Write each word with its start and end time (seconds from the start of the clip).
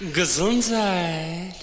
Gesundheit. 0.00 1.56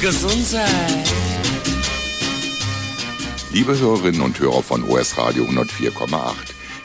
Gesundheit. 0.00 0.68
Liebe 3.52 3.76
Hörerinnen 3.76 4.20
und 4.20 4.38
Hörer 4.38 4.62
von 4.62 4.84
OS 4.84 5.18
Radio 5.18 5.44
104,8. 5.46 6.34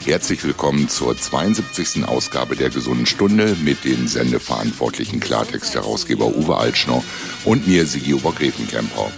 Herzlich 0.04 0.42
willkommen 0.42 0.88
zur 0.88 1.16
72. 1.16 2.08
Ausgabe 2.08 2.56
der 2.56 2.70
Gesunden 2.70 3.06
Stunde 3.06 3.56
mit 3.62 3.84
dem 3.84 4.08
sendeverantwortlichen 4.08 5.20
Klartext-Herausgeber 5.20 6.26
Uwe 6.26 6.56
Altschner 6.56 7.04
und 7.44 7.68
mir, 7.68 7.86
Sigi 7.86 8.14
Obergräfenkemper. 8.14 9.12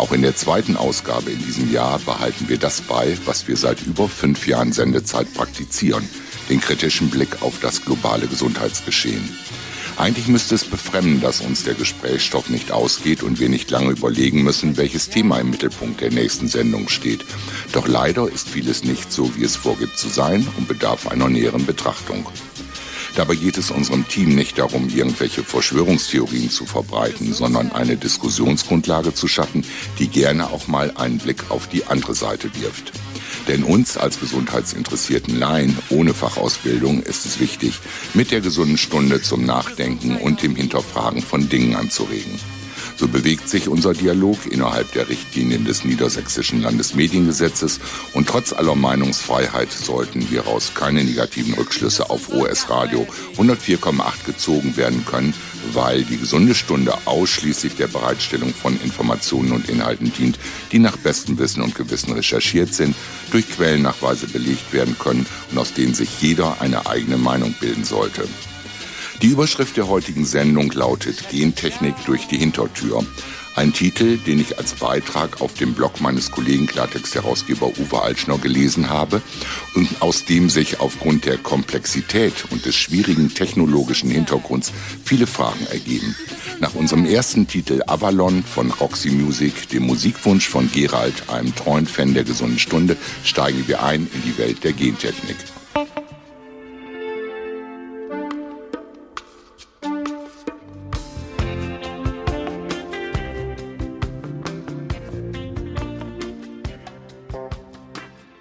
Auch 0.00 0.12
in 0.12 0.22
der 0.22 0.34
zweiten 0.34 0.78
Ausgabe 0.78 1.30
in 1.30 1.44
diesem 1.44 1.70
Jahr 1.70 1.98
behalten 1.98 2.48
wir 2.48 2.56
das 2.56 2.80
bei, 2.80 3.18
was 3.26 3.48
wir 3.48 3.56
seit 3.58 3.82
über 3.82 4.08
fünf 4.08 4.46
Jahren 4.46 4.72
Sendezeit 4.72 5.34
praktizieren, 5.34 6.08
den 6.48 6.58
kritischen 6.58 7.10
Blick 7.10 7.42
auf 7.42 7.60
das 7.60 7.84
globale 7.84 8.26
Gesundheitsgeschehen. 8.26 9.28
Eigentlich 9.98 10.26
müsste 10.26 10.54
es 10.54 10.64
befremden, 10.64 11.20
dass 11.20 11.42
uns 11.42 11.64
der 11.64 11.74
Gesprächsstoff 11.74 12.48
nicht 12.48 12.72
ausgeht 12.72 13.22
und 13.22 13.40
wir 13.40 13.50
nicht 13.50 13.70
lange 13.70 13.90
überlegen 13.90 14.42
müssen, 14.42 14.78
welches 14.78 15.10
Thema 15.10 15.38
im 15.38 15.50
Mittelpunkt 15.50 16.00
der 16.00 16.10
nächsten 16.10 16.48
Sendung 16.48 16.88
steht. 16.88 17.26
Doch 17.72 17.86
leider 17.86 18.26
ist 18.26 18.48
vieles 18.48 18.82
nicht 18.84 19.12
so, 19.12 19.36
wie 19.36 19.44
es 19.44 19.56
vorgibt 19.56 19.98
zu 19.98 20.08
sein 20.08 20.48
und 20.56 20.66
bedarf 20.66 21.08
einer 21.08 21.28
näheren 21.28 21.66
Betrachtung. 21.66 22.26
Dabei 23.20 23.34
geht 23.34 23.58
es 23.58 23.70
unserem 23.70 24.08
Team 24.08 24.34
nicht 24.34 24.56
darum, 24.56 24.88
irgendwelche 24.88 25.44
Verschwörungstheorien 25.44 26.48
zu 26.48 26.64
verbreiten, 26.64 27.34
sondern 27.34 27.70
eine 27.70 27.98
Diskussionsgrundlage 27.98 29.12
zu 29.12 29.28
schaffen, 29.28 29.62
die 29.98 30.08
gerne 30.08 30.46
auch 30.46 30.68
mal 30.68 30.92
einen 30.92 31.18
Blick 31.18 31.50
auf 31.50 31.66
die 31.66 31.84
andere 31.84 32.14
Seite 32.14 32.50
wirft. 32.58 32.92
Denn 33.46 33.62
uns 33.62 33.98
als 33.98 34.20
gesundheitsinteressierten 34.20 35.38
Laien 35.38 35.76
ohne 35.90 36.14
Fachausbildung 36.14 37.02
ist 37.02 37.26
es 37.26 37.40
wichtig, 37.40 37.78
mit 38.14 38.30
der 38.30 38.40
gesunden 38.40 38.78
Stunde 38.78 39.20
zum 39.20 39.44
Nachdenken 39.44 40.16
und 40.16 40.42
dem 40.42 40.56
Hinterfragen 40.56 41.20
von 41.20 41.50
Dingen 41.50 41.76
anzuregen. 41.76 42.40
So 43.00 43.08
bewegt 43.08 43.48
sich 43.48 43.66
unser 43.66 43.94
Dialog 43.94 44.36
innerhalb 44.44 44.92
der 44.92 45.08
Richtlinien 45.08 45.64
des 45.64 45.86
Niedersächsischen 45.86 46.60
Landesmediengesetzes 46.60 47.80
und 48.12 48.28
trotz 48.28 48.52
aller 48.52 48.74
Meinungsfreiheit 48.74 49.72
sollten 49.72 50.20
hieraus 50.20 50.72
keine 50.74 51.02
negativen 51.02 51.54
Rückschlüsse 51.54 52.10
auf 52.10 52.30
OS 52.30 52.68
Radio 52.68 53.06
104,8 53.38 54.26
gezogen 54.26 54.76
werden 54.76 55.06
können, 55.06 55.32
weil 55.72 56.04
die 56.04 56.18
gesunde 56.18 56.54
Stunde 56.54 56.92
ausschließlich 57.06 57.74
der 57.74 57.86
Bereitstellung 57.86 58.52
von 58.52 58.78
Informationen 58.82 59.52
und 59.52 59.70
Inhalten 59.70 60.12
dient, 60.12 60.38
die 60.70 60.78
nach 60.78 60.98
bestem 60.98 61.38
Wissen 61.38 61.62
und 61.62 61.74
Gewissen 61.74 62.12
recherchiert 62.12 62.74
sind, 62.74 62.94
durch 63.30 63.48
Quellennachweise 63.48 64.26
belegt 64.26 64.74
werden 64.74 64.98
können 64.98 65.24
und 65.50 65.56
aus 65.56 65.72
denen 65.72 65.94
sich 65.94 66.20
jeder 66.20 66.60
eine 66.60 66.86
eigene 66.86 67.16
Meinung 67.16 67.54
bilden 67.58 67.84
sollte. 67.84 68.28
Die 69.22 69.28
Überschrift 69.28 69.76
der 69.76 69.86
heutigen 69.88 70.24
Sendung 70.24 70.72
lautet 70.72 71.28
Gentechnik 71.28 71.94
durch 72.06 72.26
die 72.26 72.38
Hintertür. 72.38 73.04
Ein 73.54 73.74
Titel, 73.74 74.16
den 74.16 74.40
ich 74.40 74.56
als 74.56 74.72
Beitrag 74.72 75.42
auf 75.42 75.52
dem 75.52 75.74
Blog 75.74 76.00
meines 76.00 76.30
Kollegen 76.30 76.66
Klartext-Herausgeber 76.66 77.66
Uwe 77.66 78.00
Altschner 78.00 78.38
gelesen 78.38 78.88
habe 78.88 79.20
und 79.74 79.88
aus 80.00 80.24
dem 80.24 80.48
sich 80.48 80.80
aufgrund 80.80 81.26
der 81.26 81.36
Komplexität 81.36 82.46
und 82.50 82.64
des 82.64 82.76
schwierigen 82.76 83.34
technologischen 83.34 84.10
Hintergrunds 84.10 84.72
viele 85.04 85.26
Fragen 85.26 85.66
ergeben. 85.66 86.16
Nach 86.60 86.74
unserem 86.74 87.04
ersten 87.04 87.46
Titel 87.46 87.82
Avalon 87.86 88.42
von 88.42 88.70
Roxy 88.70 89.10
Music, 89.10 89.68
dem 89.68 89.82
Musikwunsch 89.82 90.48
von 90.48 90.72
Gerald, 90.72 91.28
einem 91.28 91.54
treuen 91.54 91.86
Fan 91.86 92.14
der 92.14 92.24
gesunden 92.24 92.58
Stunde, 92.58 92.96
steigen 93.22 93.68
wir 93.68 93.82
ein 93.82 94.08
in 94.14 94.22
die 94.22 94.38
Welt 94.38 94.64
der 94.64 94.72
Gentechnik. 94.72 95.36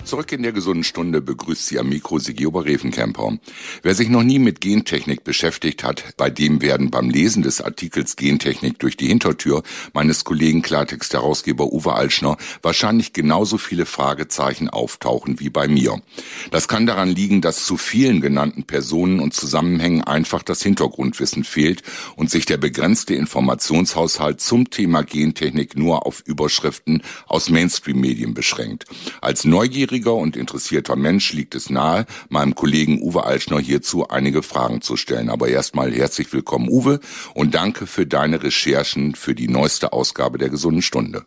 Zurück 0.10 0.32
in 0.32 0.42
der 0.42 0.54
gesunden 0.54 0.84
Stunde 0.84 1.22
begrüßt 1.22 1.68
Sie 1.68 1.78
am 1.78 1.90
Mikro 1.90 2.18
Sigi 2.18 2.48
Oberrevenkemper. 2.48 3.38
Wer 3.84 3.94
sich 3.94 4.10
noch 4.10 4.24
nie 4.24 4.40
mit 4.40 4.60
Gentechnik 4.60 5.24
beschäftigt 5.24 5.84
hat, 5.84 6.04
bei 6.18 6.32
dem 6.32 6.64
werden 6.64 6.90
beim 6.90 7.12
Lesen 7.12 7.44
des 7.44 7.62
Artikels 7.62 8.16
Gentechnik 8.16 8.80
durch 8.80 8.98
die 8.98 9.06
Hintertür 9.06 9.62
meines 9.94 10.24
Kollegen 10.24 10.64
Klartext-Herausgeber 10.64 11.72
Uwe 11.72 11.94
Altschner 11.94 12.38
wahrscheinlich 12.64 13.14
genauso 13.14 13.60
viele 13.60 13.86
Fragezeichen 13.86 14.68
auftauchen 14.68 15.40
wie 15.40 15.52
bei 15.52 15.68
mir. 15.68 16.02
Das 16.50 16.68
kann 16.68 16.88
daran 16.88 17.10
liegen, 17.10 17.42
dass 17.42 17.64
zu 17.64 17.78
vielen 17.78 18.20
genannten 18.20 18.64
Personen 18.64 19.20
und 19.20 19.36
Zusammenhängen 19.36 20.04
einfach 20.04 20.42
das 20.42 20.64
Hintergrundwissen 20.64 21.44
fehlt 21.44 21.84
und 22.16 22.32
sich 22.32 22.48
der 22.48 22.58
begrenzte 22.58 23.14
Informationshaushalt 23.14 24.42
zum 24.42 24.72
Thema 24.72 25.04
Gentechnik 25.04 25.78
nur 25.78 26.08
auf 26.08 26.24
Überschriften 26.26 27.04
aus 27.28 27.52
Mainstream-Medien 27.52 28.34
beschränkt. 28.34 28.88
Als 29.22 29.46
neugierig 29.46 29.99
neugieriger 30.00 30.16
und 30.16 30.36
interessierter 30.36 30.96
Mensch 30.96 31.34
liegt 31.34 31.56
es 31.56 31.70
nahe, 31.70 32.06
meinem 32.30 32.56
Kollegen 32.56 33.02
Uwe 33.02 33.24
Altschner 33.24 33.60
hierzu 33.60 34.08
einige 34.08 34.44
Fragen 34.44 34.82
zu 34.82 34.98
stellen. 34.98 35.30
Aber 35.30 35.48
erstmal 35.48 35.92
herzlich 35.94 36.32
willkommen, 36.34 36.70
Uwe, 36.70 37.00
und 37.34 37.54
danke 37.54 37.88
für 37.88 38.06
deine 38.06 38.42
Recherchen 38.42 39.16
für 39.16 39.36
die 39.36 39.48
neueste 39.48 39.94
Ausgabe 39.94 40.38
der 40.38 40.50
Gesunden 40.50 40.82
Stunde. 40.82 41.26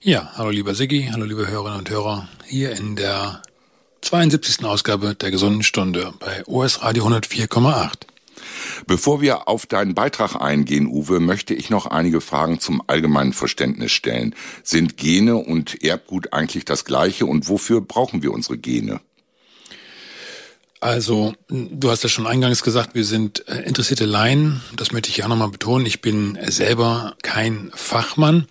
Ja, 0.00 0.30
hallo 0.36 0.50
lieber 0.50 0.74
Siggi, 0.74 1.08
hallo 1.10 1.24
liebe 1.24 1.48
Hörerinnen 1.48 1.78
und 1.78 1.90
Hörer, 1.90 2.28
hier 2.46 2.76
in 2.76 2.96
der 2.96 3.42
72. 4.02 4.64
Ausgabe 4.64 5.14
der 5.14 5.30
Gesunden 5.30 5.62
Stunde 5.62 6.12
bei 6.20 6.44
OS 6.46 6.82
Radio 6.82 7.06
104,8. 7.06 7.92
Bevor 8.86 9.20
wir 9.20 9.48
auf 9.48 9.66
deinen 9.66 9.94
Beitrag 9.94 10.36
eingehen, 10.40 10.86
Uwe, 10.86 11.20
möchte 11.20 11.54
ich 11.54 11.70
noch 11.70 11.86
einige 11.86 12.20
Fragen 12.20 12.60
zum 12.60 12.82
allgemeinen 12.86 13.32
Verständnis 13.32 13.92
stellen. 13.92 14.34
Sind 14.62 14.96
Gene 14.96 15.36
und 15.36 15.82
Erbgut 15.82 16.32
eigentlich 16.32 16.64
das 16.64 16.84
gleiche 16.84 17.26
und 17.26 17.48
wofür 17.48 17.80
brauchen 17.80 18.22
wir 18.22 18.32
unsere 18.32 18.58
Gene? 18.58 19.00
Also, 20.80 21.34
du 21.48 21.90
hast 21.90 22.02
ja 22.02 22.08
schon 22.08 22.26
eingangs 22.26 22.62
gesagt, 22.62 22.94
wir 22.94 23.04
sind 23.04 23.48
äh, 23.48 23.62
interessierte 23.62 24.04
Laien. 24.04 24.60
Das 24.76 24.92
möchte 24.92 25.08
ich 25.08 25.16
ja 25.16 25.26
nochmal 25.26 25.48
betonen. 25.48 25.86
Ich 25.86 26.02
bin 26.02 26.38
selber 26.46 27.16
kein 27.22 27.72
Fachmann. 27.74 28.46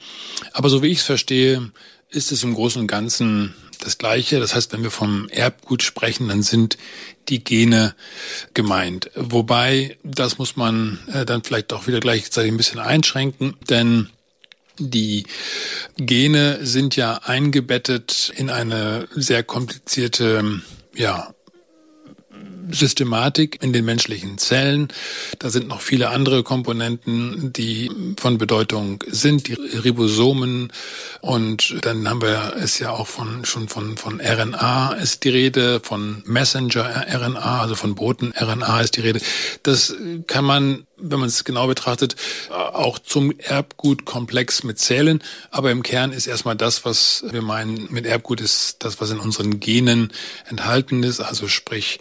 Aber 0.52 0.70
so 0.70 0.82
wie 0.82 0.88
ich 0.88 1.00
es 1.00 1.06
verstehe, 1.06 1.72
ist 2.10 2.32
es 2.32 2.44
im 2.44 2.56
Großen 2.56 2.82
und 2.82 2.88
Ganzen 2.88 3.54
das 3.80 3.98
Gleiche. 3.98 4.40
Das 4.40 4.56
heißt, 4.56 4.74
wenn 4.74 4.84
wir 4.84 4.92
vom 4.92 5.30
Erbgut 5.30 5.84
sprechen, 5.84 6.28
dann 6.28 6.42
sind 6.42 6.78
die 7.30 7.44
Gene 7.44 7.96
gemeint. 8.54 9.12
Wobei, 9.16 9.98
das 10.04 10.38
muss 10.38 10.56
man 10.56 11.00
äh, 11.12 11.26
dann 11.26 11.44
vielleicht 11.44 11.74
auch 11.74 11.88
wieder 11.88 12.00
gleichzeitig 12.00 12.52
ein 12.52 12.58
bisschen 12.58 12.80
einschränken, 12.80 13.56
denn 13.70 14.10
die 14.78 15.26
Gene 15.98 16.60
sind 16.66 16.96
ja 16.96 17.22
eingebettet 17.24 18.34
in 18.36 18.50
eine 18.50 19.08
sehr 19.16 19.44
komplizierte 19.44 20.62
ja, 20.96 21.35
Systematik 22.72 23.64
in 23.64 23.74
den 23.74 23.86
menschlichen 23.86 24.38
Zellen. 24.38 24.90
Da 25.40 25.50
sind 25.50 25.68
noch 25.68 25.82
viele 25.82 26.10
andere 26.10 26.44
Komponenten, 26.44 27.54
die 27.54 27.92
von 28.18 28.38
Bedeutung 28.38 29.04
sind, 29.08 29.48
die 29.48 29.54
Ribosomen. 29.54 30.72
Und 31.22 31.76
dann 31.82 32.08
haben 32.10 32.22
wir 32.22 32.54
es 32.58 32.80
ja 32.80 32.92
auch 32.92 33.08
von, 33.08 33.46
schon 33.46 33.68
von, 33.68 33.98
von 33.98 34.20
RNA 34.20 34.94
ist 34.94 35.24
die 35.24 35.30
Rede, 35.30 35.80
von 35.82 36.24
Messenger-RNA, 36.26 37.62
also 37.62 37.76
von 37.76 37.96
Boten-RNA 37.96 38.82
ist 38.82 38.98
die 38.98 39.02
Rede. 39.02 39.22
Das 39.64 39.96
kann 40.28 40.46
man 40.46 40.86
wenn 40.98 41.20
man 41.20 41.28
es 41.28 41.44
genau 41.44 41.68
betrachtet, 41.68 42.16
auch 42.50 43.00
zum 43.00 43.34
Erbgutkomplex 43.38 44.64
mitzählen. 44.64 45.22
Aber 45.52 45.72
im 45.72 45.84
Kern 45.84 46.12
ist 46.12 46.28
erstmal 46.28 46.56
das, 46.56 46.86
was 46.86 47.26
wir 47.30 47.42
meinen 47.42 47.92
mit 47.92 48.06
Erbgut, 48.06 48.42
ist 48.42 48.78
das, 48.80 49.02
was 49.02 49.12
in 49.12 49.20
unseren 49.20 49.60
Genen 49.60 50.12
enthalten 50.48 51.04
ist. 51.04 51.20
Also 51.20 51.48
sprich 51.48 52.00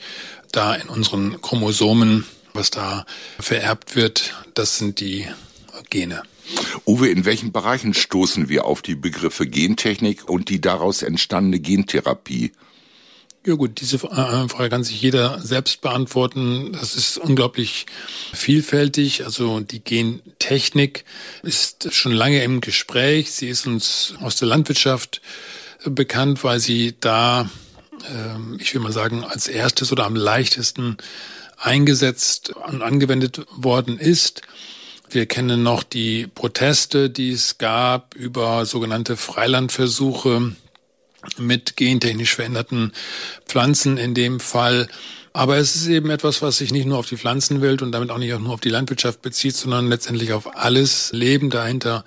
da 0.57 0.75
in 0.75 0.89
unseren 0.89 1.41
Chromosomen, 1.41 2.25
was 2.53 2.71
da 2.71 3.07
vererbt 3.39 3.97
wird, 3.97 4.35
das 4.55 4.79
sind 4.79 5.01
die 5.01 5.27
Gene. 5.91 6.23
Uwe, 6.87 7.09
in 7.09 7.25
welchen 7.25 7.53
Bereichen 7.53 7.95
stoßen 7.95 8.49
wir 8.49 8.65
auf 8.67 8.83
die 8.83 8.95
Begriffe 8.95 9.47
Gentechnik 9.47 10.29
und 10.29 10.49
die 10.49 10.61
daraus 10.61 11.03
entstandene 11.03 11.59
Gentherapie? 11.59 12.53
Ja 13.47 13.55
gut, 13.55 13.81
diese 13.83 13.97
äh, 13.97 14.49
Frage 14.49 14.71
kann 14.71 14.85
sich 14.85 15.03
jeder 15.03 15.39
selbst 15.41 15.83
beantworten. 15.83 16.73
Das 16.73 16.97
ist 16.97 17.19
unglaublich 17.19 17.85
vielfältig. 18.33 19.25
Also 19.25 19.61
die 19.61 19.85
Gentechnik 19.85 21.05
ist 21.43 21.93
schon 21.93 22.13
lange 22.13 22.43
im 22.43 22.63
Gespräch. 22.63 23.33
Sie 23.33 23.49
ist 23.49 23.67
uns 23.67 24.15
aus 24.21 24.37
der 24.37 24.49
Landwirtschaft 24.49 25.21
bekannt, 25.85 26.43
weil 26.43 26.59
sie 26.59 26.95
da 26.99 27.51
ich 28.59 28.75
will 28.75 28.81
mal 28.81 28.93
sagen, 28.93 29.25
als 29.25 29.49
erstes 29.49 29.93
oder 29.93 30.05
am 30.05 30.17
leichtesten 30.17 30.97
eingesetzt 31.59 32.51
und 32.51 32.83
angewendet 32.83 33.47
worden 33.57 33.99
ist. 33.99 34.43
Wir 35.09 35.27
kennen 35.27 35.63
noch 35.63 35.83
die 35.83 36.27
Proteste, 36.27 37.11
die 37.11 37.31
es 37.31 37.59
gab 37.59 38.15
über 38.15 38.67
sogenannte 38.67 39.17
Freilandversuche 39.17 40.55
mit 41.39 41.77
gentechnisch 41.77 42.35
veränderten 42.35 42.93
Pflanzen 43.47 43.97
in 43.97 44.15
dem 44.15 44.41
Fall. 44.41 44.89
Aber 45.37 45.57
es 45.57 45.75
ist 45.75 45.89
eben 45.89 46.11
etwas, 46.11 46.43
was 46.43 46.59
sich 46.59 46.73
nicht 46.73 46.87
nur 46.87 46.97
auf 46.97 47.09
die 47.09 47.17
Pflanzenwelt 47.17 47.83
und 47.83 47.91
damit 47.91 48.13
auch 48.13 48.19
nicht 48.19 48.39
nur 48.39 48.55
auf 48.55 48.61
die 48.61 48.69
Landwirtschaft 48.69 49.21
bezieht, 49.21 49.57
sondern 49.57 49.89
letztendlich 49.89 50.33
auf 50.33 50.57
alles 50.57 51.11
Leben 51.13 51.51
dahinter 51.51 52.05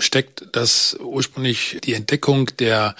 steckt, 0.00 0.48
dass 0.50 0.96
ursprünglich 1.00 1.78
die 1.84 1.94
Entdeckung 1.94 2.50
der 2.58 2.96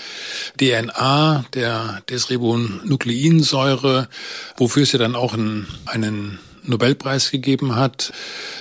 DNA, 0.61 1.45
der 1.55 2.03
Desribonukleinsäure, 2.09 4.09
wofür 4.57 4.85
es 4.85 4.93
ja 4.93 5.01
dann 5.01 5.17
auch 5.17 5.35
einen, 5.35 5.67
einen 5.87 6.39
Nobelpreis 6.63 7.33
gegeben 7.33 7.75
hat 7.75 8.13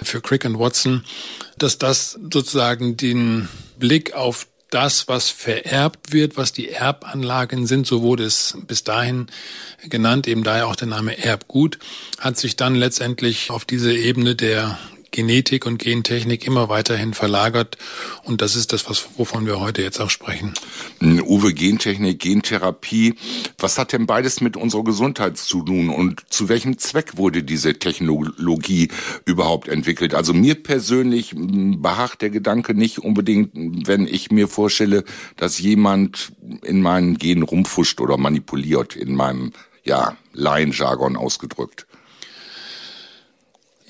für 0.01 0.19
Crick 0.19 0.45
und 0.45 0.57
Watson, 0.57 1.03
dass 1.59 1.77
das 1.77 2.17
sozusagen 2.31 2.97
den 2.97 3.49
Blick 3.77 4.13
auf 4.13 4.47
das, 4.73 5.07
was 5.07 5.29
vererbt 5.29 6.13
wird, 6.13 6.35
was 6.35 6.51
die 6.51 6.69
Erbanlagen 6.69 7.67
sind, 7.67 7.85
so 7.85 8.01
wurde 8.01 8.23
es 8.23 8.57
bis 8.65 8.83
dahin 8.83 9.27
genannt, 9.87 10.27
eben 10.27 10.43
daher 10.43 10.67
auch 10.67 10.75
der 10.75 10.87
Name 10.87 11.17
Erbgut, 11.17 11.79
hat 12.19 12.37
sich 12.37 12.55
dann 12.55 12.75
letztendlich 12.75 13.51
auf 13.51 13.65
diese 13.65 13.93
Ebene 13.93 14.35
der 14.35 14.77
Genetik 15.13 15.65
und 15.65 15.77
Gentechnik 15.77 16.45
immer 16.45 16.69
weiterhin 16.69 17.13
verlagert. 17.13 17.77
Und 18.23 18.41
das 18.41 18.55
ist 18.55 18.73
das, 18.73 18.89
was, 18.89 19.07
wovon 19.15 19.45
wir 19.45 19.59
heute 19.59 19.81
jetzt 19.83 20.01
auch 20.01 20.09
sprechen. 20.09 20.53
Uwe, 21.01 21.53
Gentechnik, 21.53 22.19
Gentherapie. 22.19 23.13
Was 23.59 23.77
hat 23.77 23.93
denn 23.93 24.07
beides 24.07 24.41
mit 24.41 24.57
unserer 24.57 24.83
Gesundheit 24.83 25.37
zu 25.37 25.61
tun? 25.61 25.89
Und 25.89 26.23
zu 26.29 26.49
welchem 26.49 26.79
Zweck 26.79 27.15
wurde 27.15 27.43
diese 27.43 27.75
Technologie 27.75 28.89
überhaupt 29.25 29.67
entwickelt? 29.67 30.15
Also 30.15 30.33
mir 30.33 30.55
persönlich 30.55 31.33
beharrt 31.35 32.21
der 32.21 32.31
Gedanke 32.31 32.73
nicht 32.73 32.99
unbedingt, 32.99 33.51
wenn 33.87 34.07
ich 34.07 34.31
mir 34.31 34.47
vorstelle, 34.47 35.03
dass 35.37 35.59
jemand 35.59 36.33
in 36.63 36.81
meinen 36.81 37.19
Genen 37.19 37.43
rumfuscht 37.43 38.01
oder 38.01 38.17
manipuliert, 38.17 38.95
in 38.95 39.15
meinem, 39.15 39.53
ja, 39.83 40.17
Laienjargon 40.33 41.15
ausgedrückt. 41.15 41.85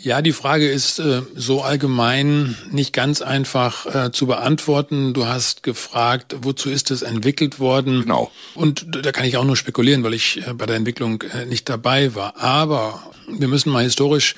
Ja, 0.04 0.22
die 0.22 0.34
Frage 0.34 0.70
ist 0.70 1.00
äh, 1.00 1.22
so 1.34 1.62
allgemein 1.62 2.58
nicht 2.70 2.92
ganz 2.92 3.22
einfach 3.22 3.86
äh, 3.86 4.12
zu 4.12 4.28
beantworten. 4.28 5.14
Du 5.14 5.28
hast 5.28 5.64
gefragt, 5.64 6.36
wozu 6.42 6.70
ist 6.70 6.92
es 6.92 7.04
entwickelt 7.04 7.62
worden? 7.62 8.02
Genau. 8.02 8.30
Und 8.54 8.86
da 8.90 9.14
kann 9.14 9.24
ich 9.24 9.38
auch 9.38 9.46
nur 9.46 9.56
spekulieren, 9.56 10.04
weil 10.04 10.14
ich 10.14 10.46
äh, 10.46 10.54
bei 10.54 10.66
der 10.66 10.76
Entwicklung 10.76 11.22
äh, 11.22 11.46
nicht 11.46 11.70
dabei 11.70 12.16
war. 12.16 12.36
Aber 12.36 13.02
wir 13.30 13.48
müssen 13.48 13.72
mal 13.72 13.86
historisch 13.86 14.36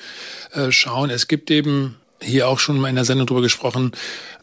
äh, 0.52 0.70
schauen. 0.70 1.10
Es 1.10 1.26
gibt 1.26 1.50
eben 1.50 1.96
hier 2.22 2.46
auch 2.46 2.60
schon 2.60 2.78
mal 2.78 2.88
in 2.88 2.94
der 2.94 3.04
Sendung 3.04 3.26
drüber 3.26 3.42
gesprochen. 3.42 3.90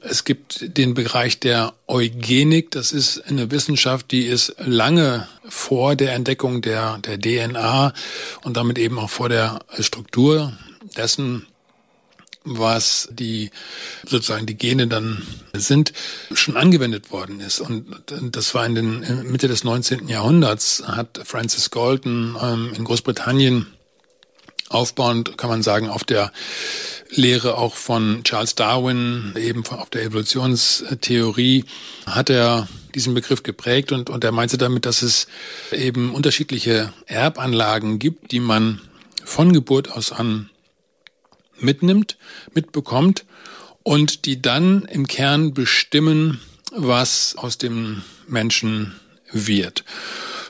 Es 0.01 0.25
gibt 0.25 0.77
den 0.77 0.93
Bereich 0.93 1.39
der 1.39 1.71
Eugenik. 1.87 2.71
Das 2.71 2.91
ist 2.91 3.19
eine 3.29 3.49
Wissenschaft, 3.49 4.11
die 4.11 4.25
ist 4.25 4.55
lange 4.57 5.29
vor 5.47 5.95
der 5.95 6.15
Entdeckung 6.15 6.61
der, 6.61 6.97
der 6.97 7.17
DNA 7.17 7.93
und 8.43 8.57
damit 8.57 8.77
eben 8.77 8.99
auch 8.99 9.09
vor 9.09 9.29
der 9.29 9.59
Struktur 9.79 10.51
dessen, 10.93 11.47
was 12.45 13.07
die 13.11 13.51
sozusagen 14.05 14.45
die 14.45 14.57
Gene 14.57 14.87
dann 14.87 15.25
sind, 15.53 15.93
schon 16.33 16.57
angewendet 16.57 17.11
worden 17.11 17.39
ist. 17.39 17.61
Und 17.61 17.85
das 18.07 18.53
war 18.53 18.65
in 18.65 18.75
den 18.75 19.31
Mitte 19.31 19.47
des 19.47 19.63
19. 19.63 20.07
Jahrhunderts, 20.07 20.83
hat 20.85 21.21
Francis 21.23 21.71
Galton 21.71 22.37
ähm, 22.41 22.73
in 22.75 22.83
Großbritannien 22.83 23.67
aufbauend, 24.69 25.37
kann 25.37 25.49
man 25.49 25.63
sagen, 25.63 25.89
auf 25.89 26.03
der 26.03 26.31
Lehre 27.09 27.57
auch 27.57 27.75
von 27.75 28.23
Charles 28.23 28.55
Darwin, 28.55 29.33
eben 29.37 29.65
auf 29.67 29.89
der 29.89 30.03
Evolutionstheorie, 30.03 31.65
hat 32.05 32.29
er 32.29 32.67
diesen 32.95 33.13
Begriff 33.13 33.43
geprägt 33.43 33.91
und, 33.91 34.09
und 34.09 34.23
er 34.23 34.31
meinte 34.31 34.57
damit, 34.57 34.85
dass 34.85 35.01
es 35.01 35.27
eben 35.71 36.13
unterschiedliche 36.13 36.91
Erbanlagen 37.05 37.99
gibt, 37.99 38.31
die 38.31 38.39
man 38.39 38.81
von 39.23 39.53
Geburt 39.53 39.91
aus 39.91 40.11
an 40.11 40.49
mitnimmt, 41.63 42.17
mitbekommt 42.53 43.25
und 43.83 44.25
die 44.25 44.41
dann 44.41 44.83
im 44.83 45.07
Kern 45.07 45.53
bestimmen, 45.53 46.39
was 46.71 47.35
aus 47.35 47.57
dem 47.57 48.03
Menschen 48.27 48.93
wird. 49.31 49.83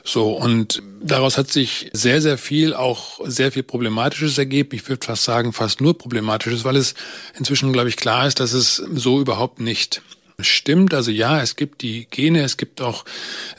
So, 0.06 0.32
und 0.32 0.82
daraus 1.00 1.38
hat 1.38 1.50
sich 1.50 1.90
sehr, 1.94 2.20
sehr 2.20 2.36
viel, 2.36 2.74
auch 2.74 3.20
sehr 3.24 3.50
viel 3.50 3.62
Problematisches 3.62 4.36
ergeben. 4.36 4.70
Ich 4.72 4.86
würde 4.86 5.04
fast 5.04 5.24
sagen, 5.24 5.54
fast 5.54 5.80
nur 5.80 5.96
Problematisches, 5.96 6.64
weil 6.64 6.76
es 6.76 6.94
inzwischen, 7.38 7.72
glaube 7.72 7.88
ich, 7.88 7.96
klar 7.96 8.26
ist, 8.26 8.38
dass 8.38 8.52
es 8.52 8.76
so 8.76 9.20
überhaupt 9.20 9.60
nicht 9.60 10.02
stimmt. 10.38 10.94
Also 10.94 11.10
ja, 11.10 11.40
es 11.40 11.56
gibt 11.56 11.82
die 11.82 12.06
Gene, 12.10 12.42
es 12.42 12.56
gibt 12.56 12.80
auch 12.80 13.04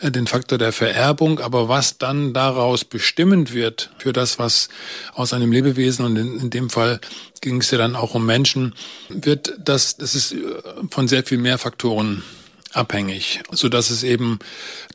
äh, 0.01 0.11
den 0.11 0.27
Faktor 0.27 0.57
der 0.57 0.71
Vererbung, 0.71 1.39
aber 1.39 1.69
was 1.69 1.97
dann 1.97 2.33
daraus 2.33 2.83
bestimmend 2.85 3.53
wird 3.53 3.91
für 3.97 4.13
das, 4.13 4.39
was 4.39 4.69
aus 5.13 5.33
einem 5.33 5.51
Lebewesen 5.51 6.05
und 6.05 6.15
in, 6.17 6.49
dem 6.49 6.69
Fall 6.69 6.99
ging 7.41 7.61
es 7.61 7.71
ja 7.71 7.77
dann 7.77 7.95
auch 7.95 8.15
um 8.15 8.25
Menschen, 8.25 8.73
wird 9.09 9.53
das, 9.59 9.97
das 9.97 10.15
ist 10.15 10.33
äh, 10.33 10.37
von 10.89 11.07
sehr 11.07 11.23
viel 11.23 11.37
mehr 11.37 11.57
Faktoren 11.57 12.23
abhängig, 12.73 13.41
so 13.51 13.69
dass 13.69 13.89
es 13.89 14.03
eben 14.03 14.39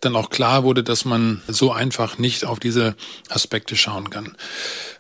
dann 0.01 0.15
auch 0.15 0.29
klar 0.29 0.65
wurde, 0.65 0.83
dass 0.85 1.07
man 1.07 1.41
so 1.49 1.73
einfach 1.73 2.19
nicht 2.19 2.45
auf 2.45 2.61
diese 2.61 2.95
Aspekte 3.31 3.75
schauen 3.75 4.11
kann. 4.11 4.37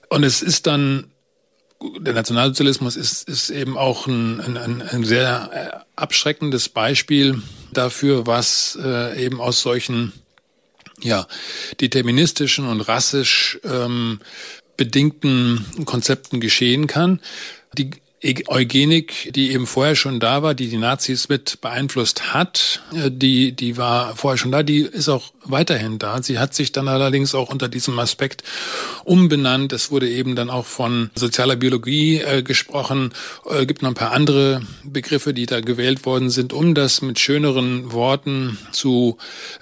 Und 0.08 0.24
es 0.24 0.40
ist 0.40 0.66
dann 0.66 1.04
der 1.98 2.14
Nationalsozialismus 2.14 2.96
ist, 2.96 3.28
ist 3.28 3.50
eben 3.50 3.78
auch 3.78 4.06
ein, 4.06 4.40
ein, 4.40 4.82
ein 4.82 5.04
sehr 5.04 5.50
äh, 5.52 5.78
abschreckendes 5.96 6.68
Beispiel 6.68 7.42
dafür, 7.72 8.26
was 8.26 8.78
äh, 8.82 9.24
eben 9.24 9.40
aus 9.40 9.60
solchen 9.60 10.12
ja, 11.00 11.26
deterministischen 11.80 12.66
und 12.66 12.82
rassisch 12.82 13.58
ähm, 13.64 14.20
bedingten 14.76 15.64
Konzepten 15.86 16.40
geschehen 16.40 16.86
kann. 16.86 17.20
Die 17.76 17.90
Eugenik, 18.48 19.32
die 19.34 19.52
eben 19.52 19.66
vorher 19.66 19.96
schon 19.96 20.20
da 20.20 20.42
war, 20.42 20.54
die 20.54 20.68
die 20.68 20.76
Nazis 20.76 21.30
mit 21.30 21.62
beeinflusst 21.62 22.34
hat, 22.34 22.82
äh, 22.94 23.10
die, 23.10 23.52
die 23.52 23.78
war 23.78 24.14
vorher 24.16 24.36
schon 24.36 24.52
da, 24.52 24.62
die 24.62 24.80
ist 24.80 25.08
auch 25.08 25.32
weiterhin 25.50 25.98
da. 25.98 26.22
Sie 26.22 26.38
hat 26.38 26.54
sich 26.54 26.72
dann 26.72 26.88
allerdings 26.88 27.34
auch 27.34 27.50
unter 27.50 27.68
diesem 27.68 27.98
Aspekt 27.98 28.42
umbenannt. 29.04 29.72
Es 29.72 29.90
wurde 29.90 30.08
eben 30.08 30.36
dann 30.36 30.50
auch 30.50 30.66
von 30.66 31.10
sozialer 31.14 31.56
Biologie 31.56 32.20
äh, 32.20 32.42
gesprochen. 32.42 33.12
Äh, 33.48 33.66
gibt 33.66 33.82
noch 33.82 33.90
ein 33.90 33.94
paar 33.94 34.12
andere 34.12 34.62
Begriffe, 34.84 35.32
die 35.32 35.46
da 35.46 35.60
gewählt 35.60 36.04
worden 36.04 36.30
sind, 36.30 36.52
um 36.52 36.74
das 36.74 37.02
mit 37.02 37.18
schöneren 37.18 37.92
Worten 37.92 38.58
zu 38.72 39.18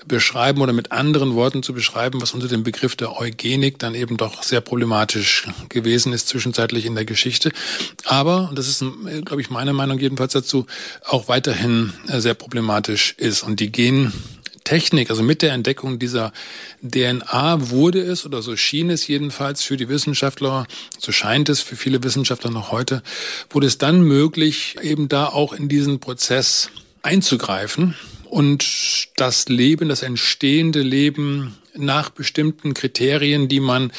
beschreiben 0.07 0.61
oder 0.61 0.73
mit 0.73 0.93
anderen 0.93 1.35
Worten 1.35 1.63
zu 1.63 1.73
beschreiben, 1.73 2.21
was 2.21 2.35
unter 2.35 2.49
dem 2.49 2.63
Begriff 2.63 2.97
der 2.97 3.19
Eugenik 3.19 3.79
dann 3.79 3.95
eben 3.95 4.17
doch 4.17 4.43
sehr 4.43 4.61
problematisch 4.61 5.47
gewesen 5.69 6.13
ist 6.13 6.29
zwischenzeitlich 6.29 6.87
in 6.87 6.95
der 6.95 7.05
Geschichte. 7.05 7.53
Aber 8.05 8.49
und 8.49 8.59
das 8.59 8.69
ist, 8.69 8.85
glaube 9.25 9.41
ich, 9.41 9.51
meine 9.51 9.73
Meinung 9.73 9.99
jedenfalls 9.99 10.33
dazu, 10.33 10.67
auch 11.05 11.29
weiterhin 11.29 11.93
äh, 12.09 12.21
sehr 12.21 12.35
problematisch 12.35 13.15
ist. 13.19 13.43
Und 13.43 13.61
die 13.61 13.71
Gentechnik, 14.69 15.09
also 15.09 15.23
mit 15.23 15.41
der 15.41 15.53
Entdeckung 15.53 15.99
dieser 15.99 16.31
DNA 16.83 17.71
wurde 17.71 18.03
es, 18.03 18.27
oder 18.27 18.43
so 18.43 18.55
schien 18.55 18.91
es 18.91 19.07
jedenfalls 19.07 19.63
für 19.63 19.79
die 19.79 19.89
Wissenschaftler, 19.89 20.67
so 20.99 21.11
scheint 21.11 21.49
es 21.49 21.61
für 21.61 21.75
viele 21.75 22.03
Wissenschaftler 22.03 22.51
noch 22.51 22.71
heute, 22.71 23.03
wurde 23.49 23.67
es 23.67 23.79
dann 23.79 24.03
möglich, 24.03 24.77
eben 24.83 25.09
da 25.09 25.27
auch 25.27 25.55
in 25.55 25.71
diesen 25.71 26.01
Prozess 26.01 26.69
einzugreifen 27.01 27.95
und 28.27 29.09
das 29.17 29.49
Leben, 29.49 29.89
das 29.89 30.03
entstehende 30.03 30.83
Leben 30.83 31.57
nach 31.75 32.11
bestimmten 32.11 32.75
Kriterien, 32.75 33.49
die 33.49 33.61
man 33.61 33.91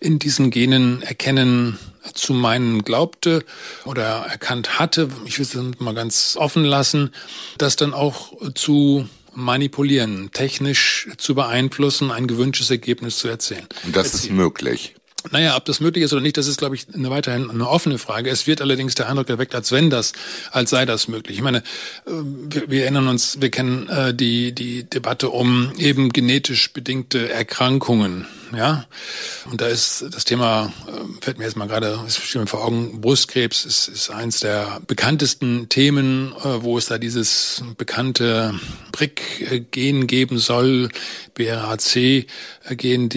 in 0.00 0.18
diesen 0.18 0.50
Genen 0.50 1.00
erkennen 1.00 1.78
zu 2.14 2.32
meinen 2.32 2.82
glaubte 2.82 3.44
oder 3.84 4.26
erkannt 4.28 4.80
hatte, 4.80 5.10
ich 5.26 5.38
will 5.38 5.46
es 5.46 5.80
mal 5.80 5.94
ganz 5.94 6.36
offen 6.36 6.64
lassen, 6.64 7.12
das 7.58 7.76
dann 7.76 7.94
auch 7.94 8.32
zu 8.54 9.08
manipulieren, 9.38 10.30
technisch 10.32 11.08
zu 11.16 11.34
beeinflussen, 11.34 12.10
ein 12.10 12.26
gewünschtes 12.26 12.70
Ergebnis 12.70 13.18
zu 13.18 13.28
erzielen. 13.28 13.66
Und 13.84 13.96
das 13.96 14.14
ist 14.14 14.30
möglich. 14.30 14.94
Naja, 15.32 15.56
ob 15.56 15.64
das 15.64 15.80
möglich 15.80 16.04
ist 16.04 16.12
oder 16.12 16.22
nicht, 16.22 16.36
das 16.36 16.46
ist, 16.46 16.58
glaube 16.58 16.76
ich, 16.76 16.86
eine 16.94 17.10
weiterhin 17.10 17.50
eine 17.50 17.68
offene 17.68 17.98
Frage. 17.98 18.30
Es 18.30 18.46
wird 18.46 18.60
allerdings 18.60 18.94
der 18.94 19.08
Eindruck 19.08 19.28
erweckt, 19.28 19.54
als 19.54 19.72
wenn 19.72 19.90
das, 19.90 20.12
als 20.52 20.70
sei 20.70 20.86
das 20.86 21.08
möglich. 21.08 21.36
Ich 21.38 21.42
meine, 21.42 21.58
äh, 21.58 22.10
wir, 22.50 22.70
wir 22.70 22.82
erinnern 22.82 23.08
uns, 23.08 23.40
wir 23.40 23.50
kennen 23.50 23.88
äh, 23.88 24.14
die, 24.14 24.52
die 24.52 24.84
Debatte 24.84 25.30
um 25.30 25.72
eben 25.76 26.10
genetisch 26.10 26.72
bedingte 26.72 27.30
Erkrankungen. 27.30 28.26
Ja, 28.56 28.86
und 29.50 29.60
da 29.60 29.66
ist 29.66 30.06
das 30.10 30.24
Thema, 30.24 30.72
äh, 30.86 30.92
fällt 31.20 31.38
mir 31.38 31.44
jetzt 31.44 31.56
mal 31.56 31.68
gerade, 31.68 32.00
ist 32.06 32.34
mir 32.34 32.46
vor 32.46 32.64
Augen, 32.64 33.00
Brustkrebs 33.00 33.64
ist, 33.64 33.88
ist 33.88 34.10
eins 34.10 34.40
der 34.40 34.80
bekanntesten 34.86 35.68
Themen, 35.68 36.32
äh, 36.38 36.62
wo 36.62 36.78
es 36.78 36.86
da 36.86 36.98
dieses 36.98 37.62
bekannte 37.76 38.58
BRIC-Gen 38.92 40.06
geben 40.06 40.38
soll, 40.38 40.88
BRAC-Gen, 41.34 43.08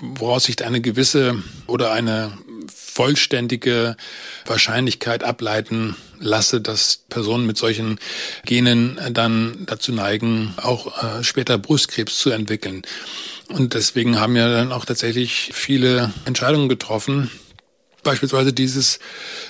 woraus 0.00 0.44
sich 0.44 0.64
eine 0.64 0.80
gewisse 0.80 1.40
oder 1.66 1.92
eine 1.92 2.32
vollständige 2.74 3.96
Wahrscheinlichkeit 4.44 5.24
ableiten 5.24 5.96
lasse, 6.18 6.60
dass 6.60 7.04
Personen 7.08 7.46
mit 7.46 7.56
solchen 7.56 7.98
Genen 8.44 9.00
dann 9.12 9.64
dazu 9.66 9.92
neigen, 9.92 10.54
auch 10.56 11.02
äh, 11.02 11.24
später 11.24 11.58
Brustkrebs 11.58 12.18
zu 12.18 12.30
entwickeln. 12.30 12.82
Und 13.50 13.74
deswegen 13.74 14.20
haben 14.20 14.36
ja 14.36 14.48
dann 14.48 14.72
auch 14.72 14.84
tatsächlich 14.84 15.50
viele 15.52 16.12
Entscheidungen 16.24 16.68
getroffen, 16.68 17.30
beispielsweise 18.02 18.52
dieses 18.52 18.98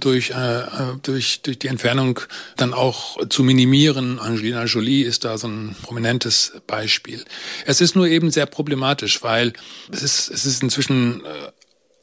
durch, 0.01 0.31
äh, 0.31 0.63
durch, 1.03 1.43
durch 1.43 1.59
die 1.59 1.69
Entfernung 1.69 2.21
dann 2.57 2.75
auch 2.75 3.19
zu 3.29 3.43
minimieren. 3.43 4.19
Angelina 4.19 4.65
Jolie 4.65 5.05
ist 5.05 5.25
da 5.25 5.39
so 5.39 5.49
ein 5.49 5.77
prominentes 5.83 6.53
Beispiel. 6.67 7.25
Es 7.67 7.81
ist 7.81 7.95
nur 7.95 8.09
eben 8.09 8.31
sehr 8.31 8.47
problematisch, 8.47 9.23
weil 9.23 9.53
es 9.93 10.03
ist, 10.03 10.31
es 10.31 10.47
ist 10.47 10.63
inzwischen 10.63 11.25
äh, 11.25 11.53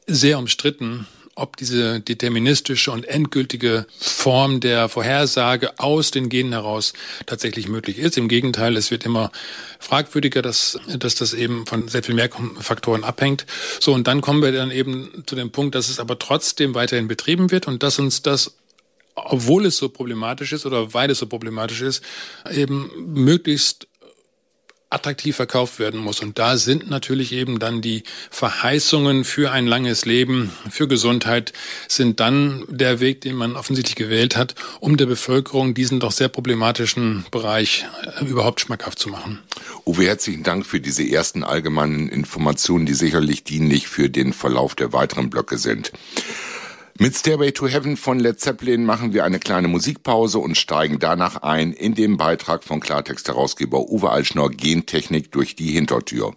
sehr 0.06 0.38
umstritten, 0.38 1.06
ob 1.38 1.56
diese 1.56 2.00
deterministische 2.00 2.90
und 2.90 3.04
endgültige 3.06 3.86
Form 3.98 4.60
der 4.60 4.88
Vorhersage 4.88 5.78
aus 5.78 6.10
den 6.10 6.28
Genen 6.28 6.52
heraus 6.52 6.92
tatsächlich 7.26 7.68
möglich 7.68 7.98
ist. 7.98 8.18
Im 8.18 8.28
Gegenteil, 8.28 8.76
es 8.76 8.90
wird 8.90 9.04
immer 9.04 9.30
fragwürdiger, 9.78 10.42
dass, 10.42 10.78
dass 10.98 11.14
das 11.14 11.34
eben 11.34 11.66
von 11.66 11.88
sehr 11.88 12.02
viel 12.02 12.14
mehr 12.14 12.28
Faktoren 12.60 13.04
abhängt. 13.04 13.46
So, 13.80 13.94
und 13.94 14.06
dann 14.06 14.20
kommen 14.20 14.42
wir 14.42 14.52
dann 14.52 14.70
eben 14.70 15.24
zu 15.26 15.36
dem 15.36 15.50
Punkt, 15.50 15.74
dass 15.74 15.88
es 15.88 16.00
aber 16.00 16.18
trotzdem 16.18 16.74
weiterhin 16.74 17.08
betrieben 17.08 17.50
wird 17.50 17.68
und 17.68 17.82
dass 17.82 17.98
uns 17.98 18.22
das 18.22 18.54
obwohl 19.24 19.66
es 19.66 19.76
so 19.76 19.88
problematisch 19.88 20.52
ist 20.52 20.64
oder 20.64 20.94
weil 20.94 21.10
es 21.10 21.18
so 21.18 21.26
problematisch 21.26 21.80
ist, 21.80 22.04
eben 22.52 22.88
möglichst 22.96 23.87
attraktiv 24.90 25.36
verkauft 25.36 25.78
werden 25.78 26.00
muss. 26.00 26.20
Und 26.20 26.38
da 26.38 26.56
sind 26.56 26.88
natürlich 26.88 27.32
eben 27.32 27.58
dann 27.58 27.82
die 27.82 28.04
Verheißungen 28.30 29.24
für 29.24 29.52
ein 29.52 29.66
langes 29.66 30.06
Leben, 30.06 30.50
für 30.70 30.88
Gesundheit, 30.88 31.52
sind 31.88 32.20
dann 32.20 32.64
der 32.68 33.00
Weg, 33.00 33.20
den 33.20 33.36
man 33.36 33.56
offensichtlich 33.56 33.96
gewählt 33.96 34.36
hat, 34.36 34.54
um 34.80 34.96
der 34.96 35.06
Bevölkerung 35.06 35.74
diesen 35.74 36.00
doch 36.00 36.12
sehr 36.12 36.28
problematischen 36.28 37.26
Bereich 37.30 37.86
äh, 38.20 38.24
überhaupt 38.24 38.60
schmackhaft 38.60 38.98
zu 38.98 39.10
machen. 39.10 39.40
Uwe, 39.84 40.06
herzlichen 40.06 40.42
Dank 40.42 40.64
für 40.64 40.80
diese 40.80 41.08
ersten 41.08 41.44
allgemeinen 41.44 42.08
Informationen, 42.08 42.86
die 42.86 42.94
sicherlich 42.94 43.44
dienlich 43.44 43.88
für 43.88 44.08
den 44.08 44.32
Verlauf 44.32 44.74
der 44.74 44.92
weiteren 44.92 45.28
Blöcke 45.28 45.58
sind. 45.58 45.92
Mit 47.00 47.14
Stairway 47.14 47.52
to 47.52 47.68
Heaven 47.68 47.96
von 47.96 48.18
Led 48.18 48.40
Zeppelin 48.40 48.84
machen 48.84 49.12
wir 49.12 49.24
eine 49.24 49.38
kleine 49.38 49.68
Musikpause 49.68 50.40
und 50.40 50.56
steigen 50.56 50.98
danach 50.98 51.42
ein 51.42 51.72
in 51.72 51.94
den 51.94 52.16
Beitrag 52.16 52.64
von 52.64 52.80
Klartext-Herausgeber 52.80 53.88
Uwe 53.88 54.10
Alschnor 54.10 54.50
Gentechnik 54.50 55.30
durch 55.30 55.54
die 55.54 55.70
Hintertür. 55.70 56.34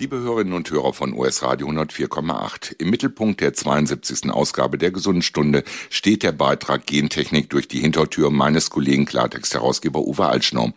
Liebe 0.00 0.20
Hörerinnen 0.20 0.52
und 0.52 0.70
Hörer 0.70 0.92
von 0.92 1.12
US 1.12 1.42
Radio 1.42 1.68
104,8, 1.68 2.76
im 2.78 2.88
Mittelpunkt 2.88 3.40
der 3.40 3.52
72. 3.52 4.30
Ausgabe 4.30 4.78
der 4.78 4.92
Gesunden 4.92 5.22
Stunde 5.22 5.64
steht 5.90 6.22
der 6.22 6.30
Beitrag 6.30 6.86
Gentechnik 6.86 7.50
durch 7.50 7.66
die 7.66 7.80
Hintertür 7.80 8.30
meines 8.30 8.70
Kollegen 8.70 9.06
Klartext-Herausgeber 9.06 9.98
Uwe 10.06 10.26
Altschnau. 10.26 10.72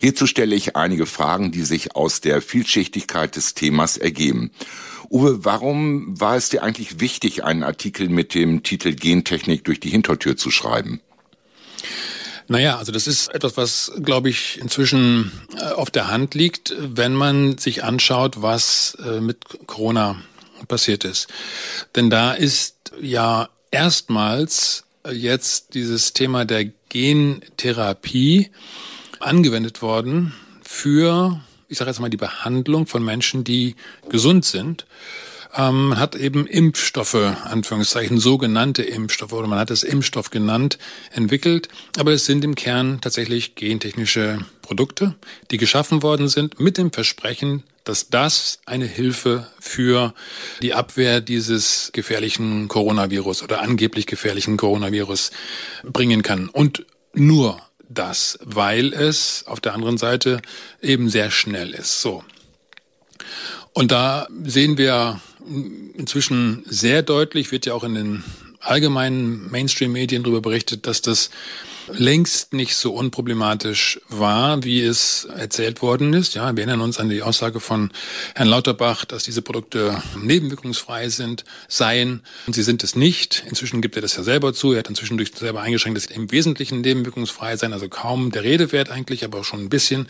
Hierzu 0.00 0.28
stelle 0.28 0.54
ich 0.54 0.76
einige 0.76 1.06
Fragen, 1.06 1.50
die 1.50 1.62
sich 1.62 1.96
aus 1.96 2.20
der 2.20 2.40
Vielschichtigkeit 2.40 3.34
des 3.34 3.54
Themas 3.54 3.96
ergeben. 3.96 4.52
Uwe, 5.10 5.44
warum 5.44 6.20
war 6.20 6.36
es 6.36 6.50
dir 6.50 6.62
eigentlich 6.62 7.00
wichtig, 7.00 7.42
einen 7.42 7.64
Artikel 7.64 8.08
mit 8.08 8.34
dem 8.34 8.62
Titel 8.62 8.94
Gentechnik 8.94 9.64
durch 9.64 9.80
die 9.80 9.90
Hintertür 9.90 10.36
zu 10.36 10.52
schreiben? 10.52 11.00
Naja, 12.50 12.78
also 12.78 12.90
das 12.90 13.06
ist 13.06 13.32
etwas, 13.32 13.56
was, 13.56 13.92
glaube 14.02 14.28
ich, 14.28 14.58
inzwischen 14.60 15.30
äh, 15.56 15.66
auf 15.70 15.88
der 15.88 16.08
Hand 16.08 16.34
liegt, 16.34 16.74
wenn 16.76 17.14
man 17.14 17.58
sich 17.58 17.84
anschaut, 17.84 18.42
was 18.42 18.98
äh, 19.06 19.20
mit 19.20 19.68
Corona 19.68 20.20
passiert 20.66 21.04
ist. 21.04 21.28
Denn 21.94 22.10
da 22.10 22.32
ist 22.32 22.90
ja 23.00 23.48
erstmals 23.70 24.82
jetzt 25.12 25.74
dieses 25.74 26.12
Thema 26.12 26.44
der 26.44 26.64
Gentherapie 26.88 28.50
angewendet 29.20 29.80
worden 29.80 30.34
für, 30.64 31.40
ich 31.68 31.78
sage 31.78 31.92
jetzt 31.92 32.00
mal, 32.00 32.10
die 32.10 32.16
Behandlung 32.16 32.88
von 32.88 33.04
Menschen, 33.04 33.44
die 33.44 33.76
gesund 34.08 34.44
sind 34.44 34.86
ähm, 35.56 35.88
man 35.88 35.98
hat 35.98 36.14
eben 36.14 36.46
Impfstoffe, 36.46 37.14
Anführungszeichen, 37.14 38.18
sogenannte 38.18 38.82
Impfstoffe, 38.82 39.32
oder 39.32 39.48
man 39.48 39.58
hat 39.58 39.70
es 39.70 39.82
Impfstoff 39.82 40.30
genannt, 40.30 40.78
entwickelt. 41.12 41.68
Aber 41.98 42.12
es 42.12 42.26
sind 42.26 42.44
im 42.44 42.54
Kern 42.54 43.00
tatsächlich 43.00 43.54
gentechnische 43.54 44.38
Produkte, 44.62 45.14
die 45.50 45.56
geschaffen 45.56 46.02
worden 46.02 46.28
sind 46.28 46.60
mit 46.60 46.78
dem 46.78 46.92
Versprechen, 46.92 47.64
dass 47.84 48.08
das 48.08 48.60
eine 48.66 48.84
Hilfe 48.84 49.48
für 49.58 50.14
die 50.62 50.74
Abwehr 50.74 51.20
dieses 51.20 51.90
gefährlichen 51.92 52.68
Coronavirus 52.68 53.42
oder 53.42 53.62
angeblich 53.62 54.06
gefährlichen 54.06 54.56
Coronavirus 54.56 55.32
bringen 55.82 56.22
kann. 56.22 56.48
Und 56.48 56.86
nur 57.12 57.60
das, 57.88 58.38
weil 58.44 58.92
es 58.92 59.44
auf 59.46 59.60
der 59.60 59.74
anderen 59.74 59.98
Seite 59.98 60.40
eben 60.80 61.08
sehr 61.08 61.30
schnell 61.30 61.70
ist. 61.70 62.00
So. 62.00 62.22
Und 63.72 63.90
da 63.90 64.28
sehen 64.44 64.78
wir 64.78 65.20
inzwischen 65.94 66.64
sehr 66.66 67.02
deutlich, 67.02 67.52
wird 67.52 67.66
ja 67.66 67.74
auch 67.74 67.84
in 67.84 67.94
den 67.94 68.24
allgemeinen 68.60 69.50
Mainstream-Medien 69.50 70.22
darüber 70.22 70.42
berichtet, 70.42 70.86
dass 70.86 71.00
das 71.00 71.30
längst 71.88 72.52
nicht 72.52 72.76
so 72.76 72.92
unproblematisch 72.92 74.00
war, 74.08 74.62
wie 74.64 74.82
es 74.82 75.24
erzählt 75.24 75.82
worden 75.82 76.12
ist. 76.12 76.34
Ja, 76.34 76.54
wir 76.54 76.62
erinnern 76.62 76.82
uns 76.82 76.98
an 76.98 77.08
die 77.08 77.22
Aussage 77.22 77.58
von 77.58 77.90
Herrn 78.34 78.48
Lauterbach, 78.48 79.04
dass 79.04 79.24
diese 79.24 79.42
Produkte 79.42 80.00
nebenwirkungsfrei 80.20 81.08
sind, 81.08 81.44
seien. 81.68 82.20
Und 82.46 82.54
sie 82.54 82.62
sind 82.62 82.84
es 82.84 82.94
nicht. 82.94 83.44
Inzwischen 83.48 83.80
gibt 83.80 83.96
er 83.96 84.02
das 84.02 84.16
ja 84.16 84.22
selber 84.22 84.52
zu. 84.52 84.72
Er 84.72 84.80
hat 84.80 84.88
inzwischen 84.88 85.16
durch 85.16 85.32
selber 85.34 85.62
eingeschränkt, 85.62 85.96
dass 85.96 86.04
sie 86.04 86.14
im 86.14 86.30
Wesentlichen 86.30 86.82
nebenwirkungsfrei 86.82 87.56
sein, 87.56 87.72
also 87.72 87.88
kaum 87.88 88.30
der 88.30 88.44
Rede 88.44 88.72
wert 88.72 88.90
eigentlich, 88.90 89.24
aber 89.24 89.40
auch 89.40 89.44
schon 89.44 89.60
ein 89.60 89.70
bisschen. 89.70 90.06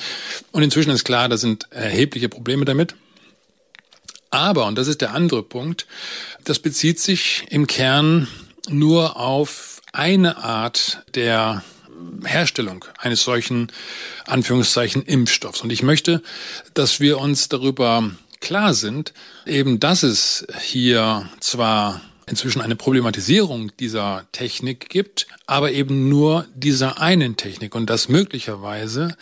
Und 0.50 0.62
inzwischen 0.62 0.90
ist 0.90 1.04
klar, 1.04 1.28
da 1.28 1.36
sind 1.36 1.66
erhebliche 1.70 2.28
Probleme 2.28 2.64
damit. 2.64 2.94
Aber, 4.30 4.66
und 4.66 4.76
das 4.76 4.86
ist 4.86 5.00
der 5.00 5.12
andere 5.12 5.42
Punkt, 5.42 5.86
das 6.44 6.58
bezieht 6.60 7.00
sich 7.00 7.44
im 7.50 7.66
Kern 7.66 8.28
nur 8.68 9.16
auf 9.16 9.80
eine 9.92 10.38
Art 10.38 11.02
der 11.14 11.64
Herstellung 12.24 12.84
eines 12.98 13.22
solchen 13.22 13.72
Anführungszeichen 14.26 15.02
Impfstoffs. 15.02 15.62
Und 15.62 15.70
ich 15.70 15.82
möchte, 15.82 16.22
dass 16.74 17.00
wir 17.00 17.18
uns 17.18 17.48
darüber 17.48 18.10
klar 18.40 18.72
sind, 18.72 19.12
eben, 19.46 19.80
dass 19.80 20.02
es 20.02 20.46
hier 20.62 21.28
zwar 21.40 22.00
inzwischen 22.26 22.62
eine 22.62 22.76
Problematisierung 22.76 23.72
dieser 23.78 24.26
Technik 24.32 24.88
gibt, 24.88 25.26
aber 25.46 25.72
eben 25.72 26.08
nur 26.08 26.46
dieser 26.54 27.00
einen 27.00 27.36
Technik 27.36 27.74
und 27.74 27.90
dass 27.90 28.08
möglicherweise 28.08 29.16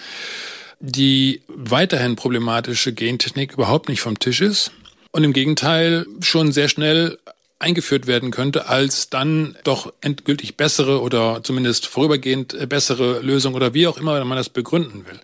die 0.80 1.42
weiterhin 1.48 2.16
problematische 2.16 2.92
Gentechnik 2.92 3.54
überhaupt 3.54 3.88
nicht 3.88 4.02
vom 4.02 4.18
Tisch 4.18 4.42
ist 4.42 4.70
und 5.12 5.24
im 5.24 5.32
Gegenteil 5.32 6.06
schon 6.20 6.52
sehr 6.52 6.68
schnell 6.68 7.18
eingeführt 7.60 8.06
werden 8.06 8.30
könnte 8.30 8.68
als 8.68 9.10
dann 9.10 9.56
doch 9.64 9.92
endgültig 10.00 10.56
bessere 10.56 11.00
oder 11.02 11.40
zumindest 11.42 11.86
vorübergehend 11.86 12.68
bessere 12.68 13.20
Lösung 13.20 13.54
oder 13.54 13.74
wie 13.74 13.88
auch 13.88 13.98
immer 13.98 14.24
man 14.24 14.38
das 14.38 14.48
begründen 14.48 15.06
will. 15.06 15.18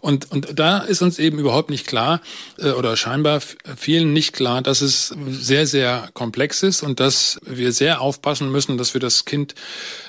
Und, 0.00 0.30
und 0.30 0.58
da 0.58 0.78
ist 0.78 1.02
uns 1.02 1.18
eben 1.18 1.38
überhaupt 1.38 1.68
nicht 1.68 1.86
klar 1.86 2.20
äh, 2.58 2.70
oder 2.70 2.96
scheinbar 2.96 3.40
vielen 3.40 4.12
nicht 4.12 4.32
klar, 4.32 4.62
dass 4.62 4.80
es 4.80 5.14
sehr, 5.28 5.66
sehr 5.66 6.10
komplex 6.14 6.62
ist 6.62 6.82
und 6.82 7.00
dass 7.00 7.40
wir 7.44 7.72
sehr 7.72 8.00
aufpassen 8.00 8.50
müssen, 8.52 8.78
dass 8.78 8.94
wir 8.94 9.00
das 9.00 9.24
Kind 9.24 9.54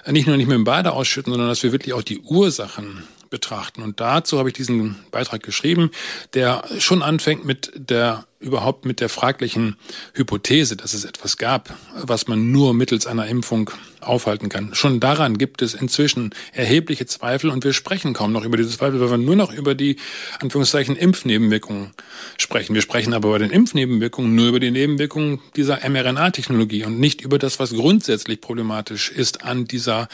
nicht 0.05 0.27
nur 0.27 0.37
nicht 0.37 0.47
mit 0.47 0.55
dem 0.55 0.65
Bade 0.65 0.93
ausschütten, 0.93 1.33
sondern 1.33 1.49
dass 1.49 1.63
wir 1.63 1.71
wirklich 1.71 1.93
auch 1.93 2.03
die 2.03 2.19
Ursachen 2.19 3.03
betrachten. 3.29 3.81
Und 3.81 3.99
dazu 3.99 4.37
habe 4.39 4.49
ich 4.49 4.55
diesen 4.55 4.97
Beitrag 5.11 5.43
geschrieben, 5.43 5.91
der 6.33 6.63
schon 6.79 7.01
anfängt 7.01 7.45
mit 7.45 7.71
der 7.75 8.25
überhaupt 8.39 8.85
mit 8.85 8.99
der 8.99 9.09
fraglichen 9.09 9.77
Hypothese, 10.13 10.75
dass 10.75 10.93
es 10.93 11.05
etwas 11.05 11.37
gab, 11.37 11.73
was 11.95 12.27
man 12.27 12.51
nur 12.51 12.73
mittels 12.73 13.07
einer 13.07 13.27
Impfung 13.27 13.71
aufhalten 14.01 14.49
kann. 14.49 14.73
Schon 14.73 14.99
daran 14.99 15.37
gibt 15.37 15.61
es 15.61 15.73
inzwischen 15.73 16.31
erhebliche 16.53 17.05
Zweifel 17.05 17.49
und 17.49 17.63
wir 17.63 17.73
sprechen 17.73 18.13
kaum 18.13 18.31
noch 18.31 18.45
über 18.45 18.57
diese 18.57 18.69
Zweifel, 18.69 18.99
weil 18.99 19.09
wir 19.09 19.17
nur 19.17 19.35
noch 19.35 19.51
über 19.51 19.75
die 19.75 19.97
Anführungszeichen 20.39 20.95
Impfnebenwirkungen 20.95 21.91
sprechen. 22.37 22.75
Wir 22.75 22.81
sprechen 22.81 23.13
aber 23.13 23.31
bei 23.31 23.39
den 23.39 23.49
Impfnebenwirkungen 23.49 24.35
nur 24.35 24.49
über 24.49 24.59
die 24.59 24.71
Nebenwirkungen 24.71 25.39
dieser 25.55 25.79
mRNA-Technologie 25.87 26.85
und 26.85 26.99
nicht 26.99 27.21
über 27.21 27.39
das, 27.39 27.59
was 27.59 27.73
grundsätzlich 27.73 28.39
problematisch 28.39 29.11
ist 29.11 29.43
an 29.43 29.65
dieser 29.65 30.07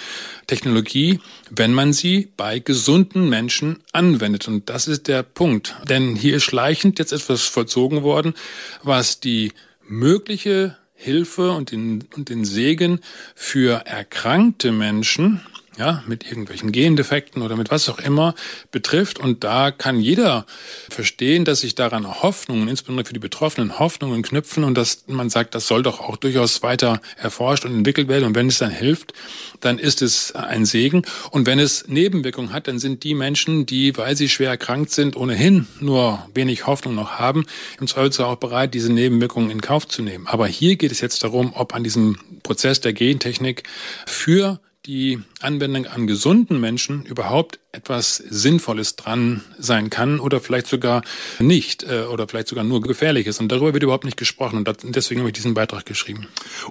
Technologie, 0.47 1.19
wenn 1.49 1.73
man 1.73 1.93
sie 1.93 2.29
bei 2.37 2.59
gesunden 2.59 3.29
Menschen 3.29 3.83
anwendet. 3.91 4.47
Und 4.47 4.69
das 4.69 4.87
ist 4.87 5.07
der 5.07 5.23
Punkt. 5.23 5.75
Denn 5.87 6.15
hier 6.15 6.37
ist 6.37 6.43
schleichend 6.43 6.99
jetzt 6.99 7.13
etwas 7.13 7.43
vollzogen 7.43 8.03
worden, 8.03 8.12
worden, 8.13 8.35
was 8.83 9.19
die 9.19 9.51
mögliche 9.87 10.77
Hilfe 10.93 11.51
und 11.51 11.71
den, 11.71 12.05
und 12.15 12.29
den 12.29 12.45
Segen 12.45 12.99
für 13.35 13.85
erkrankte 13.85 14.71
Menschen 14.71 15.41
ja, 15.77 16.03
mit 16.07 16.25
irgendwelchen 16.25 16.71
Gendefekten 16.71 17.41
oder 17.41 17.55
mit 17.55 17.71
was 17.71 17.89
auch 17.89 17.99
immer 17.99 18.35
betrifft. 18.71 19.19
Und 19.19 19.43
da 19.43 19.71
kann 19.71 19.99
jeder 19.99 20.45
verstehen, 20.89 21.45
dass 21.45 21.61
sich 21.61 21.75
daran 21.75 22.21
Hoffnungen, 22.21 22.67
insbesondere 22.67 23.05
für 23.05 23.13
die 23.13 23.19
Betroffenen, 23.19 23.79
Hoffnungen 23.79 24.21
knüpfen 24.21 24.63
und 24.63 24.75
dass 24.75 25.05
man 25.07 25.29
sagt, 25.29 25.55
das 25.55 25.67
soll 25.67 25.83
doch 25.83 25.99
auch 25.99 26.17
durchaus 26.17 26.61
weiter 26.61 27.01
erforscht 27.17 27.65
und 27.65 27.73
entwickelt 27.75 28.07
werden. 28.07 28.25
Und 28.25 28.35
wenn 28.35 28.47
es 28.47 28.59
dann 28.59 28.69
hilft, 28.69 29.13
dann 29.61 29.79
ist 29.79 30.01
es 30.01 30.33
ein 30.33 30.65
Segen. 30.65 31.03
Und 31.31 31.47
wenn 31.47 31.59
es 31.59 31.87
Nebenwirkungen 31.87 32.53
hat, 32.53 32.67
dann 32.67 32.79
sind 32.79 33.03
die 33.03 33.15
Menschen, 33.15 33.65
die, 33.65 33.97
weil 33.97 34.15
sie 34.15 34.29
schwer 34.29 34.49
erkrankt 34.49 34.91
sind, 34.91 35.15
ohnehin 35.15 35.67
nur 35.79 36.27
wenig 36.33 36.67
Hoffnung 36.67 36.95
noch 36.95 37.13
haben, 37.13 37.45
im 37.79 37.87
Zweifelsfall 37.87 38.27
auch 38.27 38.35
bereit, 38.35 38.73
diese 38.73 38.91
Nebenwirkungen 38.91 39.49
in 39.49 39.61
Kauf 39.61 39.87
zu 39.87 40.01
nehmen. 40.03 40.27
Aber 40.27 40.47
hier 40.47 40.75
geht 40.75 40.91
es 40.91 41.01
jetzt 41.01 41.23
darum, 41.23 41.53
ob 41.55 41.73
an 41.73 41.83
diesem 41.83 42.19
Prozess 42.43 42.81
der 42.81 42.93
Gentechnik 42.93 43.63
für 44.05 44.59
die 44.85 45.21
Anwendung 45.39 45.85
an 45.87 46.07
gesunden 46.07 46.59
Menschen 46.59 47.05
überhaupt 47.05 47.59
etwas 47.71 48.17
Sinnvolles 48.17 48.97
dran 48.97 49.41
sein 49.57 49.89
kann 49.89 50.19
oder 50.19 50.41
vielleicht 50.41 50.67
sogar 50.67 51.03
nicht 51.39 51.83
äh, 51.83 52.03
oder 52.03 52.27
vielleicht 52.27 52.49
sogar 52.49 52.65
nur 52.65 52.81
gefährliches. 52.81 53.39
Und 53.39 53.49
darüber 53.49 53.73
wird 53.73 53.83
überhaupt 53.83 54.03
nicht 54.03 54.17
gesprochen 54.17 54.57
und 54.57 54.95
deswegen 54.95 55.21
habe 55.21 55.29
ich 55.29 55.33
diesen 55.33 55.53
Beitrag 55.53 55.85
geschrieben. 55.85 56.27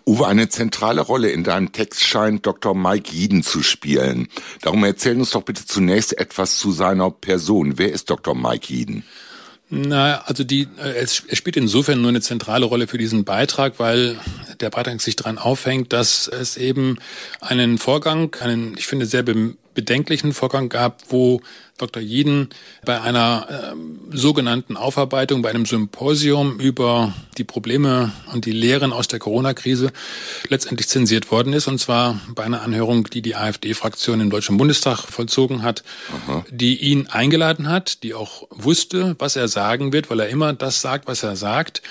Uwe, 0.07 0.26
eine 0.26 0.50
zentrale 0.50 1.00
Rolle 1.00 1.31
in 1.31 1.42
deinem 1.42 1.73
Text 1.73 2.04
scheint 2.04 2.45
Dr. 2.45 2.75
Mike 2.75 3.11
Jeden 3.12 3.42
zu 3.42 3.62
spielen. 3.62 4.28
Darum 4.61 4.85
erzähl 4.85 5.16
uns 5.16 5.31
doch 5.31 5.42
bitte 5.42 5.64
zunächst 5.64 6.19
etwas 6.19 6.59
zu 6.59 6.71
seiner 6.71 7.11
Person. 7.11 7.78
Wer 7.78 7.92
ist 7.92 8.11
Dr. 8.11 8.35
Mike 8.35 8.73
Jeden? 8.73 9.04
Na, 9.75 10.21
also 10.26 10.45
die, 10.45 10.69
äh, 10.76 10.97
es, 10.99 11.23
es 11.26 11.38
spielt 11.38 11.57
insofern 11.57 12.02
nur 12.02 12.11
eine 12.11 12.21
zentrale 12.21 12.67
Rolle 12.67 12.87
für 12.87 12.99
diesen 12.99 13.25
Beitrag, 13.25 13.79
weil 13.79 14.19
der 14.61 14.69
Beitrag 14.69 15.00
sich 15.00 15.17
daran 15.17 15.38
aufhängt, 15.38 15.95
dass 15.95 16.29
es 16.29 16.59
eben 16.59 16.99
einen 17.41 17.79
Vorgang, 17.79 18.37
einen, 18.41 18.76
ich 18.76 18.87
finde, 18.87 19.07
sehr 19.07 19.23
bedenklichen 19.23 20.35
Vorgang 20.35 20.69
gab, 20.69 21.00
wo 21.09 21.41
Dr. 21.79 22.02
Jeden 22.02 22.50
bei 22.85 23.00
einer 23.00 23.47
äh, 23.50 24.17
sogenannten 24.17 24.76
Aufarbeitung, 24.76 25.43
bei 25.43 25.50
einem 25.50 25.67
Symposium 25.67 26.61
über 26.61 27.12
die 27.38 27.45
Probleme 27.45 28.12
und 28.33 28.45
die 28.45 28.52
Lehren 28.52 28.93
aus 28.93 29.09
der 29.09 29.19
Corona-Krise 29.19 29.91
letztendlich 30.49 30.88
zensiert 30.88 31.31
worden 31.31 31.52
ist. 31.52 31.67
Und 31.67 31.79
zwar 31.79 32.21
bei 32.35 32.45
einer 32.45 32.62
Anhörung, 32.62 33.05
die 33.05 33.23
die 33.23 33.35
AfD-Fraktion 33.35 34.21
im 34.21 34.31
Deutschen 34.31 34.59
Bundestag 34.59 35.00
vollzogen 35.00 35.62
hat, 35.62 35.83
Aha. 36.26 36.45
die 36.50 36.76
ihn 36.76 37.09
eingeladen 37.09 37.69
hat, 37.69 38.02
die 38.02 38.14
auch 38.14 38.47
wusste, 38.50 39.17
was 39.19 39.35
er 39.37 39.49
sagen 39.49 39.93
wird, 39.93 40.09
weil 40.11 40.21
er 40.21 40.29
immer 40.29 40.52
das 40.52 40.83
sagt, 40.83 41.09
was 41.09 41.23
er 41.23 41.37
sagt. 41.37 41.83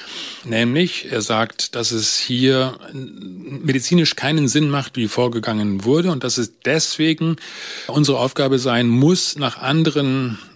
Nämlich, 0.45 1.11
er 1.11 1.21
sagt, 1.21 1.75
dass 1.75 1.91
es 1.91 2.17
hier 2.17 2.77
medizinisch 2.93 4.15
keinen 4.15 4.47
Sinn 4.47 4.69
macht, 4.69 4.95
wie 4.95 5.07
vorgegangen 5.07 5.83
wurde 5.83 6.11
und 6.11 6.23
dass 6.23 6.37
es 6.37 6.53
deswegen 6.65 7.35
unsere 7.87 8.19
Aufgabe 8.19 8.59
sein 8.59 8.87
muss, 8.87 9.35
nach 9.35 9.57
anderen 9.61 9.80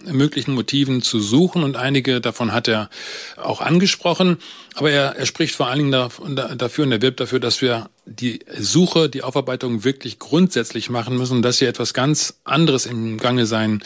möglichen 0.04 0.54
Motiven 0.54 1.02
zu 1.02 1.20
suchen. 1.20 1.62
Und 1.62 1.76
einige 1.76 2.20
davon 2.20 2.52
hat 2.52 2.68
er 2.68 2.88
auch 3.36 3.60
angesprochen. 3.60 4.38
Aber 4.74 4.90
er, 4.90 5.16
er 5.16 5.26
spricht 5.26 5.54
vor 5.54 5.68
allen 5.68 5.78
Dingen 5.78 5.92
dafür 5.92 6.84
und 6.84 6.92
er 6.92 7.02
wirbt 7.02 7.20
dafür, 7.20 7.40
dass 7.40 7.62
wir 7.62 7.88
die 8.04 8.40
Suche, 8.58 9.08
die 9.08 9.22
Aufarbeitung 9.22 9.84
wirklich 9.84 10.18
grundsätzlich 10.18 10.90
machen 10.90 11.16
müssen, 11.16 11.42
dass 11.42 11.58
hier 11.58 11.68
etwas 11.68 11.94
ganz 11.94 12.38
anderes 12.44 12.86
im 12.86 13.18
Gange 13.18 13.46
sein 13.46 13.82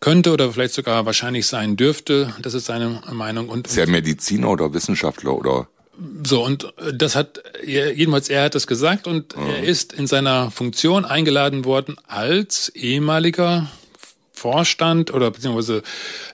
könnte 0.00 0.32
oder 0.32 0.52
vielleicht 0.52 0.74
sogar 0.74 1.06
wahrscheinlich 1.06 1.46
sein 1.46 1.76
dürfte. 1.76 2.34
Das 2.40 2.54
ist 2.54 2.66
seine 2.66 3.02
Meinung. 3.12 3.48
Und, 3.48 3.66
ist 3.66 3.76
er 3.76 3.86
Mediziner 3.86 4.50
oder 4.50 4.72
Wissenschaftler 4.72 5.34
oder? 5.34 5.68
So, 6.24 6.42
und 6.42 6.72
das 6.94 7.14
hat, 7.14 7.42
jedenfalls 7.64 8.30
er 8.30 8.44
hat 8.44 8.54
es 8.54 8.66
gesagt 8.66 9.06
und 9.06 9.36
er 9.36 9.62
ist 9.62 9.92
in 9.92 10.06
seiner 10.06 10.50
Funktion 10.50 11.04
eingeladen 11.04 11.66
worden 11.66 11.96
als 12.06 12.70
ehemaliger 12.70 13.70
Vorstand 14.40 15.12
oder 15.12 15.30
beziehungsweise 15.30 15.82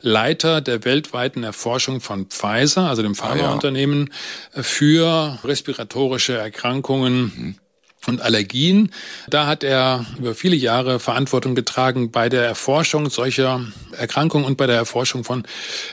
Leiter 0.00 0.60
der 0.60 0.84
weltweiten 0.84 1.42
Erforschung 1.42 2.00
von 2.00 2.26
Pfizer, 2.26 2.88
also 2.88 3.02
dem 3.02 3.16
Pharmaunternehmen, 3.16 4.10
ah, 4.52 4.56
ja. 4.58 4.62
für 4.62 5.38
respiratorische 5.44 6.34
Erkrankungen. 6.34 7.20
Mhm 7.22 7.54
und 8.08 8.20
Allergien. 8.22 8.92
Da 9.28 9.46
hat 9.46 9.64
er 9.64 10.06
über 10.18 10.34
viele 10.34 10.54
Jahre 10.54 11.00
Verantwortung 11.00 11.56
getragen 11.56 12.12
bei 12.12 12.28
der 12.28 12.44
Erforschung 12.44 13.10
solcher 13.10 13.66
Erkrankungen 13.92 14.46
und 14.46 14.56
bei 14.56 14.66
der 14.66 14.76
Erforschung 14.76 15.24
von 15.24 15.44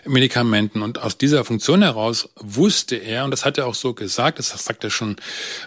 Medikamenten. 0.05 0.81
Und 0.81 0.99
aus 0.99 1.17
dieser 1.17 1.43
Funktion 1.43 1.81
heraus 1.81 2.29
wusste 2.35 2.95
er, 2.97 3.25
und 3.25 3.31
das 3.31 3.45
hat 3.45 3.57
er 3.57 3.65
auch 3.65 3.73
so 3.73 3.93
gesagt, 3.93 4.37
das 4.37 4.49
sagt 4.49 4.83
er 4.83 4.89
schon 4.89 5.15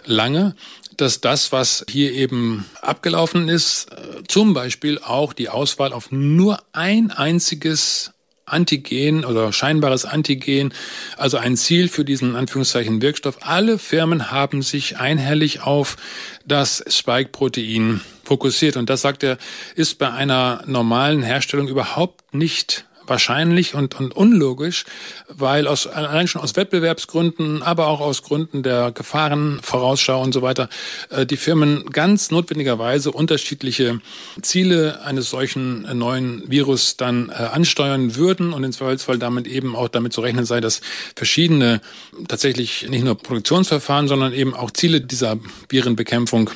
lange, 0.05 0.55
dass 0.97 1.21
das, 1.21 1.51
was 1.51 1.85
hier 1.89 2.11
eben 2.11 2.65
abgelaufen 2.81 3.49
ist, 3.49 3.87
zum 4.27 4.53
Beispiel 4.53 4.99
auch 4.99 5.33
die 5.33 5.49
Auswahl 5.49 5.93
auf 5.93 6.11
nur 6.11 6.59
ein 6.73 7.11
einziges 7.11 8.11
Antigen 8.47 9.25
oder 9.25 9.51
scheinbares 9.51 10.05
Antigen, 10.05 10.73
also 11.17 11.37
ein 11.37 11.57
Ziel 11.57 11.89
für 11.89 12.05
diesen 12.05 12.35
Anführungszeichen 12.35 13.01
Wirkstoff. 13.01 13.39
Alle 13.41 13.77
Firmen 13.77 14.31
haben 14.31 14.61
sich 14.61 14.97
einhellig 14.97 15.61
auf 15.61 15.97
das 16.45 16.83
Spike-Protein 16.87 18.01
fokussiert. 18.23 18.77
Und 18.77 18.89
das, 18.89 19.01
sagt 19.01 19.23
er, 19.23 19.37
ist 19.75 19.97
bei 19.97 20.11
einer 20.11 20.63
normalen 20.65 21.23
Herstellung 21.23 21.67
überhaupt 21.67 22.33
nicht 22.33 22.85
wahrscheinlich 23.07 23.75
und, 23.75 23.99
und 23.99 24.15
unlogisch, 24.15 24.85
weil 25.27 25.67
aus, 25.67 25.87
allein 25.87 26.27
schon 26.27 26.41
aus 26.41 26.55
Wettbewerbsgründen, 26.55 27.63
aber 27.63 27.87
auch 27.87 27.99
aus 27.99 28.23
Gründen 28.23 28.63
der 28.63 28.91
Gefahrenvorausschau 28.91 30.21
und 30.21 30.33
so 30.33 30.41
weiter, 30.41 30.69
äh, 31.09 31.25
die 31.25 31.37
Firmen 31.37 31.85
ganz 31.91 32.31
notwendigerweise 32.31 33.11
unterschiedliche 33.11 33.99
Ziele 34.41 35.01
eines 35.03 35.29
solchen 35.29 35.81
neuen 35.97 36.43
Virus 36.49 36.97
dann 36.97 37.29
äh, 37.29 37.33
ansteuern 37.33 38.15
würden 38.15 38.53
und 38.53 38.63
im 38.63 38.71
Zweifelsfall 38.71 39.17
damit 39.17 39.47
eben 39.47 39.75
auch 39.75 39.87
damit 39.87 40.13
zu 40.13 40.21
rechnen 40.21 40.45
sei, 40.45 40.61
dass 40.61 40.81
verschiedene 41.15 41.81
tatsächlich 42.27 42.87
nicht 42.89 43.03
nur 43.03 43.17
Produktionsverfahren, 43.17 44.07
sondern 44.07 44.33
eben 44.33 44.53
auch 44.53 44.71
Ziele 44.71 45.01
dieser 45.01 45.37
Virenbekämpfung 45.69 46.49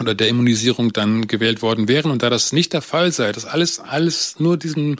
oder 0.00 0.14
der 0.14 0.28
Immunisierung 0.28 0.92
dann 0.92 1.26
gewählt 1.26 1.62
worden 1.62 1.88
wären. 1.88 2.10
Und 2.10 2.22
da 2.22 2.30
das 2.30 2.52
nicht 2.52 2.72
der 2.72 2.82
Fall 2.82 3.12
sei, 3.12 3.32
dass 3.32 3.44
alles, 3.44 3.80
alles 3.80 4.36
nur 4.38 4.56
diesem 4.56 4.96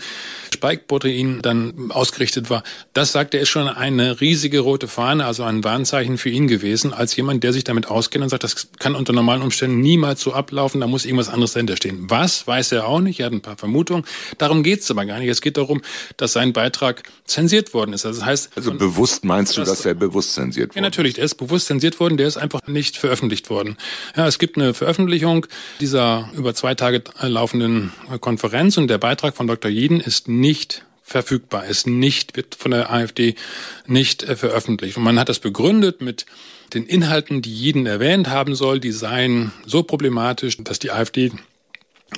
Spike-Protein 0.55 1.41
dann 1.43 1.91
ausgerichtet 1.91 2.49
war, 2.49 2.63
das 2.95 3.13
sagt 3.13 3.35
er, 3.35 3.41
ist 3.41 3.51
schon 3.51 3.69
eine 3.69 4.21
riesige 4.21 4.61
rote 4.61 4.89
Fahne, 4.89 5.27
also 5.27 5.43
ein 5.43 5.65
Warnzeichen 5.65 6.17
für 6.19 6.31
ihn 6.31 6.49
gewesen, 6.49 6.95
als 6.95 7.15
jemand, 7.17 7.45
der 7.45 7.53
sich 7.53 7.65
damit 7.65 7.87
auskennt 7.87 8.23
und 8.25 8.31
sagt, 8.31 8.45
das 8.45 8.69
kann 8.79 8.95
unter 8.95 9.13
normalen 9.13 9.43
Umständen 9.43 9.81
niemals 9.81 10.21
so 10.23 10.33
ablaufen, 10.33 10.81
da 10.81 10.87
muss 10.87 11.05
irgendwas 11.05 11.29
anderes 11.29 11.53
dahinter 11.53 11.77
stehen. 11.77 12.09
Was, 12.09 12.47
weiß 12.47 12.73
er 12.73 12.87
auch 12.87 13.01
nicht, 13.01 13.21
er 13.21 13.27
hat 13.27 13.33
ein 13.33 13.43
paar 13.43 13.57
Vermutungen. 13.57 14.05
Darum 14.39 14.63
geht 14.63 14.81
es 14.81 14.91
aber 14.91 15.05
gar 15.05 15.19
nicht. 15.19 15.29
Es 15.29 15.41
geht 15.41 15.57
darum, 15.57 15.83
dass 16.17 16.33
sein 16.33 16.53
Beitrag 16.53 17.03
zensiert 17.25 17.75
worden 17.75 17.93
ist. 17.93 18.07
Also 18.07 18.21
das 18.21 18.27
heißt, 18.27 18.51
also 18.57 18.73
bewusst 18.73 19.25
meinst 19.25 19.57
du, 19.57 19.65
dass 19.65 19.85
er 19.85 19.95
bewusst 19.95 20.35
zensiert 20.35 20.71
wurde? 20.71 20.77
Ja, 20.77 20.83
natürlich, 20.83 21.15
der 21.15 21.25
ist 21.25 21.35
bewusst 21.35 21.67
zensiert 21.67 22.01
worden, 22.01 22.17
der 22.17 22.29
ist 22.29 22.37
einfach 22.37 22.61
nicht 22.67 22.97
veröffentlicht 22.97 23.51
worden. 23.51 23.77
Ja, 24.17 24.27
es 24.27 24.39
gibt 24.39 24.57
eine 24.57 24.73
Veröffentlichung 24.87 25.47
dieser 25.81 26.31
über 26.37 26.55
zwei 26.55 26.77
Tage 26.77 27.03
laufenden 27.21 27.93
Konferenz 28.21 28.77
und 28.77 28.87
der 28.87 28.99
Beitrag 28.99 29.35
von 29.35 29.49
Dr. 29.49 29.69
Jeden 29.69 29.99
ist 29.99 30.29
nicht 30.29 30.85
verfügbar, 31.03 31.67
ist 31.67 31.89
nicht, 31.89 32.37
wird 32.37 32.55
von 32.55 32.71
der 32.71 32.93
AfD 32.93 33.35
nicht 33.89 34.23
äh, 34.23 34.37
veröffentlicht. 34.37 34.97
Und 34.97 35.03
man 35.03 35.19
hat 35.19 35.29
das 35.29 35.41
begründet 35.41 36.03
mit 36.03 36.25
den 36.73 36.87
Inhalten, 36.87 37.43
die 37.43 37.53
Jeden 37.53 37.85
erwähnt 37.87 38.29
haben 38.29 38.55
soll, 38.55 38.79
die 38.79 38.93
seien 38.93 39.51
so 39.65 39.83
problematisch, 39.83 40.57
dass 40.61 40.79
die 40.79 40.93
AfD 40.93 41.33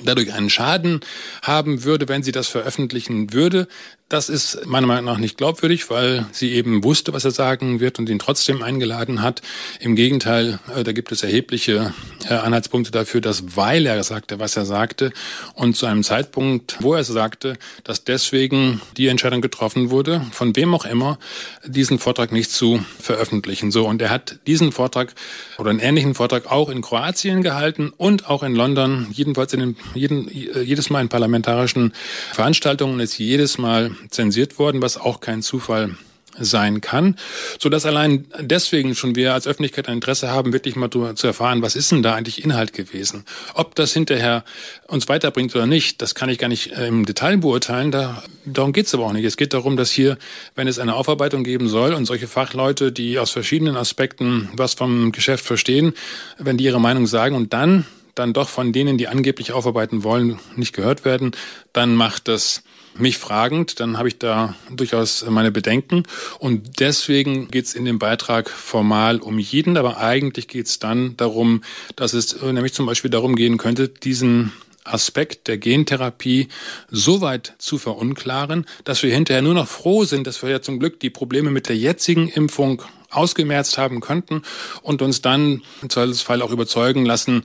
dadurch 0.03 0.31
einen 0.33 0.51
Schaden 0.51 0.99
haben 1.41 1.83
würde, 1.85 2.07
wenn 2.07 2.21
sie 2.21 2.31
das 2.31 2.49
veröffentlichen 2.49 3.33
würde. 3.33 3.67
Das 4.09 4.27
ist 4.27 4.65
meiner 4.65 4.87
Meinung 4.87 5.05
nach 5.05 5.19
nicht 5.19 5.37
glaubwürdig, 5.37 5.91
weil 5.91 6.25
sie 6.31 6.53
eben 6.53 6.83
wusste, 6.83 7.13
was 7.13 7.25
er 7.25 7.31
sagen 7.31 7.79
wird 7.79 7.99
und 7.99 8.09
ihn 8.09 8.17
trotzdem 8.17 8.63
eingeladen 8.63 9.21
hat. 9.21 9.43
Im 9.79 9.95
Gegenteil, 9.95 10.57
äh, 10.75 10.83
da 10.83 10.93
gibt 10.93 11.11
es 11.11 11.21
erhebliche 11.21 11.93
äh, 12.27 12.33
Anhaltspunkte 12.33 12.89
dafür, 12.89 13.21
dass 13.21 13.55
weil 13.55 13.85
er 13.85 14.03
sagte, 14.03 14.39
was 14.39 14.57
er 14.57 14.65
sagte 14.65 15.11
und 15.53 15.75
zu 15.75 15.85
einem 15.85 16.01
Zeitpunkt, 16.01 16.77
wo 16.79 16.95
er 16.95 17.03
sagte, 17.03 17.55
dass 17.83 18.03
deswegen 18.03 18.81
die 18.97 19.09
Entscheidung 19.09 19.41
getroffen 19.41 19.91
wurde, 19.91 20.25
von 20.31 20.55
wem 20.55 20.73
auch 20.73 20.85
immer, 20.85 21.19
diesen 21.63 21.99
Vortrag 21.99 22.31
nicht 22.31 22.49
zu 22.49 22.83
veröffentlichen. 22.99 23.69
So, 23.69 23.87
und 23.87 24.01
er 24.01 24.09
hat 24.09 24.39
diesen 24.47 24.71
Vortrag 24.71 25.13
oder 25.59 25.69
einen 25.69 25.81
ähnlichen 25.81 26.15
Vortrag 26.15 26.51
auch 26.51 26.69
in 26.69 26.81
Kroatien 26.81 27.43
gehalten 27.43 27.93
und 27.95 28.27
auch 28.27 28.41
in 28.41 28.55
London, 28.55 29.05
jedenfalls 29.11 29.53
in 29.53 29.59
den, 29.59 29.77
jeden, 29.93 30.27
jedes 30.29 30.89
Mal 30.89 31.01
in 31.01 31.09
parlamentarischen 31.09 31.93
Veranstaltungen 32.33 32.99
ist 33.01 33.19
jedes 33.19 33.59
Mal 33.59 33.91
zensiert 34.09 34.59
worden, 34.59 34.81
was 34.81 34.97
auch 34.97 35.19
kein 35.19 35.41
Zufall 35.41 35.95
sein 36.39 36.81
kann, 36.81 37.15
so 37.59 37.69
dass 37.69 37.85
allein 37.85 38.25
deswegen 38.39 38.95
schon 38.95 39.15
wir 39.15 39.33
als 39.33 39.47
Öffentlichkeit 39.47 39.87
ein 39.87 39.95
Interesse 39.95 40.29
haben, 40.29 40.53
wirklich 40.53 40.75
mal 40.75 40.89
zu 40.89 41.27
erfahren, 41.27 41.61
was 41.61 41.75
ist 41.75 41.91
denn 41.91 42.03
da 42.03 42.15
eigentlich 42.15 42.43
Inhalt 42.43 42.73
gewesen? 42.73 43.25
Ob 43.53 43.75
das 43.75 43.93
hinterher 43.93 44.43
uns 44.87 45.09
weiterbringt 45.09 45.55
oder 45.55 45.65
nicht, 45.65 46.01
das 46.01 46.15
kann 46.15 46.29
ich 46.29 46.37
gar 46.37 46.47
nicht 46.47 46.71
äh, 46.71 46.87
im 46.87 47.05
Detail 47.05 47.37
beurteilen. 47.37 47.91
Da, 47.91 48.23
darum 48.45 48.73
geht 48.73 48.87
es 48.87 48.93
aber 48.93 49.05
auch 49.05 49.13
nicht. 49.13 49.25
Es 49.25 49.37
geht 49.37 49.53
darum, 49.53 49.77
dass 49.77 49.91
hier, 49.91 50.17
wenn 50.55 50.67
es 50.67 50.79
eine 50.79 50.95
Aufarbeitung 50.95 51.43
geben 51.43 51.67
soll 51.67 51.93
und 51.93 52.05
solche 52.05 52.27
Fachleute, 52.27 52.91
die 52.91 53.19
aus 53.19 53.31
verschiedenen 53.31 53.75
Aspekten 53.75 54.49
was 54.53 54.73
vom 54.73 55.11
Geschäft 55.11 55.45
verstehen, 55.45 55.93
wenn 56.37 56.57
die 56.57 56.65
ihre 56.65 56.81
Meinung 56.81 57.07
sagen 57.07 57.35
und 57.35 57.53
dann 57.53 57.85
dann 58.15 58.33
doch 58.33 58.49
von 58.49 58.73
denen, 58.73 58.97
die 58.97 59.07
angeblich 59.07 59.53
aufarbeiten 59.53 60.03
wollen, 60.03 60.39
nicht 60.57 60.75
gehört 60.75 61.05
werden, 61.05 61.31
dann 61.71 61.95
macht 61.95 62.27
das 62.27 62.63
mich 62.95 63.17
fragend, 63.17 63.79
dann 63.79 63.97
habe 63.97 64.07
ich 64.07 64.17
da 64.17 64.55
durchaus 64.69 65.25
meine 65.29 65.51
Bedenken. 65.51 66.03
Und 66.39 66.79
deswegen 66.79 67.47
geht 67.49 67.65
es 67.65 67.73
in 67.73 67.85
dem 67.85 67.99
Beitrag 67.99 68.49
formal 68.49 69.19
um 69.19 69.39
jeden, 69.39 69.77
aber 69.77 69.97
eigentlich 69.97 70.47
geht 70.47 70.67
es 70.67 70.79
dann 70.79 71.15
darum, 71.17 71.63
dass 71.95 72.13
es 72.13 72.41
nämlich 72.41 72.73
zum 72.73 72.85
Beispiel 72.85 73.11
darum 73.11 73.35
gehen 73.35 73.57
könnte, 73.57 73.89
diesen 73.89 74.51
Aspekt 74.83 75.47
der 75.47 75.57
Gentherapie 75.57 76.47
so 76.89 77.21
weit 77.21 77.53
zu 77.57 77.77
verunklaren, 77.77 78.65
dass 78.83 79.03
wir 79.03 79.13
hinterher 79.13 79.41
nur 79.41 79.53
noch 79.53 79.67
froh 79.67 80.03
sind, 80.03 80.25
dass 80.25 80.41
wir 80.41 80.49
ja 80.49 80.61
zum 80.61 80.79
Glück 80.79 80.99
die 80.99 81.09
Probleme 81.09 81.51
mit 81.51 81.69
der 81.69 81.77
jetzigen 81.77 82.27
Impfung 82.27 82.81
ausgemerzt 83.09 83.77
haben 83.77 84.01
könnten 84.01 84.43
und 84.81 85.01
uns 85.01 85.21
dann 85.21 85.61
im 85.81 85.89
Zweifelsfall 85.89 86.41
auch 86.41 86.51
überzeugen 86.51 87.05
lassen 87.05 87.43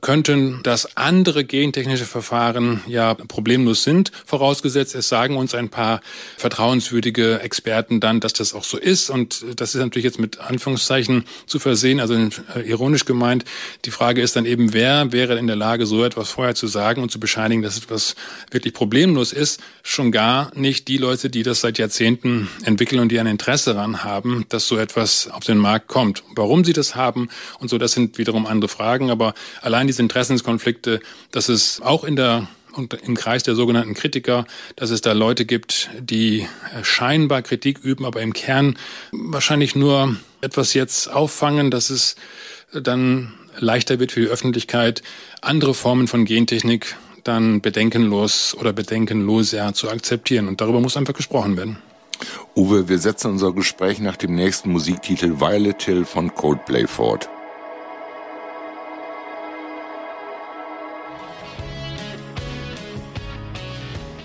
könnten, 0.00 0.60
dass 0.62 0.96
andere 0.96 1.44
gentechnische 1.44 2.04
Verfahren 2.04 2.82
ja 2.86 3.14
problemlos 3.14 3.82
sind. 3.82 4.12
Vorausgesetzt, 4.26 4.94
es 4.94 5.08
sagen 5.08 5.36
uns 5.36 5.54
ein 5.54 5.70
paar 5.70 6.00
vertrauenswürdige 6.36 7.40
Experten 7.40 8.00
dann, 8.00 8.20
dass 8.20 8.34
das 8.34 8.54
auch 8.54 8.64
so 8.64 8.76
ist. 8.76 9.08
Und 9.08 9.44
das 9.56 9.74
ist 9.74 9.80
natürlich 9.80 10.04
jetzt 10.04 10.18
mit 10.18 10.38
Anführungszeichen 10.38 11.24
zu 11.46 11.58
versehen, 11.58 12.00
also 12.00 12.14
ironisch 12.64 13.06
gemeint. 13.06 13.44
Die 13.84 13.90
Frage 13.90 14.20
ist 14.20 14.36
dann 14.36 14.44
eben, 14.44 14.72
wer 14.74 15.12
wäre 15.12 15.38
in 15.38 15.46
der 15.46 15.56
Lage, 15.56 15.86
so 15.86 16.04
etwas 16.04 16.30
vorher 16.30 16.54
zu 16.54 16.66
sagen 16.66 17.02
und 17.02 17.10
zu 17.10 17.18
bescheinigen, 17.20 17.62
dass 17.62 17.78
etwas 17.78 18.16
wirklich 18.50 18.74
problemlos 18.74 19.32
ist. 19.32 19.60
Schon 19.82 20.12
gar 20.12 20.50
nicht 20.54 20.88
die 20.88 20.98
Leute, 20.98 21.30
die 21.30 21.42
das 21.42 21.60
seit 21.60 21.78
Jahrzehnten 21.78 22.48
entwickeln 22.64 23.00
und 23.00 23.10
die 23.10 23.18
ein 23.18 23.26
Interesse 23.26 23.72
daran 23.72 24.04
haben, 24.04 24.44
dass 24.48 24.66
so 24.66 24.76
etwas 24.76 25.05
was 25.06 25.28
auf 25.28 25.44
den 25.44 25.58
Markt 25.58 25.86
kommt. 25.86 26.24
Warum 26.34 26.64
sie 26.64 26.72
das 26.72 26.96
haben 26.96 27.28
und 27.60 27.70
so, 27.70 27.78
das 27.78 27.92
sind 27.92 28.18
wiederum 28.18 28.44
andere 28.44 28.68
Fragen. 28.68 29.10
Aber 29.10 29.34
allein 29.62 29.86
diese 29.86 30.02
Interessenskonflikte, 30.02 30.98
dass 31.30 31.48
es 31.48 31.80
auch 31.80 32.02
in 32.02 32.16
der 32.16 32.48
und 32.72 32.92
im 32.92 33.16
Kreis 33.16 33.42
der 33.42 33.54
sogenannten 33.54 33.94
Kritiker, 33.94 34.44
dass 34.74 34.90
es 34.90 35.00
da 35.00 35.12
Leute 35.12 35.46
gibt, 35.46 35.88
die 35.98 36.46
scheinbar 36.82 37.40
Kritik 37.40 37.78
üben, 37.78 38.04
aber 38.04 38.20
im 38.20 38.34
Kern 38.34 38.76
wahrscheinlich 39.12 39.76
nur 39.76 40.16
etwas 40.42 40.74
jetzt 40.74 41.10
auffangen, 41.10 41.70
dass 41.70 41.88
es 41.88 42.16
dann 42.74 43.32
leichter 43.58 43.98
wird 43.98 44.12
für 44.12 44.20
die 44.20 44.26
Öffentlichkeit, 44.26 45.02
andere 45.40 45.72
Formen 45.72 46.06
von 46.06 46.26
Gentechnik 46.26 46.96
dann 47.24 47.62
bedenkenlos 47.62 48.54
oder 48.58 48.74
bedenkenloser 48.74 49.72
zu 49.72 49.88
akzeptieren. 49.88 50.46
Und 50.46 50.60
darüber 50.60 50.80
muss 50.80 50.98
einfach 50.98 51.14
gesprochen 51.14 51.56
werden. 51.56 51.78
Uwe, 52.54 52.88
wir 52.88 52.98
setzen 52.98 53.32
unser 53.32 53.52
Gespräch 53.52 54.00
nach 54.00 54.16
dem 54.16 54.34
nächsten 54.34 54.70
Musiktitel 54.70 55.40
Violet 55.40 55.82
Hill 55.82 56.04
von 56.04 56.34
Coldplay 56.34 56.86
fort. 56.86 57.28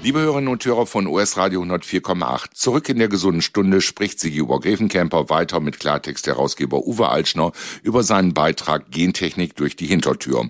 Liebe 0.03 0.19
Hörerinnen 0.19 0.47
und 0.47 0.65
Hörer 0.65 0.87
von 0.87 1.05
US 1.05 1.37
Radio 1.37 1.61
104,8, 1.61 2.55
zurück 2.55 2.89
in 2.89 2.97
der 2.97 3.07
gesunden 3.07 3.43
Stunde 3.43 3.81
spricht 3.81 4.19
Sigi 4.19 4.41
Obergräfenkämper 4.41 5.29
weiter 5.29 5.59
mit 5.59 5.79
Klartext-Herausgeber 5.79 6.87
Uwe 6.87 7.09
Altschner 7.09 7.51
über 7.83 8.01
seinen 8.01 8.33
Beitrag 8.33 8.89
Gentechnik 8.89 9.55
durch 9.55 9.75
die 9.75 9.85
Hintertür. 9.85 10.49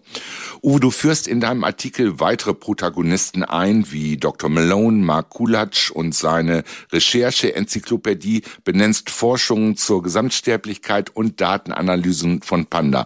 Uwe, 0.61 0.79
du 0.79 0.89
führst 0.89 1.27
in 1.27 1.41
deinem 1.41 1.65
Artikel 1.65 2.21
weitere 2.21 2.53
Protagonisten 2.53 3.43
ein, 3.43 3.91
wie 3.91 4.15
Dr. 4.15 4.49
Malone, 4.49 5.03
Mark 5.03 5.31
Kulatsch 5.31 5.91
und 5.91 6.15
seine 6.15 6.63
Recherche-Enzyklopädie 6.93 8.43
benennst 8.63 9.09
Forschungen 9.09 9.75
zur 9.75 10.01
Gesamtsterblichkeit 10.01 11.13
und 11.13 11.41
Datenanalysen 11.41 12.41
von 12.41 12.67
Panda. 12.67 13.05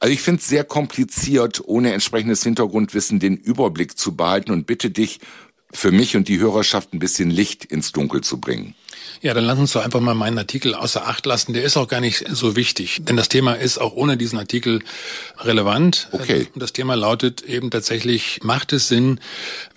Also 0.00 0.12
ich 0.12 0.20
finde 0.20 0.40
es 0.40 0.48
sehr 0.48 0.64
kompliziert, 0.64 1.62
ohne 1.64 1.92
entsprechendes 1.92 2.42
Hintergrundwissen 2.42 3.20
den 3.20 3.36
Überblick 3.36 3.96
zu 3.96 4.16
behalten 4.16 4.50
und 4.50 4.66
bitte 4.66 4.90
dich, 4.90 5.20
für 5.72 5.90
mich 5.90 6.16
und 6.16 6.28
die 6.28 6.38
Hörerschaft 6.38 6.92
ein 6.92 6.98
bisschen 6.98 7.30
Licht 7.30 7.64
ins 7.64 7.92
Dunkel 7.92 8.20
zu 8.20 8.38
bringen. 8.38 8.74
Ja, 9.20 9.34
dann 9.34 9.44
lass 9.44 9.58
uns 9.58 9.72
doch 9.72 9.84
einfach 9.84 10.00
mal 10.00 10.14
meinen 10.14 10.38
Artikel 10.38 10.74
außer 10.74 11.06
Acht 11.06 11.26
lassen. 11.26 11.52
Der 11.52 11.62
ist 11.62 11.76
auch 11.76 11.88
gar 11.88 12.00
nicht 12.00 12.24
so 12.28 12.56
wichtig, 12.56 13.02
denn 13.04 13.16
das 13.16 13.28
Thema 13.28 13.54
ist 13.54 13.78
auch 13.78 13.94
ohne 13.94 14.16
diesen 14.16 14.38
Artikel 14.38 14.82
relevant. 15.38 16.08
Okay. 16.12 16.48
Und 16.52 16.60
das 16.60 16.72
Thema 16.72 16.94
lautet 16.94 17.42
eben 17.42 17.70
tatsächlich, 17.70 18.40
macht 18.42 18.72
es 18.72 18.88
Sinn, 18.88 19.20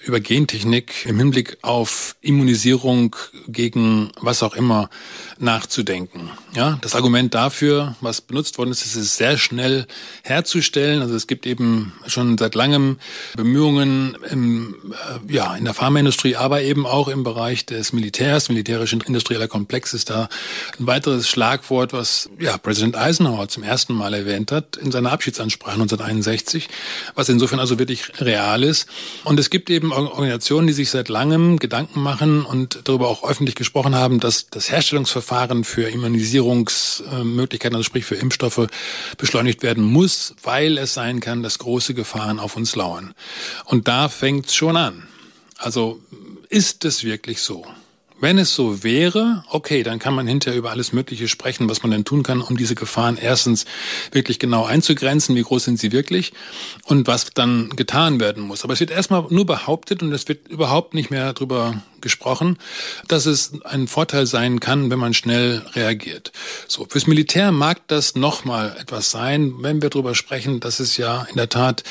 über 0.04 0.20
Gentechnik 0.20 1.06
im 1.06 1.18
Hinblick 1.18 1.58
auf 1.62 2.16
Immunisierung 2.22 3.16
gegen 3.48 4.12
was 4.20 4.44
auch 4.44 4.56
immer 4.56 4.90
nachzudenken. 5.38 6.30
Ja, 6.54 6.78
das 6.82 6.96
Argument 6.96 7.34
dafür, 7.34 7.96
was 8.00 8.22
benutzt 8.22 8.58
worden 8.58 8.72
ist, 8.72 8.86
ist 8.86 8.96
es 8.96 9.18
sehr 9.18 9.38
schnell 9.38 9.86
herzustellen. 10.24 11.02
Also 11.02 11.16
es 11.16 11.28
gibt 11.28 11.46
eben 11.46 11.94
schon 12.08 12.38
seit 12.38 12.56
langem 12.56 12.98
Bemühungen 13.36 14.18
im, 14.32 14.94
äh, 14.94 15.34
ja, 15.34 15.56
in 15.56 15.66
der 15.66 15.74
Pharmaindustrie, 15.74 16.38
aber 16.38 16.62
eben 16.62 16.86
auch 16.86 17.10
im 17.10 17.24
Bereich 17.24 17.66
des 17.66 17.92
Militärs, 17.92 18.48
militärischen 18.48 19.02
industrieller 19.02 19.50
Komplex 19.50 19.94
ist 19.94 20.10
da 20.10 20.30
ein 20.80 20.88
weiteres 20.88 21.28
Schlagwort, 21.28 21.92
was 21.92 22.30
ja 22.40 22.58
Präsident 22.58 22.96
Eisenhower 22.96 23.50
zum 23.50 23.64
ersten 23.64 23.94
Mal 23.94 24.14
erwähnt 24.14 24.52
hat 24.54 24.78
in 24.78 24.92
seiner 24.92 25.12
Abschiedsansprache 25.12 25.74
1961, 25.74 26.70
was 27.14 27.28
insofern 27.28 27.60
also 27.60 27.78
wirklich 27.78 28.22
real 28.22 28.64
ist. 28.64 28.88
Und 29.26 29.40
es 29.40 29.50
gibt 29.50 29.70
eben 29.70 29.92
Organisationen, 29.92 30.68
die 30.68 30.74
sich 30.74 30.90
seit 30.90 31.10
langem 31.10 31.60
Gedanken 31.60 32.02
machen 32.02 32.46
und 32.46 32.80
darüber 32.86 33.10
auch 33.10 33.28
öffentlich 33.28 33.56
gesprochen 33.56 33.96
haben, 33.96 34.22
dass 34.22 34.50
das 34.50 34.72
Herstellungsverfahren 34.72 35.25
für 35.64 35.90
Immunisierungsmöglichkeiten, 35.90 37.76
also 37.76 37.84
sprich 37.84 38.06
für 38.06 38.16
Impfstoffe, 38.16 38.68
beschleunigt 39.18 39.64
werden 39.64 39.84
muss, 39.84 40.36
weil 40.44 40.78
es 40.78 40.94
sein 40.94 41.20
kann, 41.20 41.44
dass 41.44 41.60
große 41.60 41.94
Gefahren 41.94 42.40
auf 42.40 42.56
uns 42.56 42.76
lauern. 42.76 43.14
Und 43.66 43.88
da 43.88 44.10
fängt 44.10 44.48
es 44.48 44.56
schon 44.56 44.78
an. 44.78 45.08
Also 45.58 46.00
ist 46.50 46.86
es 46.86 47.04
wirklich 47.04 47.42
so? 47.42 47.66
Wenn 48.18 48.38
es 48.38 48.56
so 48.56 48.82
wäre, 48.82 49.44
okay, 49.50 49.84
dann 49.84 50.00
kann 50.00 50.14
man 50.14 50.26
hinterher 50.26 50.58
über 50.58 50.72
alles 50.72 50.94
Mögliche 50.94 51.28
sprechen, 51.28 51.70
was 51.70 51.84
man 51.84 51.92
denn 51.92 52.06
tun 52.06 52.24
kann, 52.24 52.42
um 52.42 52.56
diese 52.56 52.74
Gefahren 52.74 53.18
erstens 53.18 53.66
wirklich 54.14 54.40
genau 54.40 54.64
einzugrenzen, 54.64 55.36
wie 55.36 55.42
groß 55.42 55.66
sind 55.66 55.80
sie 55.80 55.92
wirklich 55.92 56.32
und 56.86 57.08
was 57.08 57.32
dann 57.34 57.70
getan 57.76 58.22
werden 58.22 58.42
muss. 58.42 58.64
Aber 58.64 58.72
es 58.72 58.80
wird 58.80 58.92
erstmal 58.92 59.26
nur 59.32 59.46
behauptet 59.46 60.02
und 60.02 60.14
es 60.14 60.30
wird 60.30 60.48
überhaupt 60.48 60.94
nicht 60.94 61.12
mehr 61.12 61.34
darüber 61.34 61.82
gesprochen, 62.06 62.60
dass 63.08 63.26
es 63.26 63.52
ein 63.64 63.88
Vorteil 63.88 64.28
sein 64.28 64.60
kann, 64.60 64.92
wenn 64.92 65.00
man 65.00 65.16
schnell 65.16 65.64
reagiert. 65.74 66.32
So, 66.68 66.86
fürs 66.88 67.08
Militär 67.08 67.52
mag 67.52 67.80
das 67.88 68.14
nochmal 68.14 68.78
etwas 68.80 69.10
sein, 69.10 69.56
wenn 69.62 69.82
wir 69.82 69.90
darüber 69.90 70.14
sprechen, 70.14 70.60
dass 70.60 70.80
es 70.80 70.98
ja 70.98 71.24
in 71.32 71.36
der 71.36 71.50
Tat 71.50 71.84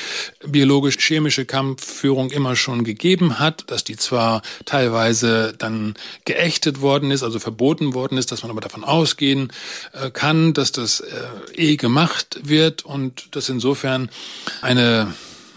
biologisch-chemische 0.47 1.47
Kampfführung 1.47 2.31
immer 2.31 2.55
schon 2.55 2.85
gegeben 2.85 3.41
hat, 3.41 3.65
dass 3.73 3.83
die 3.83 3.97
zwar 3.97 4.43
teilweise 4.65 5.53
dann 5.59 5.95
geächtet 6.25 6.81
worden 6.81 7.11
ist, 7.11 7.25
also 7.25 7.41
verboten 7.41 7.93
worden 7.93 8.17
ist, 8.17 8.31
dass 8.31 8.43
man 8.43 8.53
aber 8.53 8.61
davon 8.61 8.85
ausgehen 8.85 9.53
äh, 9.93 10.11
kann, 10.11 10.55
dass 10.55 10.71
das 10.71 11.01
äh, 11.01 11.25
eh 11.55 11.77
gemacht 11.77 12.39
wird 12.45 12.85
und 12.85 13.35
dass 13.35 13.49
insofern 13.49 14.11
eine 14.63 15.13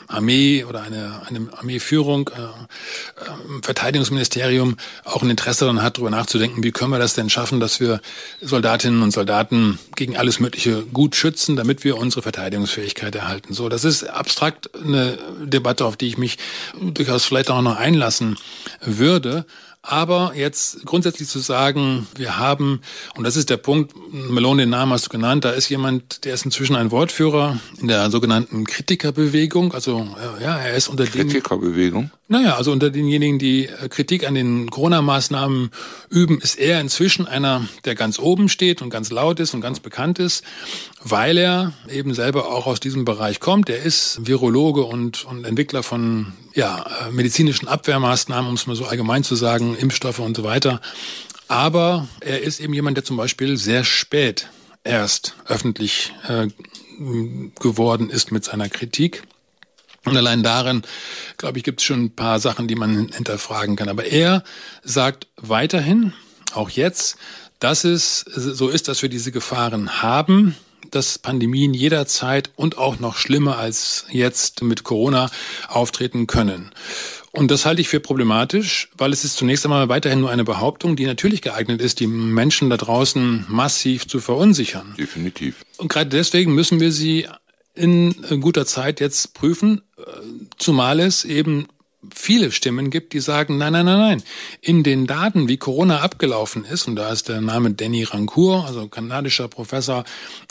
Armee 0.08 0.64
oder 0.64 0.82
eine, 0.82 1.22
eine 1.28 1.48
Armeeführung, 1.56 2.30
äh, 2.30 2.42
äh, 2.42 3.62
Verteidigungsministerium 3.62 4.78
auch 5.04 5.22
ein 5.22 5.30
Interesse 5.30 5.66
daran 5.66 5.82
hat, 5.82 5.98
darüber 5.98 6.10
nachzudenken, 6.10 6.64
wie 6.64 6.72
können 6.72 6.92
wir 6.92 7.00
das 7.00 7.14
denn 7.14 7.30
schaffen, 7.30 7.60
dass 7.60 7.80
wir 7.80 8.02
Soldatinnen 8.42 9.02
und 9.02 9.12
Soldaten 9.12 9.80
gegen 9.96 10.18
alles 10.18 10.40
Mögliche 10.40 10.84
gut 10.84 11.16
schützen, 11.16 11.56
damit 11.56 11.84
wir 11.84 11.98
unsere 11.98 12.22
Verteidigungsfähigkeit 12.22 13.16
erhalten. 13.16 13.54
So, 13.54 13.70
das 13.70 13.84
ist 13.84 14.04
abstrakt 14.04 14.70
eine 14.76 15.18
Debatte, 15.44 15.86
auf 15.86 15.98
die 15.98 16.08
ich 16.08 16.18
mich 16.18 16.38
durchaus 16.82 17.26
vielleicht 17.26 17.50
auch 17.50 17.62
noch 17.62 17.78
einlassen 17.78 18.38
würde. 18.82 19.46
Aber 19.90 20.34
jetzt 20.36 20.86
grundsätzlich 20.86 21.30
zu 21.30 21.40
sagen, 21.40 22.08
wir 22.16 22.38
haben, 22.38 22.82
und 23.16 23.24
das 23.24 23.38
ist 23.38 23.50
der 23.50 23.56
Punkt, 23.56 23.94
Malone, 24.12 24.64
den 24.64 24.70
Namen 24.70 24.92
hast 24.92 25.06
du 25.06 25.10
genannt, 25.10 25.46
da 25.46 25.52
ist 25.52 25.70
jemand, 25.70 26.26
der 26.26 26.34
ist 26.34 26.44
inzwischen 26.44 26.76
ein 26.76 26.92
Wortführer 26.92 27.58
in 27.80 27.88
der 27.88 28.12
sogenannten 28.12 28.66
Kritikerbewegung. 28.66 29.74
Also 29.74 30.06
ja, 30.42 30.58
er 30.58 30.76
ist 30.76 30.90
unter. 30.90 31.06
Kritikerbewegung? 31.06 32.12
Naja, 32.30 32.58
also 32.58 32.74
unter 32.74 32.90
denjenigen, 32.90 33.40
die 33.40 33.68
äh, 33.68 33.88
Kritik 33.88 34.28
an 34.28 34.36
den 34.36 34.70
Corona-Maßnahmen 34.70 35.72
üben, 36.10 36.42
ist 36.42 36.60
er 36.60 36.82
inzwischen 36.82 37.26
einer, 37.26 37.66
der 37.86 37.96
ganz 37.96 38.20
oben 38.20 38.50
steht 38.50 38.82
und 38.82 38.90
ganz 38.90 39.12
laut 39.12 39.40
ist 39.40 39.54
und 39.54 39.62
ganz 39.62 39.80
bekannt 39.80 40.20
ist, 40.20 40.44
weil 41.02 41.38
er 41.38 41.72
eben 41.90 42.14
selber 42.14 42.52
auch 42.52 42.68
aus 42.68 42.82
diesem 42.82 43.06
Bereich 43.06 43.40
kommt. 43.40 43.70
Er 43.70 43.82
ist 43.82 44.28
Virologe 44.28 44.84
und, 44.84 45.24
und 45.24 45.46
Entwickler 45.46 45.84
von 45.84 46.34
ja, 46.54 46.86
äh, 47.08 47.12
medizinischen 47.12 47.70
Abwehrmaßnahmen, 47.70 48.50
um 48.50 48.56
es 48.56 48.68
mal 48.68 48.76
so 48.76 48.86
allgemein 48.86 49.24
zu 49.24 49.36
sagen, 49.36 49.78
Impfstoffe 49.78 50.20
und 50.20 50.36
so 50.36 50.44
weiter. 50.44 50.82
Aber 51.48 52.10
er 52.20 52.42
ist 52.42 52.60
eben 52.60 52.74
jemand, 52.74 52.98
der 52.98 53.06
zum 53.06 53.16
Beispiel 53.16 53.56
sehr 53.56 53.86
spät 53.86 54.50
erst 54.84 55.36
öffentlich 55.48 56.14
äh, 56.28 56.48
geworden 57.62 58.10
ist 58.10 58.34
mit 58.34 58.44
seiner 58.44 58.68
Kritik. 58.68 59.24
Und 60.08 60.18
allein 60.18 60.44
darin, 60.44 60.84
glaube 61.38 61.58
ich, 61.58 61.64
gibt 61.64 61.82
es 61.82 61.86
schon 61.86 62.06
ein 62.06 62.16
paar 62.16 62.40
Sachen, 62.40 62.68
die 62.68 62.76
man 62.76 63.10
hinterfragen 63.10 63.76
kann. 63.76 63.90
Aber 63.90 64.06
er 64.06 64.44
sagt 64.84 65.28
weiterhin, 65.38 66.14
auch 66.54 66.70
jetzt, 66.70 67.18
dass 67.60 67.84
es 67.84 68.20
so 68.20 68.70
ist, 68.70 68.88
dass 68.88 69.02
wir 69.02 69.10
diese 69.10 69.32
Gefahren 69.32 70.02
haben, 70.02 70.56
dass 70.92 71.20
Pandemien 71.20 71.74
jederzeit 71.74 72.52
und 72.56 72.78
auch 72.78 73.00
noch 73.00 73.18
schlimmer 73.18 73.58
als 73.58 74.06
jetzt 74.10 74.62
mit 74.62 74.84
Corona 74.84 75.30
auftreten 75.68 76.28
können. 76.28 76.72
Und 77.32 77.52
das 77.52 77.66
halte 77.66 77.82
ich 77.82 77.90
für 77.90 78.00
problematisch, 78.00 78.90
weil 78.98 79.12
es 79.14 79.24
ist 79.24 79.38
zunächst 79.38 79.66
einmal 79.66 79.90
weiterhin 79.90 80.22
nur 80.22 80.32
eine 80.32 80.44
Behauptung, 80.44 80.96
die 80.96 81.06
natürlich 81.06 81.42
geeignet 81.42 81.82
ist, 81.82 82.00
die 82.00 82.08
Menschen 82.08 82.70
da 82.70 82.78
draußen 82.78 83.46
massiv 83.48 84.08
zu 84.08 84.20
verunsichern. 84.20 84.96
Definitiv. 84.98 85.58
Und 85.78 85.90
gerade 85.90 86.10
deswegen 86.10 86.56
müssen 86.56 86.80
wir 86.80 86.92
sie 86.92 87.28
in 87.78 88.42
guter 88.42 88.66
Zeit 88.66 89.00
jetzt 89.00 89.34
prüfen, 89.34 89.82
zumal 90.58 91.00
es 91.00 91.24
eben 91.24 91.68
viele 92.14 92.52
Stimmen 92.52 92.90
gibt, 92.90 93.14
die 93.14 93.20
sagen, 93.20 93.58
nein, 93.58 93.74
nein, 93.74 93.86
nein, 93.86 94.00
nein. 94.00 94.24
In 94.62 94.84
den 94.84 95.08
Daten, 95.08 95.48
wie 95.48 95.58
Corona 95.58 96.00
abgelaufen 96.02 96.66
ist, 96.66 96.88
und 96.88 96.96
da 96.96 97.12
ist 97.12 97.30
der 97.30 97.42
Name 97.42 97.72
Danny 97.72 98.04
Rancourt, 98.04 98.66
also 98.66 98.88
kanadischer 98.88 99.48
Professor, 99.48 100.04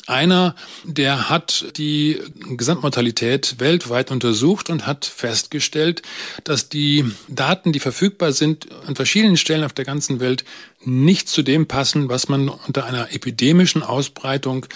einer, 0.06 0.54
der 0.84 1.28
hat 1.28 1.66
die 1.76 2.20
Gesamtmortalität 2.56 3.56
weltweit 3.58 4.10
untersucht 4.10 4.70
und 4.70 4.86
hat 4.86 5.04
festgestellt, 5.04 6.02
dass 6.44 6.68
die 6.68 7.04
Daten, 7.28 7.72
die 7.72 7.80
verfügbar 7.80 8.32
sind, 8.32 8.68
an 8.86 8.96
verschiedenen 8.96 9.36
Stellen 9.36 9.64
auf 9.64 9.72
der 9.72 9.84
ganzen 9.84 10.20
Welt 10.20 10.44
nicht 10.84 11.28
zu 11.28 11.42
dem 11.42 11.66
passen, 11.66 12.08
was 12.08 12.28
man 12.28 12.48
unter 12.48 12.84
einer 12.84 13.12
epidemischen 13.12 13.82
Ausbreitung 13.82 14.66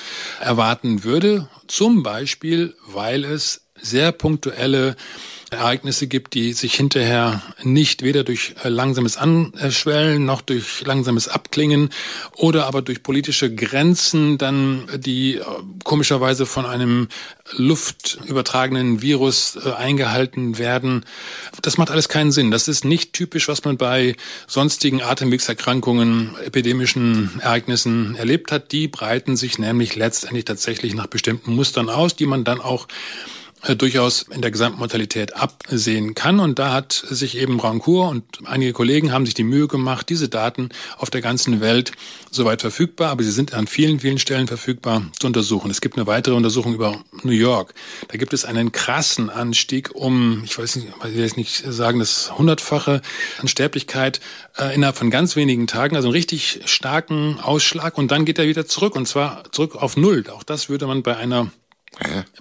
erwarten 0.40 1.04
würde. 1.04 1.48
Zum 1.68 2.02
Beispiel, 2.02 2.74
weil 2.86 3.24
es 3.24 3.62
sehr 3.80 4.12
punktuelle 4.12 4.96
Ereignisse 5.52 6.06
gibt, 6.06 6.34
die 6.34 6.52
sich 6.52 6.74
hinterher 6.74 7.42
nicht 7.62 8.02
weder 8.02 8.24
durch 8.24 8.54
äh, 8.62 8.68
langsames 8.68 9.16
Anschwellen 9.16 10.24
noch 10.24 10.40
durch 10.40 10.82
langsames 10.84 11.28
Abklingen 11.28 11.90
oder 12.36 12.66
aber 12.66 12.82
durch 12.82 13.02
politische 13.02 13.54
Grenzen 13.54 14.38
dann, 14.38 14.88
die 14.96 15.36
äh, 15.36 15.44
komischerweise 15.84 16.46
von 16.46 16.66
einem 16.66 17.08
luftübertragenen 17.52 19.02
Virus 19.02 19.56
äh, 19.56 19.72
eingehalten 19.72 20.58
werden. 20.58 21.04
Das 21.62 21.78
macht 21.78 21.90
alles 21.90 22.08
keinen 22.08 22.32
Sinn. 22.32 22.50
Das 22.50 22.68
ist 22.68 22.84
nicht 22.84 23.12
typisch, 23.12 23.48
was 23.48 23.64
man 23.64 23.76
bei 23.76 24.16
sonstigen 24.46 25.02
Atemwegserkrankungen, 25.02 26.36
epidemischen 26.44 27.40
Ereignissen 27.40 28.14
erlebt 28.16 28.52
hat. 28.52 28.72
Die 28.72 28.88
breiten 28.88 29.36
sich 29.36 29.58
nämlich 29.58 29.96
letztendlich 29.96 30.44
tatsächlich 30.44 30.94
nach 30.94 31.06
bestimmten 31.06 31.54
Mustern 31.54 31.88
aus, 31.88 32.16
die 32.16 32.26
man 32.26 32.44
dann 32.44 32.60
auch 32.60 32.86
äh, 32.86 33.39
durchaus 33.76 34.22
in 34.22 34.40
der 34.40 34.50
Gesamtmortalität 34.50 35.36
absehen 35.36 36.14
kann. 36.14 36.40
Und 36.40 36.58
da 36.58 36.72
hat 36.72 36.92
sich 36.92 37.36
eben 37.36 37.60
Rancourt 37.60 38.10
und 38.10 38.24
einige 38.46 38.72
Kollegen 38.72 39.12
haben 39.12 39.26
sich 39.26 39.34
die 39.34 39.44
Mühe 39.44 39.68
gemacht, 39.68 40.08
diese 40.08 40.28
Daten 40.28 40.70
auf 40.96 41.10
der 41.10 41.20
ganzen 41.20 41.60
Welt 41.60 41.92
soweit 42.30 42.62
verfügbar, 42.62 43.10
aber 43.10 43.22
sie 43.22 43.30
sind 43.30 43.54
an 43.54 43.66
vielen, 43.66 44.00
vielen 44.00 44.18
Stellen 44.18 44.46
verfügbar, 44.46 45.02
zu 45.18 45.26
untersuchen. 45.26 45.70
Es 45.70 45.80
gibt 45.80 45.96
eine 45.96 46.06
weitere 46.06 46.34
Untersuchung 46.34 46.74
über 46.74 47.02
New 47.22 47.32
York. 47.32 47.74
Da 48.08 48.16
gibt 48.16 48.32
es 48.32 48.44
einen 48.44 48.72
krassen 48.72 49.30
Anstieg 49.30 49.94
um, 49.94 50.42
ich 50.44 50.58
weiß 50.58 50.76
nicht, 50.76 50.88
ich 51.04 51.14
will 51.14 51.30
nicht 51.36 51.64
sagen, 51.66 51.98
das 51.98 52.36
hundertfache 52.38 53.02
an 53.38 53.48
Sterblichkeit 53.48 54.20
äh, 54.58 54.74
innerhalb 54.74 54.96
von 54.96 55.10
ganz 55.10 55.36
wenigen 55.36 55.66
Tagen, 55.66 55.96
also 55.96 56.08
einen 56.08 56.14
richtig 56.14 56.60
starken 56.64 57.38
Ausschlag 57.40 57.98
und 57.98 58.10
dann 58.10 58.24
geht 58.24 58.38
er 58.38 58.46
wieder 58.46 58.66
zurück 58.66 58.96
und 58.96 59.06
zwar 59.06 59.44
zurück 59.52 59.76
auf 59.76 59.96
Null. 59.96 60.24
Auch 60.30 60.42
das 60.42 60.68
würde 60.68 60.86
man 60.86 61.02
bei 61.02 61.16
einer 61.16 61.50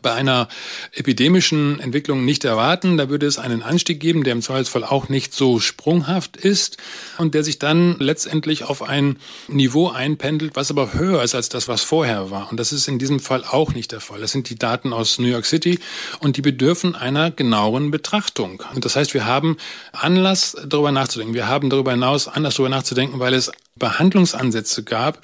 bei 0.01 0.13
einer 0.13 0.47
epidemischen 0.93 1.79
Entwicklung 1.79 2.25
nicht 2.25 2.45
erwarten. 2.45 2.97
Da 2.97 3.09
würde 3.09 3.25
es 3.25 3.37
einen 3.37 3.63
Anstieg 3.63 3.99
geben, 3.99 4.23
der 4.23 4.33
im 4.33 4.41
Zweifelsfall 4.41 4.83
auch 4.83 5.09
nicht 5.09 5.33
so 5.33 5.59
sprunghaft 5.59 6.37
ist 6.37 6.77
und 7.17 7.33
der 7.33 7.43
sich 7.43 7.59
dann 7.59 7.97
letztendlich 7.99 8.63
auf 8.63 8.81
ein 8.81 9.17
Niveau 9.47 9.89
einpendelt, 9.89 10.55
was 10.55 10.71
aber 10.71 10.93
höher 10.93 11.23
ist 11.23 11.35
als 11.35 11.49
das, 11.49 11.67
was 11.67 11.83
vorher 11.83 12.31
war. 12.31 12.49
Und 12.49 12.59
das 12.59 12.71
ist 12.71 12.87
in 12.87 12.99
diesem 12.99 13.19
Fall 13.19 13.43
auch 13.43 13.73
nicht 13.73 13.91
der 13.91 14.01
Fall. 14.01 14.21
Das 14.21 14.31
sind 14.31 14.49
die 14.49 14.55
Daten 14.55 14.93
aus 14.93 15.19
New 15.19 15.27
York 15.27 15.45
City 15.45 15.79
und 16.19 16.37
die 16.37 16.41
bedürfen 16.41 16.95
einer 16.95 17.31
genaueren 17.31 17.91
Betrachtung. 17.91 18.63
Und 18.73 18.85
das 18.85 18.95
heißt, 18.95 19.13
wir 19.13 19.25
haben 19.25 19.57
Anlass, 19.91 20.55
darüber 20.65 20.91
nachzudenken. 20.91 21.33
Wir 21.33 21.47
haben 21.47 21.69
darüber 21.69 21.91
hinaus 21.91 22.27
Anlass, 22.27 22.55
darüber 22.55 22.69
nachzudenken, 22.69 23.19
weil 23.19 23.33
es 23.33 23.51
Behandlungsansätze 23.79 24.83
gab, 24.83 25.21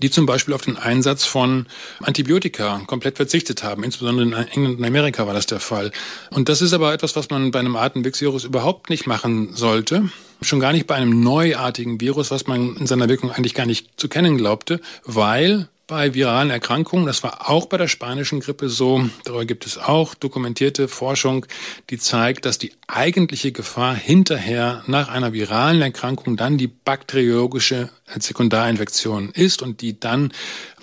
die 0.00 0.10
zum 0.10 0.26
Beispiel 0.26 0.54
auf 0.54 0.62
den 0.62 0.76
Einsatz 0.76 1.24
von 1.24 1.66
Antibiotika 2.00 2.82
komplett 2.86 3.16
verzichtet 3.16 3.62
haben. 3.64 3.82
Insbesondere 3.82 4.26
in 4.26 4.32
England 4.32 4.78
und 4.78 4.84
Amerika 4.84 5.26
war 5.26 5.34
das 5.34 5.46
der 5.46 5.60
Fall. 5.60 5.90
Und 6.30 6.48
das 6.48 6.62
ist 6.62 6.72
aber 6.72 6.92
etwas, 6.92 7.16
was 7.16 7.30
man 7.30 7.50
bei 7.50 7.60
einem 7.60 7.76
Atemwegsvirus 7.76 8.44
überhaupt 8.44 8.90
nicht 8.90 9.06
machen 9.06 9.54
sollte. 9.54 10.10
Schon 10.42 10.60
gar 10.60 10.72
nicht 10.72 10.86
bei 10.86 10.94
einem 10.94 11.22
neuartigen 11.22 12.00
Virus, 12.00 12.30
was 12.30 12.46
man 12.46 12.76
in 12.76 12.86
seiner 12.86 13.08
Wirkung 13.08 13.30
eigentlich 13.30 13.54
gar 13.54 13.66
nicht 13.66 13.98
zu 13.98 14.08
kennen 14.08 14.36
glaubte, 14.36 14.80
weil 15.04 15.68
bei 15.86 16.14
viralen 16.14 16.50
Erkrankungen. 16.50 17.06
Das 17.06 17.22
war 17.22 17.50
auch 17.50 17.66
bei 17.66 17.76
der 17.76 17.88
spanischen 17.88 18.40
Grippe 18.40 18.68
so. 18.68 19.08
Darüber 19.24 19.44
gibt 19.44 19.66
es 19.66 19.78
auch 19.78 20.14
dokumentierte 20.14 20.88
Forschung, 20.88 21.46
die 21.90 21.98
zeigt, 21.98 22.46
dass 22.46 22.58
die 22.58 22.72
eigentliche 22.86 23.52
Gefahr 23.52 23.94
hinterher 23.94 24.82
nach 24.86 25.08
einer 25.08 25.32
viralen 25.32 25.82
Erkrankung 25.82 26.36
dann 26.36 26.58
die 26.58 26.68
bakteriologische 26.68 27.90
Sekundarinfektion 28.06 29.30
ist 29.30 29.62
und 29.62 29.80
die 29.80 29.98
dann 29.98 30.32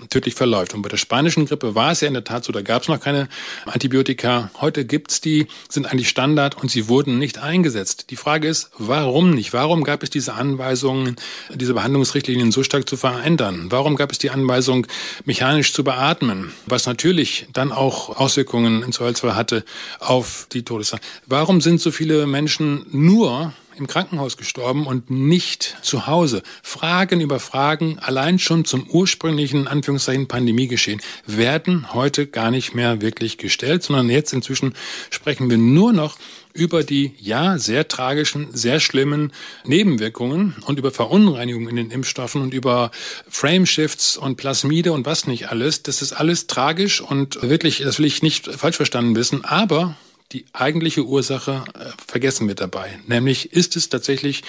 tödlich 0.09 0.35
verläuft. 0.35 0.73
Und 0.73 0.81
bei 0.81 0.89
der 0.89 0.97
spanischen 0.97 1.45
Grippe 1.45 1.75
war 1.75 1.91
es 1.91 2.01
ja 2.01 2.07
in 2.07 2.13
der 2.13 2.23
Tat 2.23 2.43
so, 2.43 2.51
da 2.51 2.61
gab 2.61 2.81
es 2.81 2.87
noch 2.87 2.99
keine 2.99 3.29
Antibiotika. 3.65 4.49
Heute 4.59 4.85
gibt's 4.85 5.21
die, 5.21 5.47
sind 5.69 5.85
eigentlich 5.85 6.09
Standard 6.09 6.57
und 6.57 6.69
sie 6.69 6.87
wurden 6.87 7.19
nicht 7.19 7.37
eingesetzt. 7.37 8.09
Die 8.09 8.15
Frage 8.15 8.47
ist, 8.47 8.71
warum 8.77 9.31
nicht? 9.31 9.53
Warum 9.53 9.83
gab 9.83 10.01
es 10.03 10.09
diese 10.09 10.33
Anweisungen, 10.33 11.15
diese 11.53 11.73
Behandlungsrichtlinien 11.73 12.51
so 12.51 12.63
stark 12.63 12.89
zu 12.89 12.97
verändern? 12.97 13.67
Warum 13.69 13.95
gab 13.95 14.11
es 14.11 14.17
die 14.17 14.31
Anweisung, 14.31 14.87
mechanisch 15.25 15.73
zu 15.73 15.83
beatmen, 15.83 16.51
was 16.65 16.87
natürlich 16.87 17.47
dann 17.53 17.71
auch 17.71 18.17
Auswirkungen 18.17 18.83
im 18.83 18.91
Zweifelsfall 18.91 19.35
hatte 19.35 19.63
auf 19.99 20.47
die 20.51 20.63
Todeszahl? 20.63 20.99
Warum 21.27 21.61
sind 21.61 21.79
so 21.79 21.91
viele 21.91 22.25
Menschen 22.25 22.85
nur 22.91 23.53
im 23.77 23.87
Krankenhaus 23.87 24.37
gestorben 24.37 24.85
und 24.85 25.09
nicht 25.09 25.77
zu 25.81 26.07
Hause. 26.07 26.43
Fragen 26.63 27.21
über 27.21 27.39
Fragen, 27.39 27.99
allein 27.99 28.39
schon 28.39 28.65
zum 28.65 28.87
ursprünglichen 28.89 29.67
Anführungszeichen 29.67 30.27
Pandemiegeschehen, 30.27 31.01
werden 31.25 31.93
heute 31.93 32.27
gar 32.27 32.51
nicht 32.51 32.75
mehr 32.75 33.01
wirklich 33.01 33.37
gestellt, 33.37 33.83
sondern 33.83 34.09
jetzt 34.09 34.33
inzwischen 34.33 34.73
sprechen 35.09 35.49
wir 35.49 35.57
nur 35.57 35.93
noch 35.93 36.17
über 36.53 36.83
die 36.83 37.13
ja 37.19 37.57
sehr 37.57 37.87
tragischen, 37.87 38.49
sehr 38.53 38.79
schlimmen 38.79 39.31
Nebenwirkungen 39.65 40.55
und 40.65 40.79
über 40.79 40.91
Verunreinigungen 40.91 41.69
in 41.69 41.75
den 41.77 41.91
Impfstoffen 41.91 42.41
und 42.41 42.53
über 42.53 42.91
Frameshifts 43.29 44.17
und 44.17 44.35
Plasmide 44.35 44.91
und 44.91 45.05
was 45.05 45.27
nicht 45.27 45.49
alles. 45.49 45.83
Das 45.83 46.01
ist 46.01 46.13
alles 46.13 46.47
tragisch 46.47 47.01
und 47.01 47.41
wirklich, 47.41 47.79
das 47.79 47.99
will 47.99 48.05
ich 48.05 48.21
nicht 48.21 48.47
falsch 48.47 48.75
verstanden 48.77 49.15
wissen, 49.15 49.45
aber 49.45 49.95
die 50.31 50.45
eigentliche 50.53 51.05
Ursache 51.05 51.63
äh, 51.73 51.89
vergessen 52.07 52.47
wir 52.47 52.55
dabei. 52.55 52.99
Nämlich 53.07 53.53
ist 53.53 53.75
es 53.75 53.89
tatsächlich 53.89 54.43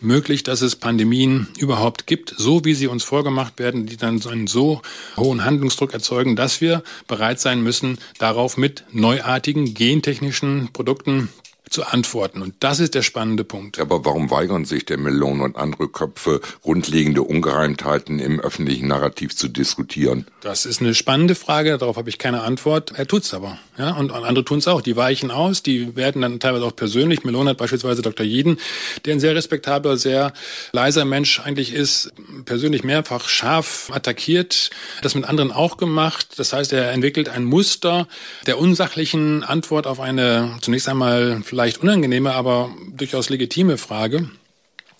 möglich, 0.00 0.42
dass 0.42 0.60
es 0.60 0.76
Pandemien 0.76 1.48
überhaupt 1.58 2.06
gibt, 2.06 2.34
so 2.36 2.64
wie 2.64 2.74
sie 2.74 2.86
uns 2.86 3.02
vorgemacht 3.02 3.58
werden, 3.58 3.86
die 3.86 3.96
dann 3.96 4.22
einen 4.26 4.46
so 4.46 4.82
hohen 5.16 5.44
Handlungsdruck 5.44 5.94
erzeugen, 5.94 6.36
dass 6.36 6.60
wir 6.60 6.82
bereit 7.06 7.40
sein 7.40 7.62
müssen, 7.62 7.98
darauf 8.18 8.56
mit 8.56 8.84
neuartigen 8.92 9.74
gentechnischen 9.74 10.68
Produkten 10.72 11.30
zu 11.70 11.84
antworten. 11.84 12.42
Und 12.42 12.54
das 12.60 12.80
ist 12.80 12.94
der 12.94 13.02
spannende 13.02 13.44
Punkt. 13.44 13.78
Aber 13.78 14.04
warum 14.04 14.30
weigern 14.30 14.64
sich 14.64 14.84
der 14.84 14.98
Melon 14.98 15.40
und 15.40 15.56
andere 15.56 15.88
Köpfe, 15.88 16.40
grundlegende 16.62 17.22
Ungereimtheiten 17.22 18.18
im 18.18 18.40
öffentlichen 18.40 18.88
Narrativ 18.88 19.36
zu 19.36 19.48
diskutieren? 19.48 20.26
Das 20.40 20.64
ist 20.64 20.80
eine 20.80 20.94
spannende 20.94 21.34
Frage, 21.34 21.76
darauf 21.78 21.96
habe 21.96 22.08
ich 22.08 22.18
keine 22.18 22.42
Antwort. 22.42 22.92
Er 22.96 23.06
tut's 23.06 23.34
aber. 23.34 23.58
Ja, 23.78 23.90
und 23.90 24.10
andere 24.10 24.44
tun 24.44 24.58
es 24.58 24.68
auch. 24.68 24.80
Die 24.80 24.96
weichen 24.96 25.30
aus, 25.30 25.62
die 25.62 25.96
werden 25.96 26.22
dann 26.22 26.40
teilweise 26.40 26.64
auch 26.64 26.76
persönlich. 26.76 27.24
Melon 27.24 27.48
hat 27.48 27.58
beispielsweise 27.58 28.00
Dr. 28.00 28.24
Jeden, 28.24 28.58
der 29.04 29.14
ein 29.14 29.20
sehr 29.20 29.34
respektabler, 29.34 29.96
sehr 29.96 30.32
leiser 30.72 31.04
Mensch 31.04 31.40
eigentlich 31.40 31.72
ist, 31.74 32.12
persönlich 32.44 32.84
mehrfach 32.84 33.28
scharf 33.28 33.90
attackiert, 33.92 34.70
das 35.02 35.14
mit 35.14 35.24
anderen 35.24 35.52
auch 35.52 35.76
gemacht. 35.76 36.38
Das 36.38 36.52
heißt, 36.52 36.72
er 36.72 36.92
entwickelt 36.92 37.28
ein 37.28 37.44
Muster 37.44 38.08
der 38.46 38.58
unsachlichen 38.58 39.42
Antwort 39.42 39.86
auf 39.86 40.00
eine 40.00 40.56
zunächst 40.60 40.88
einmal 40.88 41.40
vielleicht 41.56 41.82
unangenehme, 41.82 42.34
aber 42.34 42.68
durchaus 42.94 43.30
legitime 43.30 43.78
Frage. 43.78 44.28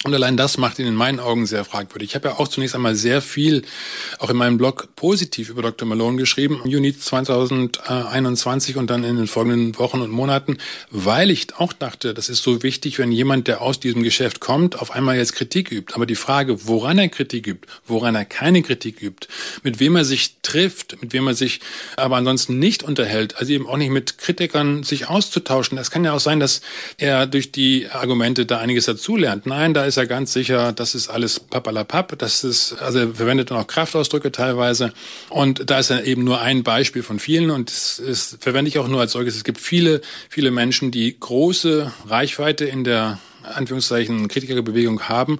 Und 0.06 0.14
allein 0.14 0.36
das 0.36 0.56
macht 0.56 0.78
ihn 0.78 0.86
in 0.86 0.94
meinen 0.94 1.18
Augen 1.18 1.46
sehr 1.46 1.64
fragwürdig. 1.64 2.10
Ich 2.10 2.14
habe 2.14 2.28
ja 2.28 2.38
auch 2.38 2.46
zunächst 2.46 2.76
einmal 2.76 2.94
sehr 2.94 3.20
viel, 3.20 3.62
auch 4.20 4.30
in 4.30 4.36
meinem 4.36 4.56
Blog, 4.56 4.90
positiv 4.94 5.48
über 5.48 5.62
Dr. 5.62 5.88
Malone 5.88 6.16
geschrieben, 6.16 6.60
im 6.62 6.70
Juni 6.70 6.96
2021 6.96 8.76
und 8.76 8.88
dann 8.88 9.02
in 9.02 9.16
den 9.16 9.26
folgenden 9.26 9.76
Wochen 9.80 10.02
und 10.02 10.12
Monaten, 10.12 10.58
weil 10.92 11.32
ich 11.32 11.56
auch 11.56 11.72
dachte, 11.72 12.14
das 12.14 12.28
ist 12.28 12.44
so 12.44 12.62
wichtig, 12.62 13.00
wenn 13.00 13.10
jemand, 13.10 13.48
der 13.48 13.62
aus 13.62 13.80
diesem 13.80 14.04
Geschäft 14.04 14.38
kommt, 14.38 14.78
auf 14.78 14.92
einmal 14.92 15.16
jetzt 15.16 15.32
Kritik 15.32 15.72
übt. 15.72 15.94
Aber 15.94 16.06
die 16.06 16.14
Frage, 16.14 16.68
woran 16.68 16.98
er 16.98 17.08
Kritik 17.08 17.48
übt, 17.48 17.66
woran 17.84 18.14
er 18.14 18.24
keine 18.24 18.62
Kritik 18.62 19.02
übt, 19.02 19.26
mit 19.64 19.80
wem 19.80 19.96
er 19.96 20.04
sich 20.04 20.36
trifft, 20.42 21.02
mit 21.02 21.14
wem 21.14 21.26
er 21.26 21.34
sich 21.34 21.58
aber 21.96 22.14
ansonsten 22.14 22.60
nicht 22.60 22.84
unterhält, 22.84 23.38
also 23.38 23.52
eben 23.52 23.66
auch 23.66 23.76
nicht 23.76 23.90
mit 23.90 24.18
Kritikern 24.18 24.84
sich 24.84 25.08
auszutauschen. 25.08 25.76
Das 25.76 25.90
kann 25.90 26.04
ja 26.04 26.12
auch 26.12 26.20
sein, 26.20 26.38
dass 26.38 26.60
er 26.96 27.26
durch 27.26 27.50
die 27.50 27.88
Argumente 27.90 28.46
da 28.46 28.58
einiges 28.58 28.84
dazulernt. 28.84 29.46
Nein, 29.46 29.74
da 29.74 29.84
ist 29.84 29.95
ist 29.96 30.02
er 30.02 30.06
ganz 30.06 30.34
sicher, 30.34 30.74
das 30.74 30.94
ist 30.94 31.08
alles 31.08 31.40
papalapap, 31.40 32.18
das 32.18 32.44
ist, 32.44 32.74
also 32.82 32.98
er 32.98 33.14
verwendet 33.14 33.50
auch 33.50 33.66
Kraftausdrücke 33.66 34.30
teilweise. 34.30 34.92
Und 35.30 35.70
da 35.70 35.78
ist 35.78 35.88
er 35.88 36.04
eben 36.04 36.22
nur 36.22 36.42
ein 36.42 36.64
Beispiel 36.64 37.02
von 37.02 37.18
vielen 37.18 37.50
und 37.50 37.70
das, 37.70 38.02
das 38.06 38.36
verwende 38.38 38.68
ich 38.68 38.78
auch 38.78 38.88
nur 38.88 39.00
als 39.00 39.12
solches. 39.12 39.36
Es 39.36 39.44
gibt 39.44 39.58
viele, 39.58 40.02
viele 40.28 40.50
Menschen, 40.50 40.90
die 40.90 41.18
große 41.18 41.90
Reichweite 42.06 42.66
in 42.66 42.84
der 42.84 43.18
Anführungszeichen 43.42 44.28
Kritikerbewegung 44.28 45.08
haben, 45.08 45.38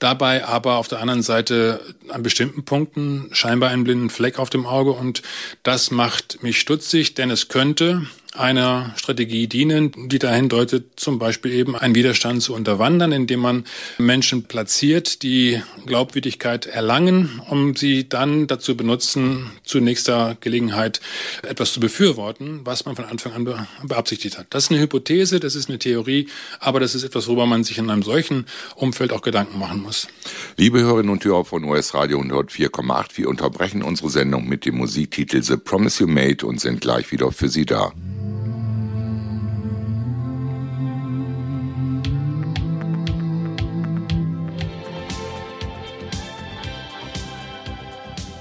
dabei 0.00 0.44
aber 0.44 0.74
auf 0.74 0.88
der 0.88 1.00
anderen 1.00 1.22
Seite 1.22 1.80
an 2.08 2.22
bestimmten 2.22 2.66
Punkten 2.66 3.30
scheinbar 3.32 3.70
einen 3.70 3.84
blinden 3.84 4.10
Fleck 4.10 4.38
auf 4.38 4.50
dem 4.50 4.66
Auge 4.66 4.90
und 4.92 5.22
das 5.62 5.90
macht 5.90 6.42
mich 6.42 6.60
stutzig, 6.60 7.14
denn 7.14 7.30
es 7.30 7.48
könnte 7.48 8.06
einer 8.34 8.92
Strategie 8.96 9.46
dienen, 9.46 9.92
die 10.08 10.18
dahin 10.18 10.48
deutet, 10.48 10.84
zum 10.96 11.20
Beispiel 11.20 11.52
eben 11.52 11.76
einen 11.76 11.94
Widerstand 11.94 12.42
zu 12.42 12.52
unterwandern, 12.52 13.12
indem 13.12 13.40
man 13.40 13.64
Menschen 13.96 14.44
platziert, 14.44 15.22
die 15.22 15.62
Glaubwürdigkeit 15.86 16.66
erlangen, 16.66 17.40
um 17.48 17.76
sie 17.76 18.08
dann 18.08 18.48
dazu 18.48 18.76
benutzen, 18.76 19.52
zu 19.62 19.78
nächster 19.78 20.36
Gelegenheit 20.40 21.00
etwas 21.42 21.72
zu 21.72 21.80
befürworten, 21.80 22.62
was 22.64 22.84
man 22.86 22.96
von 22.96 23.04
Anfang 23.04 23.32
an 23.34 23.66
beabsichtigt 23.84 24.36
hat. 24.36 24.48
Das 24.50 24.64
ist 24.64 24.72
eine 24.72 24.80
Hypothese, 24.80 25.38
das 25.38 25.54
ist 25.54 25.68
eine 25.68 25.78
Theorie, 25.78 26.28
aber 26.58 26.80
das 26.80 26.96
ist 26.96 27.04
etwas, 27.04 27.28
worüber 27.28 27.46
man 27.46 27.62
sich 27.62 27.78
in 27.78 27.88
einem 27.88 28.02
solchen 28.02 28.46
Umfeld 28.74 29.12
auch 29.12 29.22
Gedanken 29.22 29.60
machen 29.60 29.80
muss. 29.80 30.08
Liebe 30.56 30.80
Hörerinnen 30.80 31.10
und 31.10 31.24
Hörer 31.24 31.44
von 31.44 31.62
US 31.62 31.94
Radio 31.94 32.20
104,8, 32.20 33.10
wir 33.14 33.28
unterbrechen 33.28 33.82
unsere 33.82 34.10
Sendung 34.10 34.48
mit 34.48 34.66
dem 34.66 34.76
Musiktitel 34.76 35.40
The 35.40 35.56
Promise 35.56 36.02
You 36.02 36.08
Made 36.08 36.44
und 36.44 36.60
sind 36.60 36.80
gleich 36.80 37.12
wieder 37.12 37.30
für 37.30 37.48
Sie 37.48 37.64
da. 37.64 37.92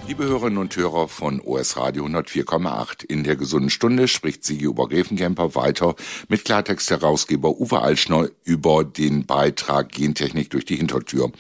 Liebe 0.06 0.26
Hörerinnen 0.26 0.60
und 0.60 0.76
Hörer 0.76 1.08
von 1.08 1.42
OS 1.42 1.76
Radio 1.76 2.06
104,8, 2.06 3.04
in 3.04 3.24
der 3.24 3.36
gesunden 3.36 3.72
Stunde 3.72 4.08
spricht 4.08 4.44
Sigi 4.44 4.68
Obergräfenkämper 4.68 5.56
weiter 5.56 5.96
mit 6.28 6.46
Klartext-Herausgeber 6.46 7.60
Uwe 7.60 7.82
Altschner 7.82 8.30
über 8.44 8.84
den 8.84 9.26
Beitrag 9.26 9.92
Gentechnik 9.92 10.52
durch 10.52 10.66
die 10.66 10.76
Hintertür. 10.76 11.32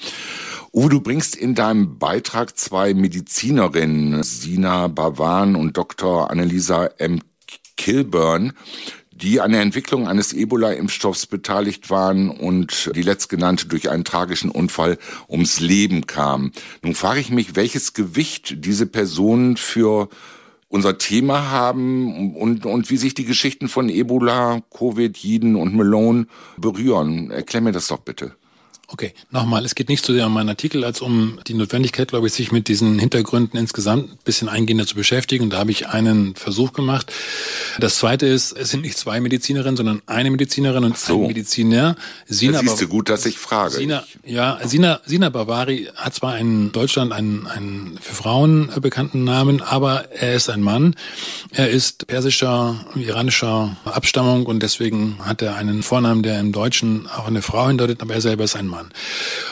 Uwe, 0.71 0.89
du 0.89 1.01
bringst 1.01 1.35
in 1.35 1.53
deinem 1.53 1.99
Beitrag 1.99 2.57
zwei 2.57 2.95
Medizinerinnen, 2.95 4.23
Sina 4.23 4.87
Bawan 4.87 5.55
und 5.55 5.77
Dr. 5.77 6.31
Annelisa 6.31 6.87
M. 6.97 7.19
Kilburn, 7.77 8.53
die 9.11 9.39
an 9.39 9.51
der 9.51 9.61
Entwicklung 9.61 10.07
eines 10.07 10.33
Ebola-Impfstoffs 10.33 11.27
beteiligt 11.27 11.89
waren 11.89 12.29
und 12.29 12.91
die 12.95 13.03
letztgenannte 13.03 13.67
durch 13.67 13.89
einen 13.89 14.03
tragischen 14.03 14.49
Unfall 14.49 14.97
ums 15.29 15.59
Leben 15.59 16.07
kam. 16.07 16.51
Nun 16.81 16.95
frage 16.95 17.19
ich 17.19 17.29
mich, 17.29 17.55
welches 17.55 17.93
Gewicht 17.93 18.65
diese 18.65 18.85
Personen 18.85 19.57
für 19.57 20.09
unser 20.67 20.97
Thema 20.97 21.51
haben 21.51 22.35
und, 22.35 22.65
und 22.65 22.89
wie 22.89 22.97
sich 22.97 23.13
die 23.13 23.25
Geschichten 23.25 23.67
von 23.67 23.89
Ebola, 23.89 24.61
Covid, 24.75 25.15
Jiden 25.15 25.55
und 25.55 25.75
Malone 25.75 26.25
berühren. 26.57 27.29
Erklär 27.29 27.61
mir 27.61 27.71
das 27.71 27.87
doch 27.87 27.99
bitte. 27.99 28.35
Okay, 28.93 29.11
nochmal, 29.31 29.65
es 29.65 29.73
geht 29.73 29.89
nicht 29.89 30.05
so 30.05 30.13
sehr 30.13 30.27
um 30.27 30.33
meinen 30.33 30.49
Artikel, 30.49 30.83
als 30.83 31.01
um 31.01 31.39
die 31.47 31.55
Notwendigkeit, 31.55 32.09
glaube 32.09 32.27
ich, 32.27 32.33
sich 32.33 32.51
mit 32.51 32.67
diesen 32.67 32.99
Hintergründen 32.99 33.57
insgesamt 33.57 34.11
ein 34.11 34.17
bisschen 34.23 34.49
eingehender 34.49 34.85
zu 34.85 34.93
beschäftigen. 34.93 35.45
Und 35.45 35.49
da 35.49 35.57
habe 35.57 35.71
ich 35.71 35.87
einen 35.87 36.35
Versuch 36.35 36.73
gemacht. 36.73 37.11
Das 37.79 37.95
zweite 37.97 38.27
ist, 38.27 38.51
es 38.51 38.69
sind 38.69 38.81
nicht 38.81 38.95
zwei 38.95 39.19
Medizinerinnen, 39.19 39.77
sondern 39.77 40.03
eine 40.05 40.29
Medizinerin 40.29 40.83
und 40.83 40.95
so. 40.95 41.21
ein 41.21 41.27
Mediziner. 41.27 41.95
Sina 42.27 42.59
das 42.59 42.61
siehst 42.61 42.81
du 42.83 42.87
gut, 42.87 43.09
dass 43.09 43.25
ich 43.25 43.39
frage. 43.39 43.73
Sina, 43.73 44.03
ja, 44.23 44.59
Sina, 44.63 45.01
Sina 45.07 45.29
Bavari 45.29 45.89
hat 45.95 46.13
zwar 46.13 46.37
in 46.37 46.71
Deutschland 46.71 47.13
einen, 47.13 47.47
einen 47.47 47.97
für 47.99 48.13
Frauen 48.13 48.69
bekannten 48.79 49.23
Namen, 49.23 49.63
aber 49.63 50.11
er 50.11 50.35
ist 50.35 50.51
ein 50.51 50.61
Mann. 50.61 50.95
Er 51.49 51.71
ist 51.71 52.05
persischer, 52.05 52.85
iranischer 52.93 53.75
Abstammung 53.85 54.45
und 54.45 54.61
deswegen 54.61 55.17
hat 55.23 55.41
er 55.41 55.55
einen 55.55 55.81
Vornamen, 55.81 56.21
der 56.21 56.39
im 56.39 56.51
Deutschen 56.51 57.07
auch 57.07 57.25
eine 57.25 57.41
Frau 57.41 57.69
hindeutet, 57.69 58.03
aber 58.03 58.13
er 58.13 58.21
selber 58.21 58.43
ist 58.43 58.55
ein 58.55 58.67
Mann. 58.67 58.82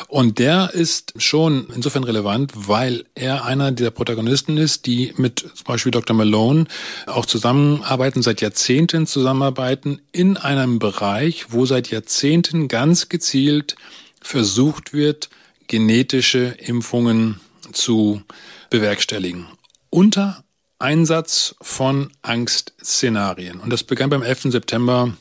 Und 0.08 0.40
der 0.40 0.74
ist 0.74 1.14
schon 1.18 1.68
insofern 1.74 2.04
relevant, 2.04 2.52
weil 2.56 3.06
er 3.16 3.46
einer 3.46 3.72
der 3.72 3.92
Protagonisten 3.92 4.58
ist, 4.58 4.86
die 4.86 5.14
mit 5.18 5.40
zum 5.40 5.66
Beispiel 5.66 5.92
Dr. 5.92 6.16
Malone 6.16 6.66
auch 7.06 7.26
zusammenarbeiten, 7.26 8.22
seit 8.22 8.42
Jahrzehnten 8.42 9.08
zusammenarbeiten 9.08 10.02
in 10.12 10.38
einem 10.38 10.80
Bereich, 10.80 11.48
wo 11.50 11.66
seit 11.66 11.90
Jahrzehnten 11.92 12.68
ganz 12.68 13.10
gezielt 13.10 13.76
versucht 14.22 14.94
wird, 14.94 15.30
genetische 15.68 16.56
Impfungen 16.58 17.40
zu 17.72 18.22
bewerkstelligen. 18.70 19.48
Unter 19.90 20.44
Einsatz 20.80 21.56
von 21.62 22.12
Angstszenarien. 22.22 23.60
Und 23.60 23.72
das 23.72 23.84
begann 23.84 24.10
beim 24.10 24.24
11. 24.24 24.52
September 24.52 25.14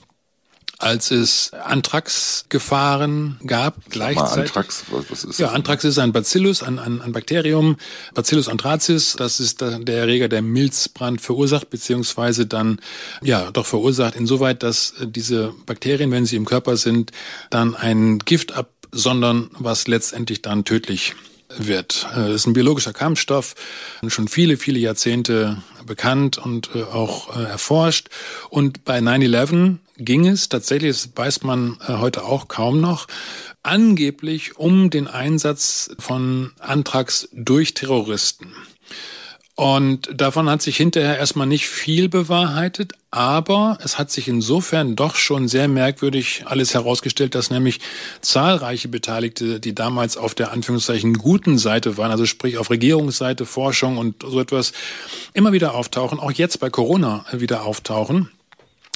als 0.81 1.11
es 1.11 1.53
Anthrax-Gefahren 1.53 3.39
gab. 3.47 3.77
Gleichzeitig. 3.91 4.39
Anthrax, 4.39 4.85
was, 4.91 5.11
was 5.11 5.25
ist 5.25 5.39
ja, 5.39 5.49
Anthrax 5.49 5.85
ist 5.85 5.99
ein 5.99 6.13
Bacillus, 6.13 6.63
ein, 6.63 6.79
ein, 6.79 7.03
ein 7.03 7.13
Bakterium, 7.13 7.77
Bacillus 8.15 8.49
anthracis. 8.49 9.15
Das 9.17 9.41
ist 9.41 9.61
der, 9.61 9.87
Erreger, 9.87 10.29
der 10.29 10.43
Milzbrand 10.43 11.21
verursacht, 11.21 11.71
beziehungsweise 11.71 12.47
dann, 12.47 12.81
ja, 13.23 13.51
doch 13.51 13.67
verursacht 13.67 14.17
insoweit, 14.17 14.63
dass 14.63 14.95
diese 15.01 15.53
Bakterien, 15.67 16.11
wenn 16.11 16.25
sie 16.25 16.37
im 16.37 16.47
Körper 16.47 16.77
sind, 16.77 17.13
dann 17.51 17.75
ein 17.75 18.19
Gift 18.19 18.53
absondern, 18.53 19.51
was 19.59 19.87
letztendlich 19.87 20.41
dann 20.41 20.65
tödlich 20.65 21.15
wird. 21.59 22.07
Es 22.13 22.17
äh, 22.17 22.35
ist 22.35 22.47
ein 22.47 22.53
biologischer 22.53 22.93
Kampfstoff, 22.93 23.55
schon 24.07 24.29
viele, 24.29 24.57
viele 24.57 24.79
Jahrzehnte 24.79 25.63
bekannt 25.87 26.39
und 26.39 26.71
äh, 26.75 26.83
auch 26.83 27.37
äh, 27.37 27.43
erforscht. 27.43 28.09
Und 28.49 28.85
bei 28.85 28.99
9-11 28.99 29.79
ging 30.05 30.27
es 30.27 30.49
tatsächlich, 30.49 30.91
das 30.91 31.11
weiß 31.15 31.43
man 31.43 31.79
heute 31.87 32.25
auch 32.25 32.49
kaum 32.49 32.81
noch, 32.81 33.07
angeblich 33.63 34.57
um 34.57 34.91
den 34.91 35.07
Einsatz 35.07 35.91
von 35.99 36.53
Antrags 36.59 37.29
durch 37.33 37.75
Terroristen. 37.75 38.53
Und 39.57 40.09
davon 40.19 40.49
hat 40.49 40.63
sich 40.63 40.79
hinterher 40.79 41.19
erstmal 41.19 41.47
nicht 41.47 41.67
viel 41.67 42.09
bewahrheitet, 42.09 42.95
aber 43.11 43.77
es 43.85 43.99
hat 43.99 44.11
sich 44.11 44.27
insofern 44.27 44.97
doch 44.97 45.17
schon 45.17 45.49
sehr 45.49 45.69
merkwürdig 45.69 46.45
alles 46.47 46.73
herausgestellt, 46.73 47.35
dass 47.35 47.51
nämlich 47.51 47.81
zahlreiche 48.23 48.89
Beteiligte, 48.89 49.61
die 49.61 49.75
damals 49.75 50.17
auf 50.17 50.35
der 50.35 50.53
Anführungszeichen 50.53 51.13
guten 51.13 51.59
Seite 51.59 51.99
waren, 51.99 52.11
also 52.11 52.25
sprich 52.25 52.57
auf 52.57 52.71
Regierungsseite, 52.71 53.45
Forschung 53.45 53.99
und 53.99 54.23
so 54.23 54.41
etwas, 54.41 54.73
immer 55.35 55.53
wieder 55.53 55.75
auftauchen, 55.75 56.21
auch 56.21 56.33
jetzt 56.33 56.59
bei 56.59 56.71
Corona 56.71 57.27
wieder 57.31 57.65
auftauchen 57.65 58.31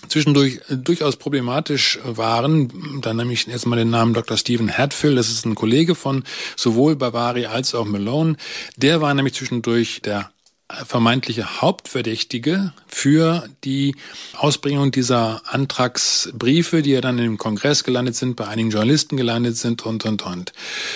zwischendurch 0.09 0.61
äh, 0.69 0.77
durchaus 0.77 1.17
problematisch 1.17 1.99
waren. 2.05 3.01
Da 3.01 3.15
nehme 3.15 3.33
ich 3.33 3.47
jetzt 3.47 3.67
mal 3.67 3.77
den 3.77 3.91
Namen 3.91 4.15
Dr. 4.15 4.37
Stephen 4.37 4.77
Hadfield, 4.77 5.19
das 5.19 5.31
ist 5.31 5.45
ein 5.47 5.55
Kollege 5.55 5.95
von 5.95 6.25
sowohl 6.57 6.97
Bavaria 6.97 7.51
als 7.51 7.75
auch 7.75 7.85
Malone. 7.85 8.37
Der 8.77 9.01
war 9.01 9.15
nämlich 9.15 9.35
zwischendurch 9.35 10.03
der 10.03 10.31
vermeintliche 10.73 11.61
Hauptverdächtige 11.61 12.73
für 12.87 13.47
die 13.65 13.95
Ausbringung 14.33 14.91
dieser 14.93 15.43
Antragsbriefe, 15.45 16.81
die 16.81 16.93
ja 16.93 17.03
dann 17.03 17.19
im 17.19 17.37
Kongress 17.37 17.85
gelandet 17.85 18.17
sind, 18.17 18.35
bei 18.37 18.49
einigen 18.49 18.71
Journalisten 18.71 19.19
gelandet 19.19 19.59
sind 19.59 19.85
und, 19.85 20.07
und, 20.07 20.23
und. 20.23 20.53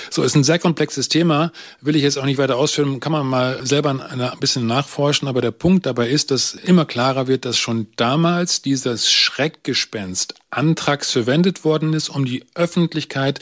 So 0.09 0.22
ist 0.22 0.35
ein 0.35 0.44
sehr 0.44 0.59
komplexes 0.59 1.11
Thema, 1.11 1.52
will 1.83 1.96
ich 1.96 2.02
jetzt 2.02 2.18
auch 2.18 2.24
nicht 2.24 2.38
weiter 2.38 2.57
ausführen, 2.57 2.98
kann 2.98 3.12
man 3.12 3.26
mal 3.26 3.66
selber 3.66 3.90
ein 3.90 4.40
bisschen 4.40 4.66
nachforschen, 4.66 5.28
aber 5.28 5.42
der 5.42 5.50
Punkt 5.50 5.85
dabei 5.85 6.09
ist, 6.09 6.31
dass 6.31 6.54
immer 6.54 6.87
klarer 6.87 7.26
wird, 7.26 7.44
dass 7.44 7.59
schon 7.59 7.88
damals 7.96 8.62
dieses 8.62 9.12
Schreckgespenst 9.12 10.35
Antrags 10.50 11.12
verwendet 11.12 11.64
worden 11.64 11.92
ist, 11.92 12.09
um 12.09 12.24
die 12.24 12.42
Öffentlichkeit 12.54 13.40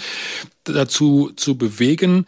dazu 0.64 1.30
zu 1.36 1.56
bewegen, 1.56 2.26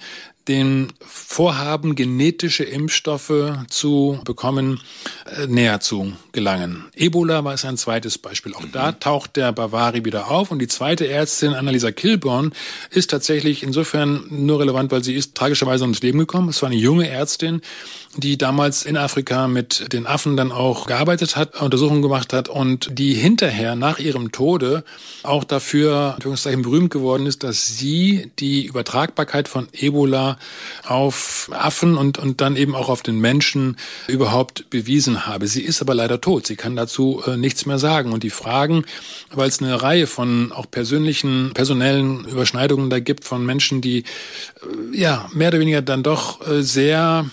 den 0.49 0.93
Vorhaben, 1.05 1.95
genetische 1.95 2.65
Impfstoffe 2.65 3.59
zu 3.69 4.21
bekommen, 4.25 4.81
äh, 5.27 5.47
näher 5.47 5.81
zu 5.81 6.13
gelangen. 6.33 6.87
Ebola 6.95 7.45
war 7.45 7.55
es 7.55 7.65
ein 7.65 7.77
zweites 7.77 8.19
Beispiel. 8.19 8.55
Auch 8.55 8.65
da 8.73 8.93
mhm. 8.93 9.01
taucht 9.01 9.37
der 9.37 9.53
Bavari 9.53 10.05
wieder 10.05 10.31
auf. 10.31 10.51
Und 10.51 10.59
die 10.59 10.69
zweite 10.69 11.07
Ärztin, 11.07 11.55
Annalisa 11.55 11.91
Kilborn, 11.91 12.53
ist 12.91 13.11
tatsächlich 13.11 13.63
insofern 13.63 14.25
nur 14.31 14.61
relevant, 14.61 14.91
weil 14.91 15.05
sie 15.05 15.15
ist 15.15 15.35
tragischerweise 15.35 15.85
ums 15.85 16.03
Leben 16.03 16.19
gekommen. 16.19 16.49
Es 16.49 16.63
war 16.63 16.71
eine 16.71 16.79
junge 16.79 17.09
Ärztin, 17.09 17.61
die 18.19 18.37
damals 18.37 18.85
in 18.85 18.97
Afrika 18.97 19.47
mit 19.47 19.93
den 19.93 20.07
Affen 20.07 20.37
dann 20.37 20.51
auch 20.51 20.87
gearbeitet 20.87 21.37
hat, 21.37 21.61
Untersuchungen 21.61 22.03
gemacht 22.03 22.33
hat 22.33 22.49
und 22.49 22.91
die 22.93 23.15
hinterher 23.15 23.77
nach 23.77 24.01
ihrem 24.01 24.33
Tode 24.33 24.85
auch 25.23 25.45
dafür, 25.45 26.17
berühmt 26.19 26.91
geworden 26.91 27.27
ist, 27.27 27.45
dass 27.45 27.79
sie 27.79 28.33
die 28.41 28.67
Übertragbarkeit 28.67 29.49
von 29.49 29.69
Ebola 29.73 30.37
auf 30.85 31.49
Affen 31.53 31.97
und, 31.97 32.19
und 32.19 32.41
dann 32.41 32.57
eben 32.57 32.75
auch 32.75 32.89
auf 32.89 33.03
den 33.03 33.21
Menschen 33.21 33.77
überhaupt 34.09 34.69
bewiesen 34.71 35.27
habe. 35.27 35.47
Sie 35.47 35.63
ist 35.63 35.81
aber 35.81 35.95
leider 35.95 36.21
tot. 36.21 36.47
Sie 36.47 36.57
kann 36.57 36.75
dazu 36.75 37.23
äh, 37.27 37.37
nichts 37.37 37.67
mehr 37.67 37.79
sagen. 37.79 38.13
Und 38.13 38.25
die 38.25 38.31
Fragen, 38.31 38.85
weil 39.33 39.49
es 39.49 39.63
eine 39.63 39.81
Reihe 39.81 40.07
von 40.07 40.53
auch 40.53 40.71
persönlichen, 40.71 41.53
personellen 41.55 42.25
Überschneidungen 42.25 42.91
da 42.91 42.99
gibt 42.99 43.25
von 43.25 43.47
Menschen, 43.47 43.81
die 43.81 43.99
äh, 43.99 44.05
ja 44.93 45.29
mehr 45.33 45.49
oder 45.49 45.61
weniger 45.61 45.83
dann 45.83 46.03
doch 46.03 46.47
äh, 46.47 46.63
sehr 46.63 47.27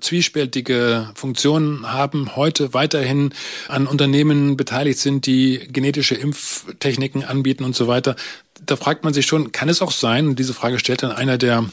zwiespältige 0.00 1.10
Funktionen 1.14 1.92
haben, 1.92 2.36
heute 2.36 2.74
weiterhin 2.74 3.32
an 3.68 3.86
Unternehmen 3.86 4.56
beteiligt 4.56 4.98
sind, 4.98 5.26
die 5.26 5.68
genetische 5.70 6.14
Impftechniken 6.14 7.24
anbieten 7.24 7.64
und 7.64 7.76
so 7.76 7.86
weiter. 7.86 8.16
Da 8.64 8.76
fragt 8.76 9.04
man 9.04 9.14
sich 9.14 9.26
schon, 9.26 9.52
kann 9.52 9.68
es 9.68 9.82
auch 9.82 9.92
sein, 9.92 10.28
und 10.28 10.38
diese 10.38 10.54
Frage 10.54 10.78
stellt 10.78 11.02
dann 11.02 11.12
einer 11.12 11.38
der 11.38 11.64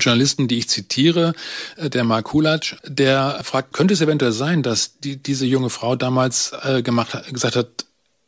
Journalisten, 0.00 0.48
die 0.48 0.58
ich 0.58 0.68
zitiere, 0.68 1.34
äh, 1.76 1.90
der 1.90 2.04
Mark 2.04 2.26
Kulatsch, 2.26 2.76
der 2.84 3.40
fragt, 3.42 3.72
könnte 3.72 3.94
es 3.94 4.00
eventuell 4.00 4.32
sein, 4.32 4.62
dass 4.62 4.98
die, 4.98 5.16
diese 5.16 5.46
junge 5.46 5.70
Frau 5.70 5.96
damals 5.96 6.52
äh, 6.62 6.82
gemacht, 6.82 7.16
gesagt 7.32 7.56
hat, 7.56 7.84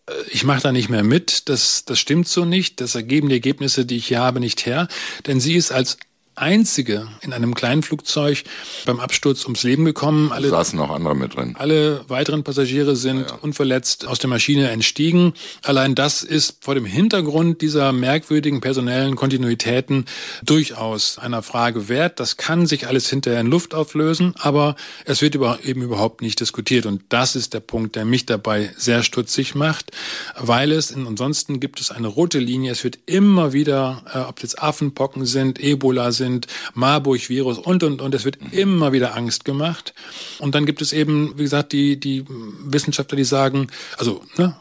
äh, 0.07 0.13
ich 0.31 0.45
mache 0.45 0.63
da 0.63 0.73
nicht 0.73 0.89
mehr 0.89 1.05
mit, 1.05 1.49
das, 1.49 1.85
das 1.85 1.99
stimmt 1.99 2.29
so 2.29 2.45
nicht, 2.45 2.81
das 2.81 2.95
ergeben 2.95 3.29
die 3.29 3.37
Ergebnisse, 3.37 3.87
die 3.87 3.97
ich 3.97 4.07
hier 4.07 4.21
habe, 4.21 4.41
nicht 4.41 4.67
her, 4.67 4.89
denn 5.27 5.41
sie 5.41 5.55
ist 5.55 5.73
als 5.73 5.99
einzige 6.37 7.09
in 7.21 7.33
einem 7.33 7.55
kleinen 7.55 7.83
Flugzeug 7.83 8.45
beim 8.87 9.01
Absturz 9.01 9.45
ums 9.45 9.63
Leben 9.63 9.85
gekommen. 9.85 10.33
Alle 10.33 10.49
saßen 10.49 10.79
noch 10.79 10.91
andere 10.91 11.15
mit 11.15 11.37
drin. 11.37 11.55
Alle 11.59 12.05
weiteren 12.09 12.45
Passagiere 12.45 12.97
sind 12.97 13.21
ja, 13.29 13.35
unverletzt 13.41 14.07
aus 14.07 14.19
der 14.19 14.31
Maschine 14.31 14.71
entstiegen. 14.71 15.35
Allein 15.63 15.95
das 15.95 16.23
ist 16.23 16.59
vor 16.61 16.75
dem 16.75 16.85
Hintergrund 16.85 17.63
dieser 17.63 17.93
merkwürdigen 17.93 18.61
personellen 18.61 19.17
Kontinuitäten 19.17 20.07
durchaus 20.43 21.19
einer 21.19 21.43
Frage 21.43 21.89
wert. 21.89 22.21
Das 22.21 22.37
kann 22.37 22.67
sich 22.67 22.87
alles 22.87 23.09
hinterher 23.09 23.41
in 23.41 23.47
Luft 23.47 23.75
auflösen, 23.75 24.35
aber 24.39 24.77
es 25.05 25.23
wird 25.23 25.35
eben 25.35 25.83
überhaupt 25.83 26.23
nicht 26.23 26.41
diskutiert. 26.41 26.87
Und 26.87 27.03
das 27.09 27.37
ist 27.37 27.55
der 27.55 27.61
Punkt, 27.61 27.97
der 27.97 28.05
mich 28.05 28.27
dabei 28.27 28.71
sehr 28.77 29.03
stutzig 29.03 29.55
macht, 29.55 29.91
weil 30.39 30.73
es 30.73 30.95
ansonsten 30.95 31.61
gibt 31.61 31.81
es 31.81 31.91
eine 31.91 32.09
rote 32.09 32.39
Linie. 32.39 32.73
Es 32.73 32.85
wird 32.85 32.99
immer 33.07 33.53
wieder, 33.53 34.03
äh, 34.13 34.19
ob 34.19 34.43
jetzt 34.43 34.63
Affenpocken 34.63 35.27
sind, 35.27 35.61
Ebola 35.61 36.13
sind, 36.13 36.24
sind, 36.25 36.47
Marburg-Virus 36.75 37.59
und, 37.59 37.83
und, 37.83 38.01
und. 38.01 38.15
Es 38.15 38.25
wird 38.25 38.39
immer 38.53 38.93
wieder 38.93 39.15
Angst 39.15 39.45
gemacht. 39.45 39.95
Und 40.39 40.55
dann 40.55 40.67
gibt 40.67 40.81
es 40.83 40.93
eben, 40.93 41.35
wie 41.37 41.43
gesagt, 41.43 41.73
die, 41.73 41.99
die 41.99 42.25
Wissenschaftler, 42.29 43.17
die 43.17 43.25
sagen, 43.25 43.69
also, 43.99 44.23
ne, 44.37 44.57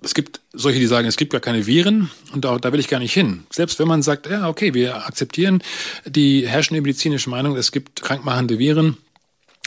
es 0.00 0.14
gibt 0.14 0.40
solche, 0.52 0.78
die 0.78 0.86
sagen, 0.86 1.08
es 1.08 1.16
gibt 1.16 1.32
gar 1.32 1.40
keine 1.40 1.66
Viren 1.66 2.10
und 2.32 2.44
da, 2.44 2.56
da 2.58 2.72
will 2.72 2.80
ich 2.80 2.88
gar 2.88 3.00
nicht 3.00 3.12
hin. 3.12 3.44
Selbst 3.50 3.78
wenn 3.78 3.88
man 3.88 4.02
sagt, 4.02 4.28
ja, 4.28 4.48
okay, 4.48 4.74
wir 4.74 5.06
akzeptieren 5.06 5.62
die 6.06 6.46
herrschende 6.46 6.80
medizinische 6.80 7.30
Meinung, 7.30 7.56
es 7.56 7.72
gibt 7.72 8.02
krankmachende 8.02 8.58
Viren, 8.58 8.96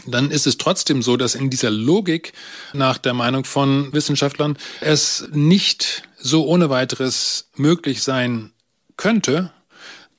dann 0.08 0.32
ist 0.32 0.48
es 0.48 0.58
trotzdem 0.58 1.02
so, 1.02 1.18
dass 1.18 1.36
in 1.36 1.50
dieser 1.50 1.70
Logik 1.70 2.34
nach 2.74 2.98
der 2.98 3.14
Meinung 3.14 3.44
von 3.44 3.92
Wissenschaftlern 3.94 4.58
es 4.80 5.28
nicht 5.32 6.04
so 6.18 6.46
ohne 6.46 6.70
weiteres 6.70 7.50
möglich 7.56 8.02
sein 8.02 8.52
könnte, 8.98 9.52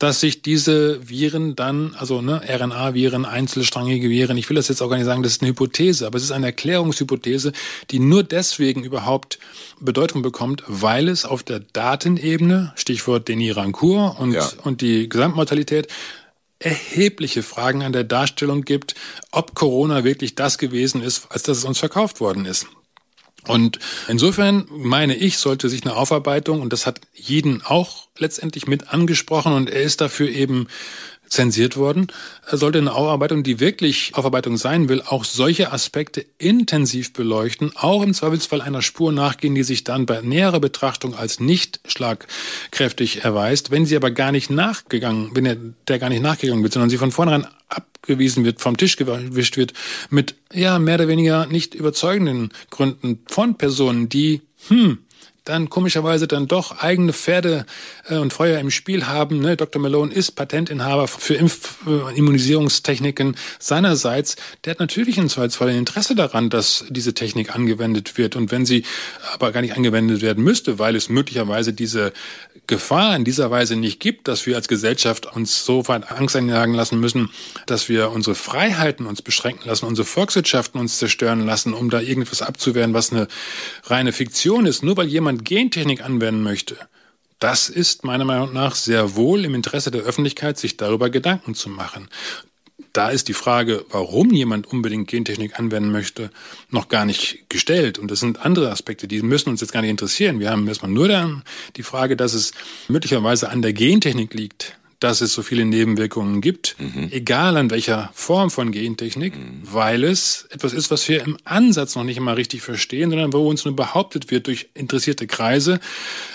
dass 0.02 0.18
sich 0.18 0.42
diese 0.42 1.08
Viren 1.08 1.54
dann, 1.54 1.94
also 1.96 2.22
ne, 2.22 2.42
RNA-Viren, 2.44 3.24
einzelstrangige 3.24 4.10
Viren, 4.10 4.36
ich 4.36 4.48
will 4.48 4.56
das 4.56 4.66
jetzt 4.66 4.82
auch 4.82 4.90
gar 4.90 4.96
nicht 4.96 5.06
sagen, 5.06 5.22
das 5.22 5.32
ist 5.32 5.42
eine 5.42 5.50
Hypothese, 5.50 6.08
aber 6.08 6.16
es 6.16 6.24
ist 6.24 6.32
eine 6.32 6.46
Erklärungshypothese, 6.46 7.52
die 7.92 8.00
nur 8.00 8.24
deswegen 8.24 8.82
überhaupt 8.82 9.38
Bedeutung 9.78 10.22
bekommt, 10.22 10.64
weil 10.66 11.08
es 11.08 11.24
auf 11.24 11.44
der 11.44 11.60
Datenebene, 11.60 12.72
Stichwort 12.74 13.28
Denis 13.28 13.54
Rancourt 13.54 14.18
und, 14.18 14.32
ja. 14.32 14.50
und 14.64 14.80
die 14.80 15.08
Gesamtmortalität, 15.08 15.86
erhebliche 16.58 17.44
Fragen 17.44 17.84
an 17.84 17.92
der 17.92 18.04
Darstellung 18.04 18.62
gibt, 18.62 18.96
ob 19.30 19.54
Corona 19.54 20.02
wirklich 20.02 20.34
das 20.34 20.58
gewesen 20.58 21.00
ist, 21.00 21.26
als 21.30 21.44
dass 21.44 21.58
es 21.58 21.64
uns 21.64 21.78
verkauft 21.78 22.20
worden 22.20 22.44
ist. 22.44 22.66
Und 23.46 23.78
insofern 24.08 24.66
meine 24.70 25.16
ich, 25.16 25.38
sollte 25.38 25.68
sich 25.68 25.82
eine 25.82 25.96
Aufarbeitung, 25.96 26.60
und 26.60 26.72
das 26.72 26.86
hat 26.86 27.00
jeden 27.14 27.62
auch 27.62 28.08
letztendlich 28.18 28.66
mit 28.66 28.92
angesprochen, 28.92 29.52
und 29.52 29.68
er 29.68 29.82
ist 29.82 30.00
dafür 30.00 30.28
eben 30.28 30.68
zensiert 31.32 31.76
worden, 31.76 32.08
sollte 32.50 32.78
eine 32.78 32.94
Aufarbeitung, 32.94 33.42
die 33.42 33.58
wirklich 33.58 34.14
Aufarbeitung 34.14 34.58
sein 34.58 34.88
will, 34.88 35.00
auch 35.00 35.24
solche 35.24 35.72
Aspekte 35.72 36.24
intensiv 36.38 37.14
beleuchten, 37.14 37.72
auch 37.74 38.02
im 38.02 38.12
Zweifelsfall 38.12 38.60
einer 38.60 38.82
Spur 38.82 39.12
nachgehen, 39.12 39.54
die 39.54 39.62
sich 39.62 39.82
dann 39.82 40.04
bei 40.04 40.20
näherer 40.20 40.60
Betrachtung 40.60 41.14
als 41.14 41.40
nicht 41.40 41.80
schlagkräftig 41.86 43.24
erweist. 43.24 43.70
Wenn 43.70 43.86
sie 43.86 43.96
aber 43.96 44.10
gar 44.10 44.30
nicht 44.30 44.50
nachgegangen, 44.50 45.30
wenn 45.32 45.46
er 45.46 45.56
der 45.88 45.98
gar 45.98 46.10
nicht 46.10 46.22
nachgegangen 46.22 46.62
wird, 46.62 46.74
sondern 46.74 46.90
sie 46.90 46.98
von 46.98 47.10
vornherein 47.10 47.46
abgewiesen 47.72 48.44
wird, 48.44 48.60
vom 48.60 48.76
Tisch 48.76 48.96
gewischt 48.96 49.56
wird, 49.56 49.72
mit 50.10 50.34
ja 50.52 50.78
mehr 50.78 50.96
oder 50.96 51.08
weniger 51.08 51.46
nicht 51.46 51.74
überzeugenden 51.74 52.50
Gründen 52.70 53.20
von 53.28 53.56
Personen, 53.56 54.08
die 54.08 54.42
hm, 54.68 54.98
dann 55.44 55.68
komischerweise 55.68 56.28
dann 56.28 56.46
doch 56.46 56.78
eigene 56.78 57.12
Pferde 57.12 57.66
äh, 58.08 58.16
und 58.16 58.32
Feuer 58.32 58.60
im 58.60 58.70
Spiel 58.70 59.06
haben. 59.06 59.40
Ne? 59.40 59.56
Dr. 59.56 59.82
Malone 59.82 60.12
ist 60.12 60.32
Patentinhaber 60.32 61.08
für 61.08 61.34
Impfimmunisierungstechniken 61.34 63.36
seinerseits. 63.58 64.36
Der 64.64 64.72
hat 64.72 64.80
natürlich 64.80 65.18
im 65.18 65.28
Zweifelsfall 65.28 65.70
ein 65.70 65.78
Interesse 65.78 66.14
daran, 66.14 66.48
dass 66.48 66.84
diese 66.90 67.14
Technik 67.14 67.54
angewendet 67.54 68.18
wird. 68.18 68.36
Und 68.36 68.52
wenn 68.52 68.64
sie 68.64 68.84
aber 69.32 69.50
gar 69.50 69.62
nicht 69.62 69.76
angewendet 69.76 70.22
werden 70.22 70.44
müsste, 70.44 70.78
weil 70.78 70.94
es 70.94 71.08
möglicherweise 71.08 71.72
diese 71.72 72.12
Gefahr 72.66 73.16
in 73.16 73.24
dieser 73.24 73.50
Weise 73.50 73.76
nicht 73.76 74.00
gibt, 74.00 74.28
dass 74.28 74.46
wir 74.46 74.56
als 74.56 74.68
Gesellschaft 74.68 75.26
uns 75.26 75.64
so 75.64 75.88
weit 75.88 76.10
Angst 76.10 76.36
einjagen 76.36 76.74
lassen 76.74 77.00
müssen, 77.00 77.30
dass 77.66 77.88
wir 77.88 78.10
unsere 78.10 78.34
Freiheiten 78.34 79.06
uns 79.06 79.20
beschränken 79.20 79.68
lassen, 79.68 79.86
unsere 79.86 80.06
Volkswirtschaften 80.06 80.80
uns 80.80 80.98
zerstören 80.98 81.44
lassen, 81.44 81.74
um 81.74 81.90
da 81.90 82.00
irgendwas 82.00 82.40
abzuwehren, 82.40 82.94
was 82.94 83.12
eine 83.12 83.28
reine 83.84 84.12
Fiktion 84.12 84.66
ist, 84.66 84.82
nur 84.82 84.96
weil 84.96 85.08
jemand 85.08 85.44
Gentechnik 85.44 86.04
anwenden 86.04 86.42
möchte. 86.42 86.76
Das 87.40 87.68
ist 87.68 88.04
meiner 88.04 88.24
Meinung 88.24 88.52
nach 88.52 88.76
sehr 88.76 89.16
wohl 89.16 89.44
im 89.44 89.56
Interesse 89.56 89.90
der 89.90 90.02
Öffentlichkeit, 90.02 90.58
sich 90.58 90.76
darüber 90.76 91.10
Gedanken 91.10 91.54
zu 91.54 91.68
machen 91.68 92.08
da 92.92 93.08
ist 93.08 93.28
die 93.28 93.32
Frage, 93.34 93.84
warum 93.90 94.30
jemand 94.32 94.66
unbedingt 94.66 95.08
Gentechnik 95.08 95.58
anwenden 95.58 95.92
möchte, 95.92 96.30
noch 96.70 96.88
gar 96.88 97.04
nicht 97.04 97.44
gestellt. 97.48 97.98
Und 97.98 98.10
das 98.10 98.20
sind 98.20 98.44
andere 98.44 98.70
Aspekte, 98.70 99.08
die 99.08 99.22
müssen 99.22 99.48
uns 99.48 99.60
jetzt 99.60 99.72
gar 99.72 99.80
nicht 99.80 99.90
interessieren. 99.90 100.40
Wir 100.40 100.50
haben 100.50 100.68
erstmal 100.68 100.90
nur 100.90 101.08
dann 101.08 101.42
die 101.76 101.82
Frage, 101.82 102.16
dass 102.16 102.34
es 102.34 102.52
möglicherweise 102.88 103.48
an 103.48 103.62
der 103.62 103.72
Gentechnik 103.72 104.34
liegt, 104.34 104.76
dass 105.02 105.20
es 105.20 105.32
so 105.32 105.42
viele 105.42 105.64
Nebenwirkungen 105.64 106.40
gibt, 106.40 106.76
mhm. 106.78 107.08
egal 107.10 107.56
an 107.56 107.70
welcher 107.70 108.10
Form 108.14 108.50
von 108.50 108.70
Gentechnik, 108.70 109.36
mhm. 109.36 109.62
weil 109.64 110.04
es 110.04 110.46
etwas 110.50 110.72
ist, 110.72 110.90
was 110.90 111.08
wir 111.08 111.22
im 111.22 111.36
Ansatz 111.44 111.96
noch 111.96 112.04
nicht 112.04 112.18
immer 112.18 112.36
richtig 112.36 112.62
verstehen, 112.62 113.10
sondern 113.10 113.32
wo 113.32 113.48
uns 113.48 113.64
nur 113.64 113.74
behauptet 113.74 114.30
wird 114.30 114.46
durch 114.46 114.68
interessierte 114.74 115.26
Kreise, 115.26 115.80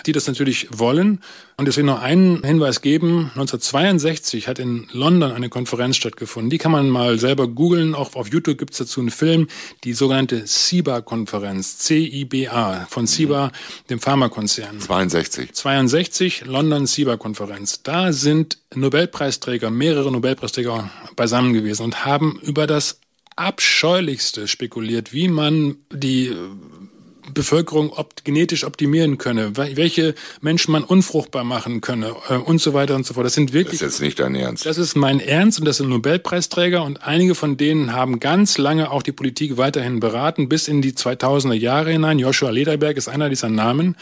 die 0.06 0.12
das 0.12 0.28
natürlich 0.28 0.68
wollen 0.72 1.22
und 1.60 1.68
deswegen 1.68 1.88
noch 1.88 2.04
einen 2.04 2.44
Hinweis 2.44 2.82
geben. 2.82 3.32
1962 3.34 4.48
hat 4.48 4.60
in 4.60 4.88
London 4.92 5.32
eine 5.32 5.50
Konferenz 5.50 5.98
stattgefunden. 5.98 6.52
Die 6.52 6.60
kann 6.60 6.72
man 6.72 6.88
mal 6.88 7.18
selber 7.18 7.48
googeln. 7.48 7.96
Auch 7.96 8.14
auf 8.14 8.32
YouTube 8.32 8.60
gibt 8.60 8.74
es 8.74 8.78
dazu 8.78 9.00
einen 9.00 9.10
Film. 9.10 9.48
Die 9.84 9.94
sogenannte 9.94 10.46
CIBA-Konferenz. 10.46 11.80
C-I-B-A. 11.80 12.86
Von 12.88 13.08
CIBA, 13.08 13.52
dem 13.90 14.00
Pharmakonzern. 14.00 14.80
62. 14.80 15.52
62, 15.52 16.46
London 16.46 16.86
CIBA-Konferenz. 16.86 17.82
Da 17.82 18.14
sind 18.14 18.57
Nobelpreisträger, 18.76 19.70
mehrere 19.70 20.12
Nobelpreisträger 20.12 20.90
beisammen 21.16 21.54
gewesen 21.54 21.84
und 21.84 22.06
haben 22.06 22.40
über 22.42 22.68
das 22.68 23.00
Abscheulichste 23.36 24.48
spekuliert, 24.48 25.14
wie 25.14 25.28
man 25.28 25.78
die 25.92 26.36
Bevölkerung 27.34 27.92
opt 27.92 28.26
genetisch 28.26 28.64
optimieren 28.64 29.18
könne, 29.18 29.56
welche 29.56 30.16
Menschen 30.42 30.72
man 30.72 30.84
unfruchtbar 30.84 31.44
machen 31.44 31.82
könne 31.82 32.16
äh, 32.30 32.36
und 32.36 32.60
so 32.60 32.74
weiter 32.74 32.96
und 32.96 33.06
so 33.06 33.14
fort. 33.14 33.26
Das 33.26 33.34
sind 33.34 33.54
wirklich. 33.54 33.80
Das 33.80 33.90
ist 33.90 34.00
jetzt 34.00 34.02
nicht 34.02 34.20
dein 34.20 34.36
Ernst. 34.36 34.66
Das 34.66 34.78
ist 34.78 34.96
mein 34.96 35.20
Ernst 35.20 35.60
und 35.60 35.66
das 35.66 35.78
sind 35.78 35.90
Nobelpreisträger 35.90 36.84
und 36.84 37.04
einige 37.04 37.36
von 37.36 37.58
denen 37.58 37.94
haben 37.94 38.20
ganz 38.20 38.58
lange 38.58 38.92
auch 38.92 39.04
die 39.04 39.12
Politik 39.12 39.58
weiterhin 39.58 40.00
beraten, 40.00 40.50
bis 40.50 40.68
in 40.68 40.82
die 40.82 40.94
2000er 40.94 41.54
Jahre 41.54 41.92
hinein. 41.92 42.20
Joshua 42.20 42.50
Lederberg 42.50 42.98
ist 42.98 43.08
einer 43.08 43.30
dieser 43.30 43.50
Namen. 43.50 43.96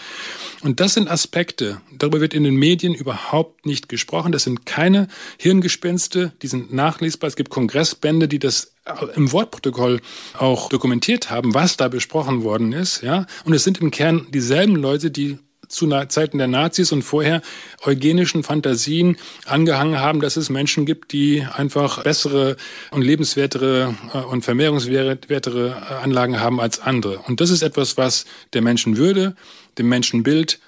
Und 0.62 0.80
das 0.80 0.94
sind 0.94 1.10
Aspekte, 1.10 1.82
darüber 1.98 2.22
wird 2.22 2.34
in 2.34 2.44
den 2.44 2.56
Medien 2.56 2.94
überhaupt 2.94 3.66
nicht 3.66 3.90
gesprochen. 3.90 4.32
Das 4.32 4.44
sind 4.44 4.66
keine 4.66 5.08
Hirngespinste, 5.38 6.34
die 6.42 6.48
sind 6.48 6.74
nachlesbar. 6.74 7.28
Es 7.28 7.36
gibt 7.36 7.50
Kongressbände, 7.50 8.28
die 8.28 8.40
das 8.40 8.75
im 9.16 9.32
Wortprotokoll 9.32 10.02
auch 10.38 10.70
dokumentiert 10.70 11.30
haben, 11.30 11.54
was 11.54 11.78
da 11.78 11.88
besprochen 11.88 12.44
worden 12.44 12.72
ist, 12.74 13.02
ja. 13.02 13.26
Und 13.44 13.54
es 13.54 13.64
sind 13.64 13.80
im 13.80 13.92
Kern 13.92 14.28
dieselben 14.32 14.76
Leute, 14.76 15.12
die 15.12 15.40
zu 15.68 15.90
Zeiten 16.08 16.38
der 16.38 16.48
Nazis 16.48 16.92
und 16.92 17.02
vorher 17.02 17.42
eugenischen 17.84 18.44
Fantasien 18.44 19.18
angehangen 19.46 20.00
haben, 20.00 20.22
dass 20.22 20.38
es 20.38 20.50
Menschen 20.50 20.86
gibt, 20.86 21.12
die 21.12 21.46
einfach 21.54 22.04
bessere 22.04 22.56
und 22.92 23.02
lebenswertere 23.02 23.96
äh, 24.14 24.18
und 24.20 24.44
vermehrungswertere 24.44 25.70
äh, 25.70 25.94
Anlagen 26.04 26.40
haben 26.40 26.60
als 26.60 26.80
andere. 26.80 27.20
Und 27.20 27.42
das 27.42 27.50
ist 27.50 27.62
etwas, 27.62 27.98
was 27.98 28.26
der 28.54 28.62
Menschenwürde, 28.62 29.36
dem 29.78 29.90
Menschenbild 29.90 30.60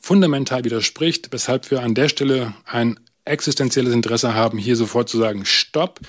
fundamental 0.00 0.64
widerspricht, 0.64 1.28
weshalb 1.32 1.70
wir 1.70 1.82
an 1.82 1.94
der 1.94 2.08
Stelle 2.08 2.54
ein 2.64 2.98
existenzielles 3.24 3.92
Interesse 3.92 4.34
haben, 4.34 4.58
hier 4.58 4.76
sofort 4.76 5.08
zu 5.08 5.18
sagen, 5.18 5.44
stopp, 5.44 6.00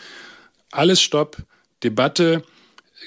alles 0.71 1.01
stopp, 1.01 1.37
Debatte, 1.83 2.43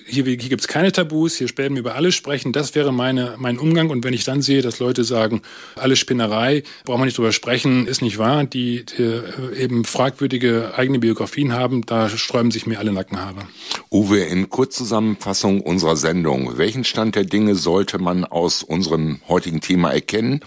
hier, 0.06 0.24
hier 0.24 0.36
gibt 0.36 0.60
es 0.60 0.68
keine 0.68 0.92
Tabus, 0.92 1.36
hier 1.36 1.48
werden 1.56 1.74
wir 1.74 1.80
über 1.80 1.96
alles 1.96 2.14
sprechen. 2.14 2.52
Das 2.52 2.74
wäre 2.74 2.92
meine, 2.92 3.34
mein 3.38 3.58
Umgang. 3.58 3.90
Und 3.90 4.04
wenn 4.04 4.14
ich 4.14 4.24
dann 4.24 4.40
sehe, 4.40 4.62
dass 4.62 4.78
Leute 4.78 5.02
sagen, 5.02 5.42
alles 5.74 5.98
Spinnerei, 5.98 6.62
braucht 6.84 6.98
man 6.98 7.06
nicht 7.06 7.18
drüber 7.18 7.32
sprechen, 7.32 7.86
ist 7.86 8.00
nicht 8.00 8.18
wahr, 8.18 8.44
die, 8.44 8.84
die 8.84 9.02
äh, 9.02 9.56
eben 9.56 9.84
fragwürdige 9.84 10.74
eigene 10.76 11.00
Biografien 11.00 11.52
haben, 11.52 11.84
da 11.86 12.08
sträuben 12.08 12.52
sich 12.52 12.66
mir 12.66 12.78
alle 12.78 12.92
Nackenhaare. 12.92 13.48
Uwe, 13.90 14.20
in 14.20 14.48
Kurzzusammenfassung 14.48 15.60
unserer 15.60 15.96
Sendung, 15.96 16.56
welchen 16.56 16.84
Stand 16.84 17.16
der 17.16 17.24
Dinge 17.24 17.56
sollte 17.56 17.98
man 17.98 18.24
aus 18.24 18.62
unserem 18.62 19.20
heutigen 19.26 19.60
Thema 19.60 19.92
erkennen? 19.92 20.40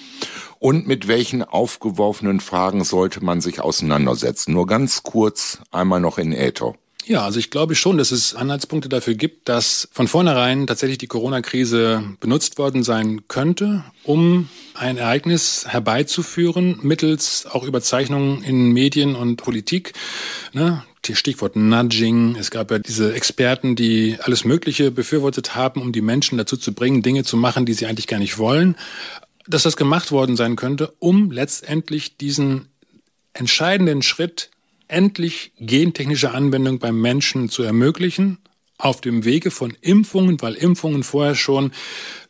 Und 0.59 0.87
mit 0.87 1.09
welchen 1.09 1.43
aufgeworfenen 1.43 2.39
Fragen 2.39 2.85
sollte 2.85 3.21
man 3.21 3.41
sich 3.41 3.59
auseinandersetzen? 3.59 4.53
Nur 4.53 4.65
ganz 4.67 5.03
kurz 5.03 5.59
einmal 5.71 5.99
noch 5.99 6.17
in 6.17 6.31
Äther. 6.31 6.75
Ja, 7.05 7.25
also 7.25 7.37
ich 7.37 7.49
glaube 7.49 7.75
schon, 7.75 7.97
dass 7.97 8.11
es 8.11 8.33
Anhaltspunkte 8.33 8.87
dafür 8.87 9.15
gibt, 9.15 9.49
dass 9.49 9.89
von 9.91 10.07
vornherein 10.07 10.67
tatsächlich 10.67 10.97
die 10.99 11.07
Corona-Krise 11.07 12.03
benutzt 12.21 12.57
worden 12.57 12.83
sein 12.83 13.27
könnte, 13.27 13.83
um 14.03 14.47
ein 14.73 14.97
Ereignis 14.97 15.65
herbeizuführen, 15.67 16.79
mittels 16.81 17.45
auch 17.45 17.63
Überzeichnungen 17.63 18.41
in 18.43 18.71
Medien 18.71 19.15
und 19.15 19.35
Politik. 19.35 19.93
Ne? 20.53 20.83
Stichwort 21.11 21.57
Nudging. 21.57 22.37
Es 22.37 22.49
gab 22.49 22.71
ja 22.71 22.79
diese 22.79 23.13
Experten, 23.13 23.75
die 23.75 24.17
alles 24.21 24.45
Mögliche 24.45 24.89
befürwortet 24.89 25.55
haben, 25.55 25.81
um 25.81 25.91
die 25.91 26.01
Menschen 26.01 26.37
dazu 26.37 26.55
zu 26.55 26.73
bringen, 26.73 27.01
Dinge 27.01 27.25
zu 27.25 27.35
machen, 27.35 27.65
die 27.65 27.73
sie 27.73 27.85
eigentlich 27.85 28.07
gar 28.07 28.19
nicht 28.19 28.37
wollen. 28.37 28.77
Dass 29.45 29.63
das 29.63 29.75
gemacht 29.75 30.13
worden 30.13 30.37
sein 30.37 30.55
könnte, 30.55 30.93
um 30.99 31.29
letztendlich 31.29 32.15
diesen 32.15 32.69
entscheidenden 33.33 34.01
Schritt 34.01 34.51
endlich 34.93 35.51
gentechnische 35.59 36.31
Anwendung 36.31 36.79
beim 36.79 36.99
Menschen 36.99 37.49
zu 37.49 37.63
ermöglichen, 37.63 38.37
auf 38.77 39.01
dem 39.01 39.23
Wege 39.23 39.51
von 39.51 39.75
Impfungen, 39.81 40.41
weil 40.41 40.55
Impfungen 40.55 41.03
vorher 41.03 41.35
schon 41.35 41.71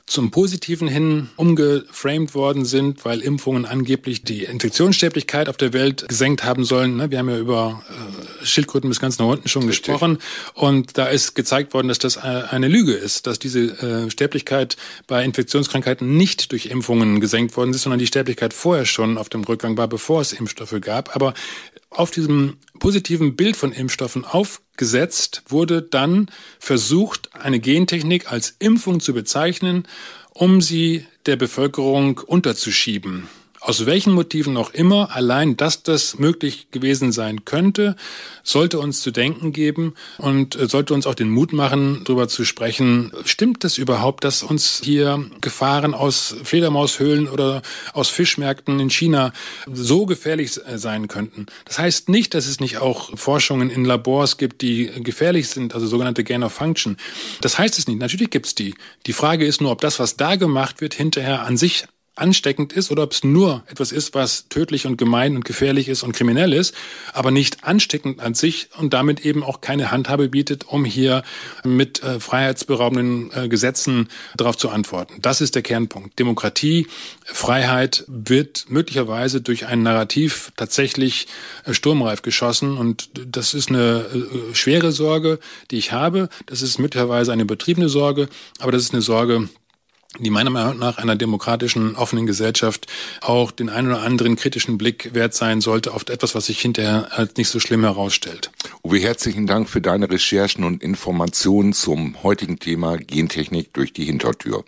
zum 0.05 0.31
Positiven 0.31 0.89
hin 0.89 1.29
umgeframed 1.37 2.35
worden 2.35 2.65
sind, 2.65 3.05
weil 3.05 3.21
Impfungen 3.21 3.65
angeblich 3.65 4.23
die 4.23 4.43
Infektionssterblichkeit 4.43 5.47
auf 5.47 5.55
der 5.55 5.71
Welt 5.71 6.07
gesenkt 6.09 6.43
haben 6.43 6.65
sollen. 6.65 6.97
Ne, 6.97 7.09
wir 7.09 7.19
haben 7.19 7.29
ja 7.29 7.37
über 7.37 7.83
äh, 7.89 8.45
Schildkröten 8.45 8.89
bis 8.89 8.99
ganz 8.99 9.17
nach 9.17 9.27
unten 9.27 9.47
schon 9.47 9.63
Richtig. 9.63 9.85
gesprochen. 9.85 10.17
Und 10.55 10.97
da 10.97 11.05
ist 11.05 11.35
gezeigt 11.35 11.73
worden, 11.73 11.87
dass 11.87 11.99
das 11.99 12.17
äh, 12.17 12.19
eine 12.19 12.67
Lüge 12.67 12.93
ist, 12.93 13.27
dass 13.27 13.39
diese 13.39 13.61
äh, 13.61 14.09
Sterblichkeit 14.11 14.75
bei 15.07 15.23
Infektionskrankheiten 15.23 16.17
nicht 16.17 16.51
durch 16.51 16.65
Impfungen 16.65 17.21
gesenkt 17.21 17.55
worden 17.55 17.71
ist, 17.71 17.83
sondern 17.83 17.99
die 17.99 18.07
Sterblichkeit 18.07 18.53
vorher 18.53 18.85
schon 18.85 19.17
auf 19.17 19.29
dem 19.29 19.45
Rückgang 19.45 19.77
war, 19.77 19.87
bevor 19.87 20.19
es 20.19 20.33
Impfstoffe 20.33 20.75
gab. 20.81 21.15
Aber 21.15 21.33
auf 21.93 22.11
diesem 22.11 22.57
positiven 22.79 23.35
Bild 23.35 23.55
von 23.55 23.71
Impfstoffen 23.71 24.25
aufgesetzt 24.25 25.43
wurde 25.47 25.81
dann 25.81 26.29
versucht, 26.59 27.29
eine 27.33 27.59
Gentechnik 27.59 28.31
als 28.31 28.55
Impfung 28.59 28.99
zu 28.99 29.13
bezeichnen, 29.13 29.87
um 30.31 30.61
sie 30.61 31.05
der 31.25 31.35
Bevölkerung 31.35 32.17
unterzuschieben 32.19 33.27
aus 33.63 33.85
welchen 33.85 34.13
Motiven 34.13 34.57
auch 34.57 34.73
immer, 34.73 35.15
allein 35.15 35.55
dass 35.55 35.83
das 35.83 36.19
möglich 36.19 36.67
gewesen 36.71 37.11
sein 37.11 37.45
könnte, 37.45 37.95
sollte 38.43 38.77
uns 38.79 39.01
zu 39.01 39.11
denken 39.11 39.53
geben 39.53 39.93
und 40.17 40.55
äh, 40.55 40.67
sollte 40.67 40.93
uns 40.93 41.07
auch 41.07 41.15
den 41.15 41.29
Mut 41.29 41.53
machen, 41.53 42.01
darüber 42.03 42.27
zu 42.27 42.43
sprechen, 42.43 43.13
stimmt 43.23 43.63
das 43.63 43.77
überhaupt, 43.77 44.25
dass 44.25 44.43
uns 44.43 44.81
hier 44.83 45.25
Gefahren 45.39 45.93
aus 45.93 46.35
Fledermaushöhlen 46.43 47.29
oder 47.29 47.61
aus 47.93 48.09
Fischmärkten 48.09 48.81
in 48.81 48.89
China 48.89 49.31
so 49.71 50.05
gefährlich 50.05 50.59
äh, 50.65 50.77
sein 50.77 51.07
könnten? 51.07 51.45
Das 51.63 51.79
heißt 51.79 52.09
nicht, 52.09 52.33
dass 52.33 52.47
es 52.47 52.59
nicht 52.59 52.79
auch 52.79 53.17
Forschungen 53.17 53.69
in 53.69 53.85
Labors 53.85 54.37
gibt, 54.37 54.61
die 54.61 54.91
gefährlich 55.03 55.47
sind, 55.47 55.73
also 55.73 55.87
sogenannte 55.87 56.25
Gain 56.25 56.43
of 56.43 56.51
Function. 56.51 56.97
Das 57.39 57.57
heißt 57.57 57.79
es 57.79 57.87
nicht. 57.87 57.99
Natürlich 57.99 58.29
gibt's 58.29 58.55
die. 58.55 58.75
Die 59.05 59.13
Frage 59.13 59.45
ist 59.45 59.61
nur, 59.61 59.71
ob 59.71 59.79
das, 59.79 59.99
was 59.99 60.17
da 60.17 60.35
gemacht 60.35 60.81
wird, 60.81 60.93
hinterher 60.93 61.43
an 61.43 61.55
sich 61.55 61.85
ansteckend 62.15 62.73
ist 62.73 62.91
oder 62.91 63.03
ob 63.03 63.11
es 63.11 63.23
nur 63.23 63.63
etwas 63.67 63.91
ist, 63.91 64.13
was 64.13 64.47
tödlich 64.47 64.85
und 64.85 64.97
gemein 64.97 65.35
und 65.35 65.45
gefährlich 65.45 65.89
ist 65.89 66.03
und 66.03 66.13
kriminell 66.13 66.53
ist, 66.53 66.75
aber 67.11 67.31
nicht 67.31 67.63
ansteckend 67.63 68.19
an 68.19 68.35
sich 68.35 68.69
und 68.77 68.93
damit 68.93 69.25
eben 69.25 69.43
auch 69.43 69.61
keine 69.61 69.91
Handhabe 69.91 70.29
bietet, 70.29 70.65
um 70.67 70.85
hier 70.85 71.23
mit 71.63 72.03
äh, 72.03 72.19
freiheitsberaubenden 72.19 73.31
äh, 73.33 73.47
Gesetzen 73.47 74.09
darauf 74.35 74.57
zu 74.57 74.69
antworten. 74.69 75.15
Das 75.21 75.41
ist 75.41 75.55
der 75.55 75.63
Kernpunkt. 75.63 76.19
Demokratie, 76.19 76.87
Freiheit 77.25 78.05
wird 78.07 78.65
möglicherweise 78.69 79.41
durch 79.41 79.65
ein 79.65 79.81
Narrativ 79.81 80.51
tatsächlich 80.55 81.27
äh, 81.65 81.73
sturmreif 81.73 82.21
geschossen 82.21 82.77
und 82.77 83.09
das 83.25 83.55
ist 83.55 83.69
eine 83.69 84.05
äh, 84.51 84.55
schwere 84.55 84.91
Sorge, 84.91 85.39
die 85.71 85.77
ich 85.77 85.91
habe. 85.91 86.29
Das 86.45 86.61
ist 86.61 86.77
möglicherweise 86.77 87.33
eine 87.33 87.41
übertriebene 87.41 87.89
Sorge, 87.89 88.29
aber 88.59 88.71
das 88.71 88.83
ist 88.83 88.93
eine 88.93 89.01
Sorge, 89.01 89.49
die 90.19 90.29
meiner 90.29 90.49
Meinung 90.49 90.77
nach 90.77 90.97
einer 90.97 91.15
demokratischen, 91.15 91.95
offenen 91.95 92.25
Gesellschaft 92.25 92.87
auch 93.21 93.51
den 93.51 93.69
einen 93.69 93.87
oder 93.87 94.01
anderen 94.01 94.35
kritischen 94.35 94.77
Blick 94.77 95.13
wert 95.13 95.33
sein 95.33 95.61
sollte 95.61 95.93
auf 95.93 96.07
etwas, 96.09 96.35
was 96.35 96.47
sich 96.47 96.59
hinterher 96.59 97.07
als 97.11 97.35
nicht 97.35 97.49
so 97.49 97.59
schlimm 97.59 97.81
herausstellt. 97.81 98.51
Uwe, 98.83 98.99
herzlichen 98.99 99.47
Dank 99.47 99.69
für 99.69 99.81
deine 99.81 100.09
Recherchen 100.09 100.63
und 100.63 100.83
Informationen 100.83 101.73
zum 101.73 102.21
heutigen 102.23 102.59
Thema 102.59 102.97
Gentechnik 102.97 103.73
durch 103.73 103.93
die 103.93 104.05
Hintertür. 104.05 104.63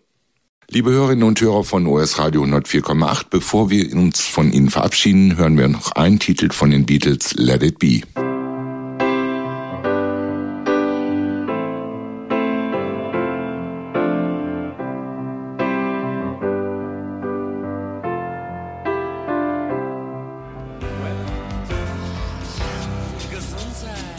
Liebe 0.67 0.89
Hörerinnen 0.89 1.23
und 1.23 1.39
Hörer 1.39 1.63
von 1.63 1.85
OS 1.85 2.17
Radio 2.17 2.43
104,8, 2.43 3.27
bevor 3.29 3.69
wir 3.69 3.93
uns 3.95 4.21
von 4.21 4.51
Ihnen 4.51 4.71
verabschieden, 4.71 5.37
hören 5.37 5.57
wir 5.57 5.67
noch 5.67 5.91
einen 5.91 6.17
Titel 6.17 6.51
von 6.51 6.71
den 6.71 6.87
Beatles, 6.87 7.35
Let 7.35 7.61
It 7.61 7.77
Be. 7.77 8.01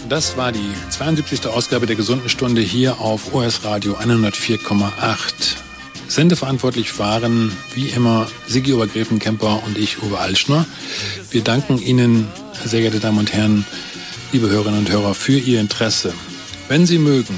Das 0.09 0.36
war 0.36 0.52
die 0.52 0.70
72. 0.90 1.48
Ausgabe 1.48 1.86
der 1.86 1.96
gesunden 1.96 2.28
Stunde 2.28 2.61
hier 2.61 3.00
auf 3.00 3.34
OS 3.34 3.64
Radio 3.64 3.96
104,8. 3.96 4.86
Sendeverantwortlich 6.07 6.96
waren 7.00 7.50
wie 7.74 7.88
immer 7.88 8.28
Sigi 8.46 8.72
Obergräfenkemper 8.72 9.64
und 9.66 9.76
ich, 9.76 10.00
Uwe 10.02 10.18
Altschner. 10.18 10.64
Wir 11.30 11.42
danken 11.42 11.82
Ihnen, 11.82 12.28
sehr 12.64 12.82
geehrte 12.82 13.00
Damen 13.00 13.18
und 13.18 13.32
Herren, 13.32 13.66
liebe 14.30 14.48
Hörerinnen 14.48 14.80
und 14.80 14.90
Hörer, 14.90 15.12
für 15.14 15.38
Ihr 15.38 15.61
Interesse. 15.61 16.14
Wenn 16.68 16.86
Sie 16.86 16.98
mögen, 16.98 17.34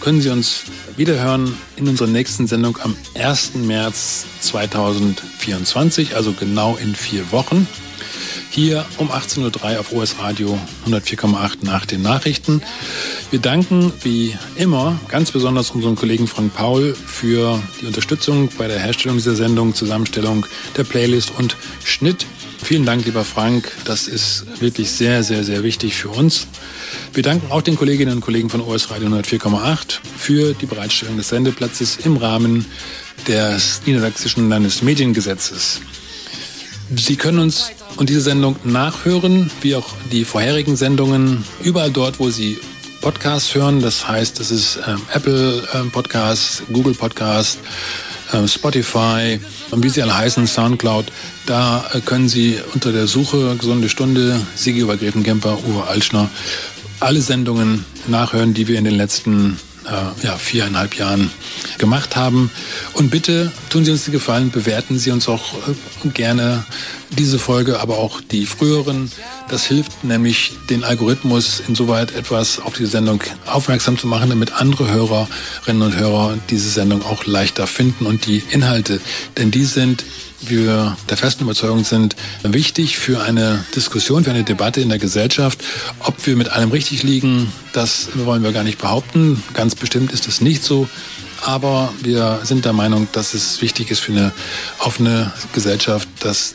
können 0.00 0.20
Sie 0.20 0.30
uns 0.30 0.62
wiederhören 0.96 1.56
in 1.74 1.88
unserer 1.88 2.08
nächsten 2.08 2.46
Sendung 2.46 2.78
am 2.82 2.94
1. 3.18 3.54
März 3.54 4.26
2024, 4.42 6.14
also 6.14 6.32
genau 6.34 6.76
in 6.76 6.94
vier 6.94 7.32
Wochen 7.32 7.66
hier 8.50 8.84
um 8.98 9.10
18.03 9.10 9.74
Uhr 9.74 9.80
auf 9.80 9.92
OS 9.92 10.18
Radio 10.18 10.58
104,8 10.86 11.58
nach 11.62 11.86
den 11.86 12.02
Nachrichten. 12.02 12.62
Wir 13.30 13.38
danken 13.38 13.92
wie 14.02 14.36
immer 14.56 14.98
ganz 15.08 15.30
besonders 15.30 15.70
unserem 15.70 15.96
Kollegen 15.96 16.26
Frank 16.26 16.54
Paul 16.54 16.94
für 16.94 17.62
die 17.80 17.86
Unterstützung 17.86 18.48
bei 18.58 18.68
der 18.68 18.78
Herstellung 18.78 19.16
dieser 19.16 19.36
Sendung, 19.36 19.74
Zusammenstellung 19.74 20.46
der 20.76 20.84
Playlist 20.84 21.32
und 21.38 21.56
Schnitt. 21.84 22.26
Vielen 22.62 22.84
Dank, 22.84 23.04
lieber 23.04 23.24
Frank. 23.24 23.72
Das 23.84 24.06
ist 24.06 24.44
wirklich 24.60 24.90
sehr, 24.90 25.24
sehr, 25.24 25.44
sehr 25.44 25.62
wichtig 25.62 25.94
für 25.94 26.10
uns. 26.10 26.46
Wir 27.12 27.22
danken 27.22 27.50
auch 27.50 27.62
den 27.62 27.76
Kolleginnen 27.76 28.16
und 28.16 28.20
Kollegen 28.20 28.50
von 28.50 28.60
OS 28.60 28.90
Radio 28.90 29.08
104,8 29.08 29.98
für 30.16 30.54
die 30.54 30.66
Bereitstellung 30.66 31.16
des 31.16 31.30
Sendeplatzes 31.30 31.96
im 32.04 32.16
Rahmen 32.16 32.66
des 33.26 33.82
Niedersächsischen 33.86 34.48
Landesmediengesetzes. 34.48 35.80
Sie 36.96 37.16
können 37.16 37.38
uns 37.38 37.70
und 37.96 38.08
diese 38.08 38.20
Sendung 38.20 38.56
nachhören, 38.64 39.50
wie 39.60 39.76
auch 39.76 39.88
die 40.10 40.24
vorherigen 40.24 40.76
Sendungen, 40.76 41.44
überall 41.62 41.90
dort, 41.90 42.18
wo 42.18 42.30
Sie 42.30 42.58
Podcasts 43.00 43.54
hören. 43.54 43.80
Das 43.80 44.06
heißt, 44.06 44.38
das 44.40 44.50
ist 44.50 44.78
ähm, 44.86 45.00
Apple 45.12 45.62
ähm, 45.74 45.90
Podcast, 45.90 46.64
Google 46.72 46.94
Podcast, 46.94 47.58
ähm, 48.32 48.46
Spotify 48.46 49.40
und 49.70 49.82
wie 49.82 49.88
sie 49.88 50.02
alle 50.02 50.16
heißen, 50.16 50.46
Soundcloud. 50.46 51.06
Da 51.46 51.84
äh, 51.92 52.00
können 52.00 52.28
Sie 52.28 52.58
unter 52.74 52.92
der 52.92 53.06
Suche 53.06 53.56
Gesunde 53.56 53.88
Stunde, 53.88 54.40
Sigi 54.54 54.80
Übergräfenkemper, 54.80 55.58
Uwe 55.66 55.86
Altschner, 55.86 56.28
alle 57.00 57.20
Sendungen 57.20 57.84
nachhören, 58.06 58.52
die 58.52 58.68
wir 58.68 58.78
in 58.78 58.84
den 58.84 58.96
letzten 58.96 59.58
äh, 59.86 60.26
ja, 60.26 60.36
viereinhalb 60.36 60.94
Jahren 60.94 61.30
gemacht 61.78 62.16
haben. 62.16 62.50
Und 62.92 63.10
bitte 63.10 63.52
tun 63.70 63.84
Sie 63.84 63.90
uns 63.90 64.04
die 64.04 64.10
Gefallen, 64.10 64.50
bewerten 64.50 64.98
Sie 64.98 65.10
uns 65.10 65.28
auch 65.28 65.54
äh, 65.68 66.08
gerne 66.08 66.64
diese 67.10 67.38
Folge, 67.38 67.80
aber 67.80 67.98
auch 67.98 68.20
die 68.20 68.46
früheren. 68.46 69.10
Das 69.48 69.64
hilft 69.64 70.04
nämlich 70.04 70.52
den 70.68 70.84
Algorithmus 70.84 71.60
insoweit 71.66 72.14
etwas 72.14 72.60
auf 72.60 72.74
diese 72.74 72.90
Sendung 72.90 73.22
aufmerksam 73.46 73.98
zu 73.98 74.06
machen, 74.06 74.30
damit 74.30 74.52
andere 74.52 74.90
Hörerinnen 74.90 75.82
und 75.82 75.96
Hörer 75.96 76.38
diese 76.50 76.70
Sendung 76.70 77.04
auch 77.04 77.26
leichter 77.26 77.66
finden 77.66 78.06
und 78.06 78.26
die 78.26 78.42
Inhalte, 78.50 79.00
denn 79.36 79.50
die 79.50 79.64
sind 79.64 80.04
wir 80.42 80.96
der 81.08 81.16
festen 81.16 81.44
Überzeugung 81.44 81.84
sind, 81.84 82.16
wichtig 82.42 82.98
für 82.98 83.22
eine 83.22 83.64
Diskussion, 83.74 84.24
für 84.24 84.30
eine 84.30 84.44
Debatte 84.44 84.80
in 84.80 84.88
der 84.88 84.98
Gesellschaft. 84.98 85.62
Ob 86.00 86.26
wir 86.26 86.36
mit 86.36 86.50
allem 86.50 86.70
richtig 86.70 87.02
liegen, 87.02 87.52
das 87.72 88.08
wollen 88.14 88.42
wir 88.42 88.52
gar 88.52 88.64
nicht 88.64 88.78
behaupten. 88.78 89.42
Ganz 89.54 89.74
bestimmt 89.74 90.12
ist 90.12 90.28
es 90.28 90.40
nicht 90.40 90.64
so. 90.64 90.88
Aber 91.42 91.92
wir 92.02 92.40
sind 92.42 92.64
der 92.64 92.72
Meinung, 92.72 93.08
dass 93.12 93.34
es 93.34 93.62
wichtig 93.62 93.90
ist 93.90 94.00
für 94.00 94.12
eine 94.12 94.32
offene 94.78 95.32
Gesellschaft, 95.52 96.08
dass 96.20 96.54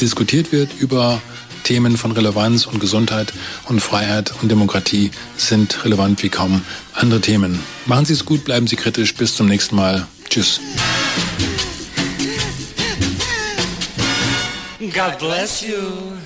diskutiert 0.00 0.52
wird 0.52 0.70
über 0.78 1.20
Themen 1.64 1.96
von 1.96 2.12
Relevanz 2.12 2.66
und 2.66 2.80
Gesundheit 2.80 3.32
und 3.66 3.80
Freiheit 3.80 4.32
und 4.42 4.50
Demokratie 4.50 5.10
sind 5.36 5.84
relevant 5.84 6.22
wie 6.22 6.28
kaum 6.28 6.62
andere 6.94 7.20
Themen. 7.20 7.60
Machen 7.86 8.04
Sie 8.04 8.14
es 8.14 8.24
gut, 8.24 8.44
bleiben 8.44 8.66
Sie 8.66 8.76
kritisch. 8.76 9.14
Bis 9.14 9.36
zum 9.36 9.46
nächsten 9.46 9.76
Mal. 9.76 10.06
Tschüss. 10.28 10.60
God 14.92 15.18
bless 15.18 15.62
you. 15.62 16.18